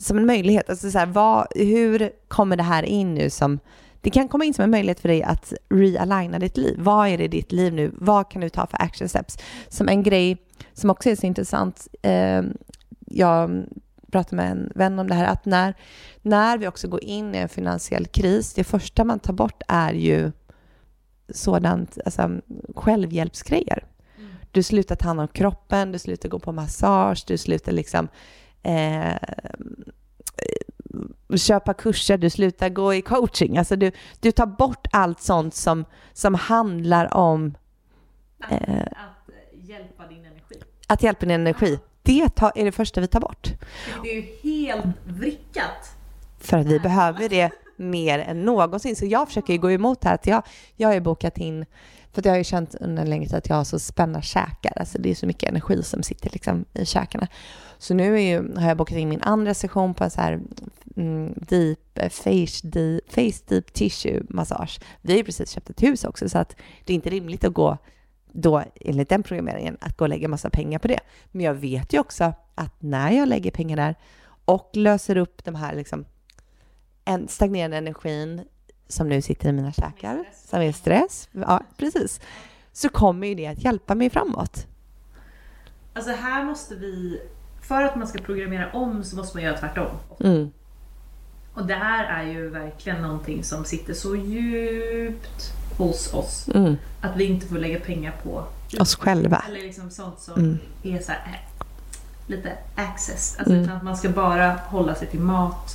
som 0.00 0.18
en 0.18 0.26
möjlighet? 0.26 0.70
Alltså 0.70 0.90
så 0.90 0.98
här, 0.98 1.06
vad, 1.06 1.46
hur 1.54 2.10
kommer 2.28 2.56
det 2.56 2.62
här 2.62 2.82
in 2.82 3.14
nu 3.14 3.30
som, 3.30 3.58
det 4.00 4.10
kan 4.10 4.28
komma 4.28 4.44
in 4.44 4.54
som 4.54 4.62
en 4.62 4.70
möjlighet 4.70 5.00
för 5.00 5.08
dig 5.08 5.22
att 5.22 5.52
realigna 5.68 6.38
ditt 6.38 6.56
liv. 6.56 6.76
Vad 6.78 7.08
är 7.08 7.18
det 7.18 7.24
i 7.24 7.28
ditt 7.28 7.52
liv 7.52 7.72
nu? 7.72 7.92
Vad 7.94 8.30
kan 8.30 8.40
du 8.40 8.48
ta 8.48 8.66
för 8.66 8.82
action 8.82 9.08
steps? 9.08 9.38
Som 9.68 9.88
en 9.88 10.02
grej 10.02 10.36
som 10.72 10.90
också 10.90 11.10
är 11.10 11.16
så 11.16 11.26
intressant, 11.26 11.88
eh, 12.02 12.42
jag 13.06 13.64
pratade 14.14 14.36
med 14.36 14.50
en 14.50 14.72
vän 14.74 14.98
om 14.98 15.08
det 15.08 15.14
här, 15.14 15.24
att 15.32 15.44
när, 15.44 15.74
när 16.22 16.58
vi 16.58 16.68
också 16.68 16.88
går 16.88 17.04
in 17.04 17.34
i 17.34 17.38
en 17.38 17.48
finansiell 17.48 18.06
kris, 18.06 18.54
det 18.54 18.64
första 18.64 19.04
man 19.04 19.18
tar 19.18 19.32
bort 19.32 19.62
är 19.68 19.92
ju 19.92 20.32
sådant, 21.28 21.98
alltså 22.04 22.30
självhjälpsgrejer. 22.76 23.84
Du 24.50 24.62
slutar 24.62 24.96
ta 24.96 25.08
hand 25.08 25.20
om 25.20 25.28
kroppen, 25.28 25.92
du 25.92 25.98
slutar 25.98 26.28
gå 26.28 26.38
på 26.38 26.52
massage, 26.52 27.24
du 27.26 27.38
slutar 27.38 27.72
liksom 27.72 28.08
eh, 28.62 29.14
köpa 31.36 31.74
kurser, 31.74 32.18
du 32.18 32.30
slutar 32.30 32.68
gå 32.68 32.94
i 32.94 33.02
coaching. 33.02 33.58
Alltså 33.58 33.76
du, 33.76 33.92
du 34.20 34.32
tar 34.32 34.46
bort 34.46 34.86
allt 34.92 35.20
sånt 35.20 35.54
som, 35.54 35.84
som 36.12 36.34
handlar 36.34 37.14
om 37.14 37.54
eh, 38.50 38.80
Att 38.80 39.34
hjälpa 39.52 40.06
din 40.06 40.24
energi. 40.24 40.60
att 40.86 41.02
hjälpa 41.02 41.26
din 41.26 41.30
energi. 41.30 41.78
Det 42.04 42.20
är 42.54 42.64
det 42.64 42.72
första 42.72 43.00
vi 43.00 43.06
tar 43.06 43.20
bort. 43.20 43.52
Det 44.02 44.10
är 44.10 44.14
ju 44.14 44.22
helt 44.42 44.86
vrickat. 45.04 45.96
För 46.38 46.56
att 46.58 46.66
vi 46.66 46.80
behöver 46.80 47.28
det 47.28 47.50
mer 47.76 48.18
än 48.18 48.42
någonsin. 48.42 48.96
Så 48.96 49.06
jag 49.06 49.28
försöker 49.28 49.52
ju 49.52 49.58
gå 49.58 49.70
emot 49.70 50.00
det 50.00 50.08
här. 50.08 50.14
Att 50.14 50.26
jag, 50.26 50.42
jag 50.76 50.88
har 50.88 50.94
ju 50.94 51.00
bokat 51.00 51.38
in, 51.38 51.66
för 52.12 52.20
att 52.20 52.24
jag 52.24 52.32
har 52.32 52.38
ju 52.38 52.44
känt 52.44 52.74
under 52.74 53.02
en 53.02 53.10
längre 53.10 53.26
tid 53.26 53.34
att 53.34 53.48
jag 53.48 53.56
har 53.56 53.64
så 53.64 53.78
spänna 53.78 54.22
käkar. 54.22 54.72
Alltså 54.76 54.98
det 54.98 55.10
är 55.10 55.14
så 55.14 55.26
mycket 55.26 55.48
energi 55.48 55.82
som 55.82 56.02
sitter 56.02 56.30
liksom 56.30 56.64
i 56.72 56.86
käkarna. 56.86 57.26
Så 57.78 57.94
nu 57.94 58.20
ju, 58.20 58.54
har 58.56 58.68
jag 58.68 58.76
bokat 58.76 58.98
in 58.98 59.08
min 59.08 59.22
andra 59.22 59.54
session 59.54 59.94
på 59.94 60.04
en 60.04 60.10
så 60.10 60.20
här 60.20 60.40
mm, 60.96 61.34
deep, 61.36 61.78
eh, 61.94 62.08
face, 62.08 62.60
deep, 62.68 63.12
face 63.12 63.44
deep 63.48 63.72
tissue 63.72 64.22
massage. 64.28 64.80
Vi 65.02 65.12
har 65.12 65.18
ju 65.18 65.24
precis 65.24 65.50
köpt 65.50 65.70
ett 65.70 65.82
hus 65.82 66.04
också 66.04 66.28
så 66.28 66.38
att 66.38 66.56
det 66.84 66.92
är 66.92 66.94
inte 66.94 67.10
rimligt 67.10 67.44
att 67.44 67.54
gå 67.54 67.78
då 68.34 68.64
enligt 68.80 69.08
den 69.08 69.22
programmeringen 69.22 69.76
att 69.80 69.96
gå 69.96 70.04
och 70.04 70.08
lägga 70.08 70.28
massa 70.28 70.50
pengar 70.50 70.78
på 70.78 70.88
det. 70.88 71.00
Men 71.30 71.44
jag 71.44 71.54
vet 71.54 71.92
ju 71.92 71.98
också 71.98 72.32
att 72.54 72.82
när 72.82 73.10
jag 73.10 73.28
lägger 73.28 73.50
pengar 73.50 73.76
där 73.76 73.94
och 74.44 74.70
löser 74.72 75.16
upp 75.16 75.44
de 75.44 75.54
här 75.54 75.74
liksom 75.74 76.04
en 77.04 77.28
stagnerande 77.28 77.76
energin 77.76 78.42
som 78.88 79.08
nu 79.08 79.22
sitter 79.22 79.48
i 79.48 79.52
mina 79.52 79.72
käkar, 79.72 80.24
som 80.34 80.60
är 80.60 80.72
stress, 80.72 81.28
ja 81.32 81.60
precis, 81.76 82.20
så 82.72 82.88
kommer 82.88 83.26
ju 83.26 83.34
det 83.34 83.46
att 83.46 83.64
hjälpa 83.64 83.94
mig 83.94 84.10
framåt. 84.10 84.66
Alltså 85.94 86.12
här 86.12 86.44
måste 86.44 86.74
vi, 86.74 87.20
för 87.62 87.82
att 87.82 87.96
man 87.96 88.08
ska 88.08 88.18
programmera 88.18 88.72
om 88.72 89.04
så 89.04 89.16
måste 89.16 89.36
man 89.36 89.44
göra 89.44 89.58
tvärtom. 89.58 89.90
Mm. 90.20 90.50
Och 91.54 91.66
det 91.66 91.74
här 91.74 92.22
är 92.22 92.32
ju 92.32 92.48
verkligen 92.48 93.02
någonting 93.02 93.44
som 93.44 93.64
sitter 93.64 93.94
så 93.94 94.16
djupt 94.16 95.52
hos 95.76 96.14
oss. 96.14 96.48
Mm. 96.54 96.76
Att 97.00 97.16
vi 97.16 97.24
inte 97.24 97.46
får 97.46 97.56
lägga 97.58 97.80
pengar 97.80 98.12
på 98.22 98.44
Oss 98.80 98.96
själva. 98.96 99.44
Eller 99.48 99.60
liksom 99.62 99.90
sånt 99.90 100.20
som 100.20 100.34
Mm. 100.34 100.58
är 100.82 100.98
så 101.02 101.12
här, 101.12 101.40
lite 102.26 102.52
access. 102.74 103.36
Alltså 103.38 103.52
Mm. 103.52 103.64
utan 103.64 103.76
att 103.76 103.82
man 103.82 103.96
ska 103.96 104.08
bara 104.08 104.52
hålla 104.52 104.94
sig 104.94 105.08
till 105.08 105.20
mat 105.20 105.74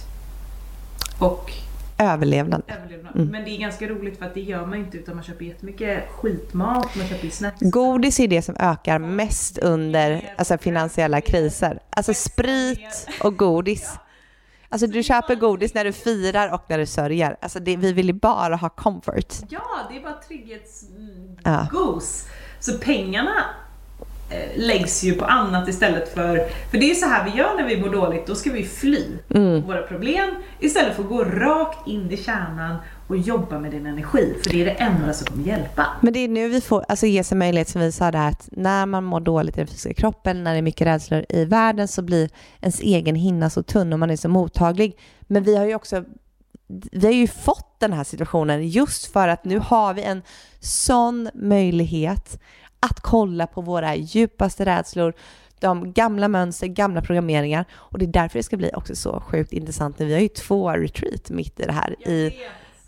och 1.19 1.51
Överlevnad. 1.97 2.61
överlevnad. 2.67 3.15
Mm. 3.15 3.27
Men 3.27 3.43
det 3.45 3.49
är 3.49 3.57
ganska 3.59 3.87
roligt 3.87 4.17
för 4.19 4.25
att 4.25 4.33
det 4.33 4.41
gör 4.41 4.65
man 4.65 4.79
inte 4.79 4.97
utan 4.97 5.15
man 5.15 5.23
köper 5.23 5.45
jättemycket 5.45 6.03
skitmat, 6.11 6.95
man 6.95 7.07
köper 7.07 7.29
snacks. 7.29 7.57
Godis 7.61 8.19
är 8.19 8.27
det 8.27 8.41
som 8.41 8.55
ökar 8.59 8.99
mest 8.99 9.57
under 9.57 10.33
alltså, 10.37 10.57
finansiella 10.57 11.21
kriser. 11.21 11.79
Alltså 11.89 12.13
sprit 12.13 13.07
och 13.23 13.37
godis. 13.37 13.93
Alltså 14.71 14.87
du 14.87 15.03
köper 15.03 15.35
godis 15.35 15.73
när 15.73 15.85
du 15.85 15.93
firar 15.93 16.53
och 16.53 16.63
när 16.67 16.77
du 16.77 16.85
sörjer. 16.85 17.37
Alltså 17.41 17.59
det, 17.59 17.77
vi 17.77 17.93
vill 17.93 18.07
ju 18.07 18.13
bara 18.13 18.55
ha 18.55 18.69
comfort. 18.69 19.33
Ja, 19.49 19.61
det 19.89 19.97
är 19.97 20.03
bara 20.03 20.13
trygghetsgos. 20.13 20.97
Ja. 21.43 21.67
Så 22.59 22.77
pengarna 22.77 23.45
läggs 24.55 25.03
ju 25.03 25.13
på 25.13 25.25
annat 25.25 25.69
istället 25.69 26.13
för... 26.13 26.37
För 26.71 26.77
det 26.77 26.91
är 26.91 26.95
så 26.95 27.05
här 27.05 27.31
vi 27.31 27.37
gör 27.37 27.55
när 27.57 27.67
vi 27.67 27.81
mår 27.81 27.89
dåligt, 27.89 28.27
då 28.27 28.35
ska 28.35 28.51
vi 28.51 28.63
fly 28.63 29.05
Mm. 29.29 29.61
våra 29.61 29.81
problem 29.81 30.35
istället 30.59 30.95
för 30.95 31.03
att 31.03 31.09
gå 31.09 31.23
rakt 31.23 31.87
in 31.87 32.11
i 32.11 32.17
kärnan 32.17 32.75
och 33.07 33.17
jobba 33.17 33.59
med 33.59 33.71
din 33.71 33.85
energi. 33.85 34.33
För 34.43 34.49
det 34.49 34.61
är 34.61 34.65
det 34.65 34.71
enda 34.71 35.13
som 35.13 35.27
kommer 35.27 35.47
hjälpa. 35.47 35.85
Men 36.01 36.13
det 36.13 36.19
är 36.19 36.27
nu 36.27 36.49
vi 36.49 36.61
får 36.61 36.85
alltså, 36.87 37.05
ge 37.05 37.23
sig 37.23 37.37
möjlighet, 37.37 37.69
som 37.69 37.81
vi 37.81 37.91
sa 37.91 38.11
där, 38.11 38.27
att 38.27 38.49
när 38.51 38.85
man 38.85 39.03
mår 39.03 39.19
dåligt 39.19 39.57
i 39.57 39.59
den 39.59 39.67
fysiska 39.67 39.93
kroppen, 39.93 40.43
när 40.43 40.51
det 40.51 40.57
är 40.57 40.61
mycket 40.61 40.87
rädslor 40.87 41.25
i 41.29 41.45
världen, 41.45 41.87
så 41.87 42.01
blir 42.01 42.29
ens 42.61 42.79
egen 42.79 43.15
hinna 43.15 43.49
så 43.49 43.63
tunn 43.63 43.93
och 43.93 43.99
man 43.99 44.09
är 44.09 44.15
så 44.15 44.29
mottaglig. 44.29 44.97
Men 45.21 45.43
vi 45.43 45.55
har 45.55 45.65
ju 45.65 45.75
också 45.75 46.03
vi 46.91 47.05
har 47.05 47.13
ju 47.13 47.27
fått 47.27 47.79
den 47.79 47.93
här 47.93 48.03
situationen 48.03 48.69
just 48.69 49.13
för 49.13 49.27
att 49.27 49.45
nu 49.45 49.59
har 49.59 49.93
vi 49.93 50.03
en 50.03 50.21
sån 50.59 51.29
möjlighet 51.33 52.39
att 52.79 52.99
kolla 52.99 53.47
på 53.47 53.61
våra 53.61 53.95
djupaste 53.95 54.65
rädslor, 54.65 55.13
de 55.59 55.93
gamla 55.93 56.27
mönster, 56.27 56.67
gamla 56.67 57.01
programmeringar 57.01 57.65
och 57.73 57.99
det 57.99 58.05
är 58.05 58.07
därför 58.07 58.39
det 58.39 58.43
ska 58.43 58.57
bli 58.57 58.71
också 58.73 58.95
så 58.95 59.19
sjukt 59.19 59.53
intressant 59.53 59.99
nu. 59.99 60.05
Vi 60.05 60.13
har 60.13 60.21
ju 60.21 60.27
två 60.27 60.71
retreat 60.71 61.29
mitt 61.29 61.59
i 61.59 61.63
det 61.63 61.71
här 61.71 62.07
i, 62.09 62.33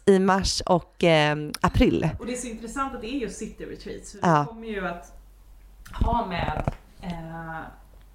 i 0.05 0.19
mars 0.19 0.61
och 0.65 1.03
eh, 1.03 1.37
april. 1.61 2.09
Och 2.19 2.25
det 2.25 2.33
är 2.33 2.37
så 2.37 2.47
intressant 2.47 2.95
att 2.95 3.01
det 3.01 3.07
är 3.07 3.17
just 3.17 3.37
city 3.37 3.65
retreats. 3.65 4.15
Ja. 4.21 4.41
Vi 4.41 4.47
kommer 4.47 4.67
ju 4.67 4.87
att 4.87 5.13
ha 5.93 6.25
med 6.25 6.73
eh, 7.01 7.59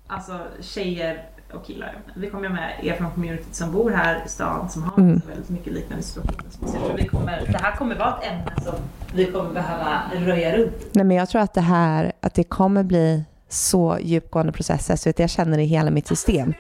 alltså 0.06 0.46
tjejer 0.60 1.28
och 1.54 1.64
killar. 1.66 1.98
Vi 2.16 2.30
kommer 2.30 2.48
med 2.48 2.72
er 2.82 2.94
från 2.94 3.10
communityt 3.10 3.54
som 3.54 3.72
bor 3.72 3.90
här 3.90 4.22
i 4.26 4.28
stan 4.28 4.68
som 4.70 4.82
har 4.82 4.98
Mm. 4.98 5.20
väldigt 5.28 5.48
mycket 5.48 5.72
liknande 5.72 6.02
situationer. 6.04 6.50
som 6.50 6.64
oss. 6.64 6.74
Jag 6.74 6.84
tror 6.84 6.96
vi 6.96 7.08
kommer, 7.08 7.46
det 7.52 7.58
här 7.58 7.76
kommer 7.76 7.94
vara 7.98 8.18
ett 8.22 8.32
ämne 8.32 8.52
som 8.64 8.74
vi 9.14 9.24
kommer 9.32 9.52
behöva 9.52 10.02
röja 10.14 10.56
runt. 10.56 10.86
Nej, 10.94 11.04
men 11.04 11.16
jag 11.16 11.28
tror 11.28 11.42
att 11.42 11.54
det 11.54 11.60
här, 11.60 12.12
att 12.20 12.34
det 12.34 12.44
kommer 12.44 12.82
bli 12.82 13.24
så 13.48 13.98
djupgående 14.00 14.52
processer 14.52 14.96
så 14.96 15.10
att 15.10 15.18
jag 15.18 15.30
känner 15.30 15.56
det 15.56 15.62
i 15.62 15.66
hela 15.66 15.90
mitt 15.90 16.06
system. 16.06 16.54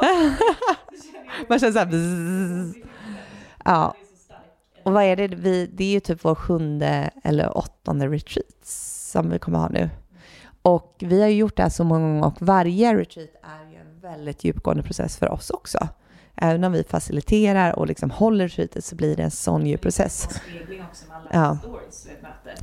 Man 1.48 1.58
känner 1.58 1.72
så 1.72 1.78
här, 1.78 1.86
bzzz. 1.86 2.76
Ja. 3.64 3.94
Och 4.82 4.92
vad 4.92 5.02
är 5.04 5.16
det? 5.16 5.28
Vi, 5.28 5.66
det 5.66 5.84
är 5.84 5.90
ju 5.92 6.00
typ 6.00 6.24
vår 6.24 6.34
sjunde 6.34 7.10
eller 7.24 7.58
åttonde 7.58 8.08
retreat 8.08 8.46
som 8.64 9.30
vi 9.30 9.38
kommer 9.38 9.58
ha 9.58 9.68
nu. 9.68 9.90
Och 10.62 10.94
vi 10.98 11.20
har 11.20 11.28
ju 11.28 11.36
gjort 11.36 11.56
det 11.56 11.62
här 11.62 11.70
så 11.70 11.84
många 11.84 12.00
gånger 12.08 12.26
och 12.26 12.42
varje 12.42 12.94
retreat 12.96 13.28
är 13.42 13.67
väldigt 14.02 14.44
djupgående 14.44 14.82
process 14.82 15.16
för 15.16 15.28
oss 15.28 15.50
också. 15.50 15.88
Även 16.36 16.64
om 16.64 16.72
vi 16.72 16.84
faciliterar 16.84 17.78
och 17.78 17.86
liksom 17.86 18.10
håller 18.10 18.48
retreatet 18.48 18.84
så 18.84 18.96
blir 18.96 19.16
det 19.16 19.22
en 19.22 19.30
sån 19.30 19.66
djup 19.66 19.80
process. 19.80 20.40
Ja. 21.32 21.58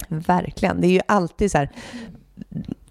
Verkligen. 0.10 0.82
Det 0.82 0.88
är 0.88 0.92
ju 0.92 1.02
alltid 1.08 1.52
så 1.52 1.58
här. 1.58 1.70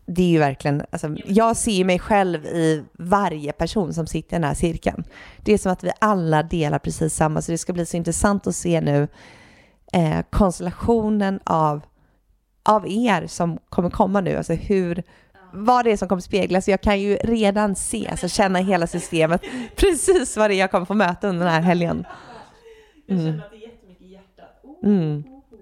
Det 0.06 0.22
är 0.22 0.28
ju 0.28 0.38
verkligen, 0.38 0.82
alltså, 0.90 1.16
jag 1.26 1.56
ser 1.56 1.84
mig 1.84 1.98
själv 1.98 2.46
i 2.46 2.84
varje 2.92 3.52
person 3.52 3.94
som 3.94 4.06
sitter 4.06 4.36
i 4.36 4.40
den 4.40 4.48
här 4.48 4.54
cirkeln. 4.54 5.04
Det 5.42 5.52
är 5.52 5.58
som 5.58 5.72
att 5.72 5.84
vi 5.84 5.90
alla 5.98 6.42
delar 6.42 6.78
precis 6.78 7.14
samma, 7.14 7.42
så 7.42 7.52
det 7.52 7.58
ska 7.58 7.72
bli 7.72 7.86
så 7.86 7.96
intressant 7.96 8.46
att 8.46 8.56
se 8.56 8.80
nu 8.80 9.08
eh, 9.92 10.20
konstellationen 10.30 11.40
av, 11.44 11.82
av 12.62 12.88
er 12.88 13.26
som 13.26 13.58
kommer 13.68 13.90
komma 13.90 14.20
nu, 14.20 14.36
alltså 14.36 14.52
hur, 14.52 15.02
vad 15.54 15.84
det 15.84 15.92
är 15.92 15.96
som 15.96 16.08
kommer 16.08 16.22
speglas. 16.22 16.68
Jag 16.68 16.80
kan 16.80 17.00
ju 17.00 17.16
redan 17.16 17.74
se, 17.74 18.08
alltså 18.08 18.28
känna 18.28 18.58
hela 18.58 18.86
systemet, 18.86 19.42
precis 19.76 20.36
vad 20.36 20.50
det 20.50 20.54
är 20.54 20.58
jag 20.58 20.70
kommer 20.70 20.86
få 20.86 20.94
möta 20.94 21.28
under 21.28 21.44
den 21.44 21.54
här 21.54 21.60
helgen. 21.62 22.04
Jag 23.06 23.18
Mm. 23.18 23.26
känner 23.32 23.44
att 23.44 23.50
det 23.50 23.56
är 23.56 23.60
jättemycket 23.68 24.02
i 24.02 24.12
hjärtat. 24.12 24.60
Oh, 24.62 24.88
Mm. 24.90 25.24
oh, 25.26 25.32
oh. 25.36 25.60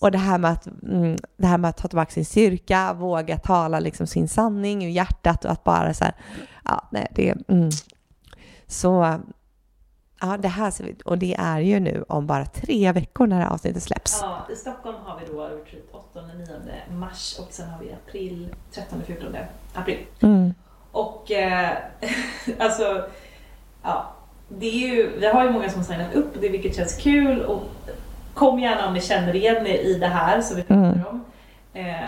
Och 0.00 0.10
det 0.10 0.18
här 0.18 0.38
med 0.38 0.50
att, 0.50 0.66
mm, 0.66 1.16
det 1.36 1.46
här 1.46 1.58
med 1.58 1.68
att 1.68 1.76
ta 1.76 1.88
tillbaka 1.88 2.10
sin 2.10 2.24
styrka, 2.24 2.92
våga 2.92 3.38
tala 3.38 3.80
liksom 3.80 4.06
sin 4.06 4.28
sanning 4.28 4.84
ur 4.84 4.90
hjärtat 4.90 5.44
och 5.44 5.50
att 5.50 5.64
bara 5.64 5.94
så 5.94 6.04
här, 6.04 6.14
ja, 6.64 6.88
nej, 6.92 7.06
det, 7.14 7.34
mm. 7.48 7.70
Så, 8.66 9.20
ja, 10.20 10.36
det 10.36 10.48
här 10.48 10.70
ser 10.70 10.84
vi, 10.84 10.94
och 11.04 11.18
det 11.18 11.34
är 11.38 11.60
ju 11.60 11.80
nu 11.80 12.04
om 12.08 12.26
bara 12.26 12.44
tre 12.46 12.92
veckor 12.92 13.26
när 13.26 13.38
det 13.38 13.44
här 13.44 13.50
avsnittet 13.50 13.82
släpps. 13.82 14.18
Ja, 14.22 14.46
i 14.52 14.56
Stockholm 14.56 14.96
har 15.04 15.20
vi 15.20 15.32
då 15.32 15.42
retreat 15.44 16.14
8-9 16.14 16.92
mars 16.92 17.38
och 17.38 17.46
sen 17.52 17.68
har 17.70 17.80
vi 17.80 17.92
april 17.92 18.54
13-14 18.72 19.44
april. 19.74 19.98
Mm. 20.20 20.54
Och 20.92 21.30
eh, 21.30 21.70
alltså, 22.58 23.04
ja, 23.82 24.12
det 24.48 24.66
är 24.66 24.88
ju, 24.96 25.18
vi 25.18 25.26
har 25.26 25.44
ju 25.44 25.50
många 25.50 25.68
som 25.70 25.78
har 25.80 25.84
signat 25.86 26.14
upp 26.14 26.40
det 26.40 26.48
vilket 26.48 26.76
känns 26.76 26.96
kul 26.96 27.42
och 27.42 27.62
kom 28.34 28.58
gärna 28.58 28.88
om 28.88 28.94
ni 28.94 29.00
känner 29.00 29.36
igen 29.36 29.66
er 29.66 29.78
i 29.78 29.98
det 29.98 30.06
här 30.06 30.40
som 30.40 30.56
vi 30.56 30.62
pratar 30.62 30.92
Mm. 30.92 31.06
om. 31.06 31.24
Eh, 31.72 32.04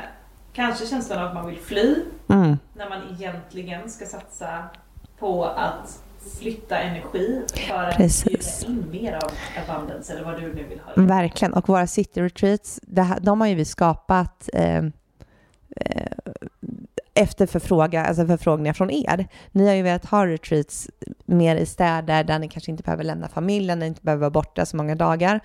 kanske 0.53 0.87
känslan 0.87 1.19
av 1.19 1.29
att 1.29 1.35
man 1.35 1.47
vill 1.47 1.59
fly 1.59 1.97
Mm. 2.29 2.59
när 2.75 2.89
man 2.89 2.99
egentligen 3.15 3.91
ska 3.91 4.07
satsa 4.07 4.65
på 5.19 5.45
att 5.45 6.03
flytta 6.39 6.79
energi 6.79 7.43
för 7.69 7.85
att 7.85 7.97
Precis. 7.97 8.65
in 8.65 8.91
mer 8.91 9.13
av 9.13 9.33
abundance 9.69 10.13
eller 10.13 10.25
vad 10.25 10.41
du 10.41 10.55
nu 10.55 10.65
vill 10.65 10.81
ha. 10.81 11.03
Verkligen. 11.03 11.55
Och 11.55 11.69
våra 11.69 11.87
city 11.87 12.23
retreats, 12.23 12.81
här, 12.97 13.21
de 13.21 13.41
har 13.41 13.49
ju 13.49 13.55
vi 13.55 13.65
skapat 13.65 14.49
eh, 14.53 14.77
eh, 15.77 16.13
efter 17.15 17.47
förfråga, 17.47 18.05
alltså 18.05 18.27
förfrågningar 18.27 18.73
från 18.73 18.91
er. 18.91 19.29
Ni 19.53 19.67
har 19.67 19.75
ju 19.75 19.83
velat 19.83 20.05
ha 20.05 20.27
retreats 20.27 20.91
mer 21.25 21.57
i 21.57 21.67
städer 21.67 22.25
där 22.25 22.39
ni 22.39 22.49
kanske 22.49 22.71
inte 22.71 22.83
behöver 22.83 23.05
lämna 23.05 23.29
familjen, 23.29 23.79
där 23.79 23.87
ni 23.87 23.89
inte 23.89 24.03
behöver 24.03 24.21
vara 24.21 24.31
borta 24.31 24.67
så 24.67 24.77
många 24.77 24.95
dagar. 24.95 25.41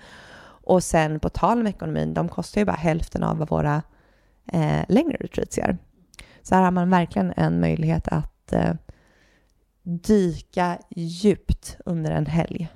Och 0.66 0.84
sen 0.84 1.20
på 1.20 1.28
tal 1.28 1.60
om 1.60 1.66
ekonomin, 1.66 2.14
de 2.14 2.28
kostar 2.28 2.60
ju 2.60 2.64
bara 2.64 2.76
hälften 2.76 3.22
av 3.22 3.38
vad 3.38 3.48
våra 3.48 3.82
eh, 4.52 4.82
längre 4.88 5.16
retreats 5.20 5.58
gör. 5.58 5.76
Så 6.42 6.54
här 6.54 6.62
har 6.62 6.70
man 6.70 6.90
verkligen 6.90 7.32
en 7.36 7.60
möjlighet 7.60 8.08
att 8.08 8.52
eh, 8.52 8.74
dyka 9.86 10.78
djupt 10.96 11.76
under 11.84 12.10
en 12.10 12.26
helg. 12.26 12.68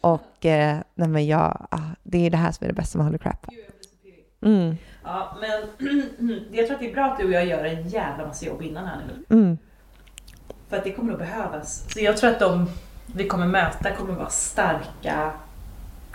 Och 0.00 0.46
eh, 0.46 0.78
nej 0.94 1.08
men 1.08 1.26
jag, 1.26 1.66
ah, 1.70 1.80
det 2.02 2.26
är 2.26 2.30
det 2.30 2.36
här 2.36 2.52
som 2.52 2.64
är 2.64 2.68
det 2.68 2.74
bästa 2.74 2.98
med 2.98 3.06
Holy 3.06 3.18
Crap. 3.18 3.46
Mm, 4.42 4.76
Ja, 5.04 5.36
men 5.40 5.88
jag 6.52 6.66
tror 6.66 6.74
att 6.74 6.80
det 6.80 6.90
är 6.90 6.94
bra 6.94 7.04
att 7.04 7.18
du 7.18 7.24
och 7.24 7.32
jag 7.32 7.46
gör 7.46 7.64
en 7.64 7.88
jävla 7.88 8.26
massa 8.26 8.46
jobb 8.46 8.62
innan 8.62 8.86
här 8.86 9.00
nu. 9.06 9.36
mm. 9.36 9.58
För 10.68 10.76
att 10.76 10.84
det 10.84 10.92
kommer 10.92 11.12
att 11.12 11.18
behövas. 11.18 11.92
Så 11.92 12.00
jag 12.00 12.16
tror 12.16 12.30
att 12.30 12.40
de 12.40 12.68
vi 13.14 13.26
kommer 13.26 13.46
möta 13.46 13.90
kommer 13.90 14.14
vara 14.14 14.28
starka 14.28 15.32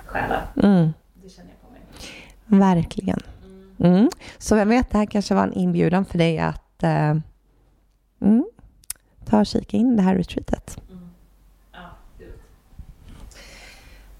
själar. 0.05 0.45
Mm. 0.63 0.93
Det 1.23 1.29
känner 1.29 1.49
jag 1.49 1.61
på 1.61 1.71
mig. 1.71 2.59
Verkligen. 2.59 3.19
Mm. 3.79 4.09
Så 4.37 4.55
vem 4.55 4.69
vet, 4.69 4.91
det 4.91 4.97
här 4.97 5.05
kanske 5.05 5.33
var 5.35 5.43
en 5.43 5.53
inbjudan 5.53 6.05
för 6.05 6.17
dig 6.17 6.39
att 6.39 6.83
eh, 6.83 7.15
mm, 8.21 8.45
ta 9.31 9.39
och 9.39 9.45
kika 9.45 9.77
in 9.77 9.95
det 9.97 10.03
här 10.03 10.15
retreatet. 10.15 10.77
Ja, 11.73 11.79
do 12.19 12.25
it. 12.25 12.41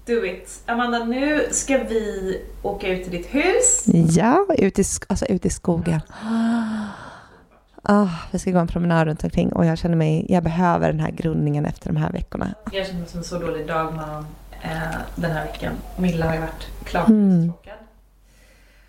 Do 0.06 0.24
it. 0.26 0.62
Amanda, 0.66 1.04
nu 1.04 1.46
ska 1.50 1.78
vi 1.78 2.40
åka 2.62 2.88
ut 2.88 3.02
till 3.02 3.12
ditt 3.12 3.26
hus. 3.34 3.84
Ja, 4.16 4.46
ut 4.58 4.78
i, 4.78 4.84
alltså 5.08 5.26
ut 5.26 5.46
i 5.46 5.50
skogen. 5.50 6.00
Ah, 7.84 8.08
vi 8.32 8.38
ska 8.38 8.50
gå 8.50 8.58
en 8.58 8.66
promenad 8.66 9.06
runt 9.06 9.24
omkring 9.24 9.52
och 9.52 9.66
jag 9.66 9.78
känner 9.78 9.96
mig, 9.96 10.26
jag 10.28 10.42
behöver 10.42 10.92
den 10.92 11.00
här 11.00 11.10
grundningen 11.10 11.64
efter 11.66 11.88
de 11.92 11.96
här 11.96 12.12
veckorna. 12.12 12.54
Jag 12.72 12.86
känner 12.86 13.00
mig 13.00 13.08
som 13.08 13.18
en 13.18 13.24
så 13.24 13.38
dålig 13.38 13.66
dagmamma 13.66 14.24
eh, 14.62 14.70
den 15.16 15.30
här 15.30 15.44
veckan. 15.46 15.72
Milla 15.98 16.26
har 16.26 16.34
ju 16.34 16.40
varit 16.40 16.66
klart 16.84 17.08
Mm. 17.08 17.52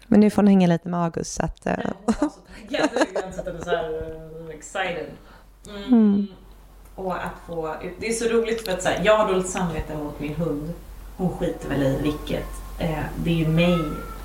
Men 0.07 0.19
nu 0.19 0.29
får 0.29 0.41
hon 0.41 0.47
hänga 0.47 0.67
lite 0.67 0.89
med 0.89 0.99
August 1.03 1.33
så 1.33 1.45
att... 1.45 1.65
eh, 1.65 1.73
Jag 1.77 1.93
var 2.05 2.29
så 2.29 2.29
taggad. 2.29 2.89
Jag 3.47 3.55
och 3.55 3.63
så 3.63 3.71
eh, 3.71 4.55
excited. 4.57 5.05
Mm. 5.69 6.27
Och 6.95 7.15
att 7.15 7.31
få. 7.47 7.75
Det 7.99 8.07
är 8.07 8.13
så 8.13 8.25
roligt 8.25 8.65
för 8.65 8.71
att 8.71 8.83
så 8.83 8.89
här, 8.89 9.01
jag 9.05 9.17
har 9.17 9.27
dåligt 9.33 9.49
samvete 9.49 9.97
mot 9.97 10.19
min 10.19 10.35
hund. 10.35 10.73
Hon 11.17 11.37
skiter 11.37 11.69
väl 11.69 11.83
i 11.83 11.99
vilket. 12.01 12.45
Eh, 12.79 13.03
det 13.23 13.29
är 13.29 13.35
ju 13.35 13.47
mig 13.47 13.79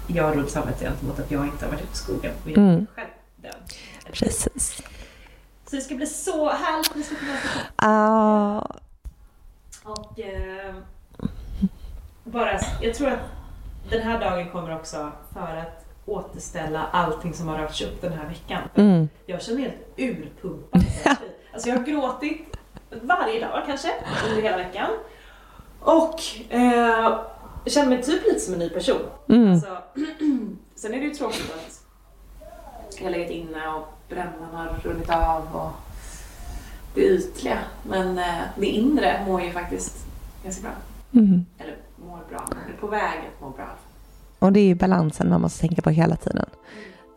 jag 0.07 0.25
har 0.25 0.35
dåligt 0.35 0.51
samvete 0.51 0.85
gentemot 0.85 1.19
att 1.19 1.31
jag 1.31 1.45
inte 1.45 1.65
har 1.65 1.73
varit 1.73 1.83
ute 1.83 1.93
i 1.93 1.97
skogen. 1.97 2.33
Och 2.45 2.51
jag 2.51 2.59
Mm. 2.59 2.87
själv 2.95 3.09
död. 3.37 3.55
precis. 4.13 4.83
Så 5.71 5.77
det 5.77 5.83
ska 5.83 5.95
bli 5.95 6.07
så 6.07 6.51
härligt. 6.51 6.97
Vi 6.97 7.03
ska 7.03 7.15
kunna 7.15 7.39
Ah, 7.77 8.67
Och 9.85 10.21
eh, 10.21 10.75
bara, 12.25 12.61
jag 12.83 12.95
tror 12.95 13.09
att 13.09 13.19
den 13.91 14.03
här 14.03 14.21
dagen 14.21 14.51
kommer 14.51 14.77
också 14.77 15.13
för 15.33 15.57
att 15.57 15.85
återställa 16.09 16.87
allting 16.93 17.35
som 17.35 17.49
har 17.49 17.59
rörts 17.59 17.83
upp 17.83 18.01
den 18.01 18.13
här 18.13 18.29
veckan. 18.29 18.63
Mm. 18.75 19.09
Jag 19.27 19.43
känner 19.43 19.59
mig 19.59 19.69
helt 19.69 19.99
urpumpad. 20.11 20.85
alltså 21.53 21.69
jag 21.69 21.77
har 21.77 21.85
gråtit 21.85 22.57
varje 23.03 23.41
dag 23.41 23.63
kanske 23.67 23.89
under 24.29 24.43
hela 24.43 24.57
veckan. 24.57 24.91
Och 25.81 26.21
eh, 26.49 27.21
jag 27.65 27.73
känner 27.73 27.89
mig 27.89 28.03
typ 28.03 28.25
lite 28.25 28.41
som 28.41 28.55
en 28.55 28.61
ny 28.61 28.69
person. 28.69 29.01
Mm. 29.29 29.53
Alltså, 29.53 29.79
sen 30.75 30.95
är 30.95 30.99
det 30.99 31.05
ju 31.05 31.15
tråkigt 31.15 31.55
att 31.55 31.85
jag 32.97 33.05
har 33.05 33.11
legat 33.11 33.31
inne 33.31 33.69
och 33.69 33.89
brännan 34.09 34.55
har 34.55 34.79
runnit 34.83 35.11
av 35.11 35.57
och 35.57 35.71
det 36.95 37.01
ytliga. 37.01 37.59
Men 37.83 38.19
eh, 38.19 38.43
det 38.57 38.67
inre 38.67 39.25
mår 39.27 39.43
ju 39.43 39.51
faktiskt 39.51 40.07
ganska 40.45 40.63
bra. 40.63 40.73
Mm. 41.13 41.47
Eller 41.59 41.77
mår 41.97 42.21
bra, 42.29 42.49
men 42.49 42.75
är 42.75 42.81
på 42.81 42.87
väg 42.87 43.19
att 43.19 43.41
må 43.41 43.51
bra. 43.51 43.69
Och 44.39 44.53
det 44.53 44.61
är 44.61 44.67
ju 44.67 44.75
balansen 44.75 45.29
man 45.29 45.41
måste 45.41 45.61
tänka 45.61 45.83
på 45.83 45.91
hela 45.91 46.17
tiden. 46.17 46.47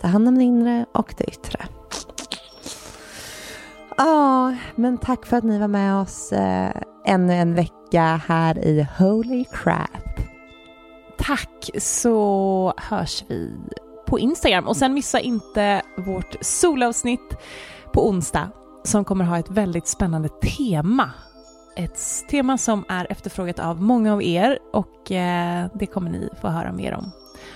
Ta 0.02 0.08
hand 0.08 0.28
om 0.28 0.38
det 0.38 0.44
inre 0.44 0.86
och 0.92 1.14
det 1.18 1.24
yttre. 1.24 1.66
Ja, 3.98 4.56
men 4.76 4.98
tack 4.98 5.26
för 5.26 5.38
att 5.38 5.44
ni 5.44 5.60
var 5.60 5.68
med 5.68 5.96
oss 5.96 6.32
eh, 6.32 6.72
ännu 7.06 7.34
en 7.34 7.56
vecka 7.56 8.22
här 8.28 8.60
i 8.60 8.88
Holy 8.98 9.46
Crap. 9.54 10.20
Tack 11.18 11.70
så 11.78 12.74
hörs 12.78 13.24
vi 13.28 13.58
på 14.08 14.20
Instagram 14.20 14.68
och 14.68 14.78
sen 14.78 14.94
missa 14.94 15.20
inte 15.20 15.82
vårt 15.98 16.36
solavsnitt 16.42 17.38
på 17.94 18.10
onsdag 18.10 18.50
som 18.84 19.06
kommer 19.06 19.26
ha 19.26 19.40
ett 19.40 19.50
väldigt 19.50 19.88
spännande 19.88 20.30
tema. 20.30 21.12
Ett 21.76 22.28
tema 22.30 22.58
som 22.58 22.86
är 22.90 23.08
efterfrågat 23.10 23.60
av 23.60 23.82
många 23.82 24.14
av 24.14 24.24
er 24.24 24.60
och 24.74 25.12
eh, 25.12 25.68
det 25.74 25.86
kommer 25.86 26.12
ni 26.12 26.30
få 26.42 26.48
höra 26.48 26.72
mer 26.72 26.94
om 26.94 27.12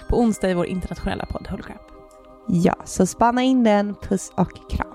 på 0.07 0.19
onsdag 0.19 0.49
i 0.49 0.53
vår 0.53 0.65
internationella 0.65 1.25
podd 1.25 1.47
Holy 1.47 1.63
Ja, 2.47 2.75
så 2.85 3.05
spana 3.05 3.43
in 3.43 3.63
den. 3.63 3.95
Puss 3.95 4.31
och 4.35 4.69
kram. 4.69 4.94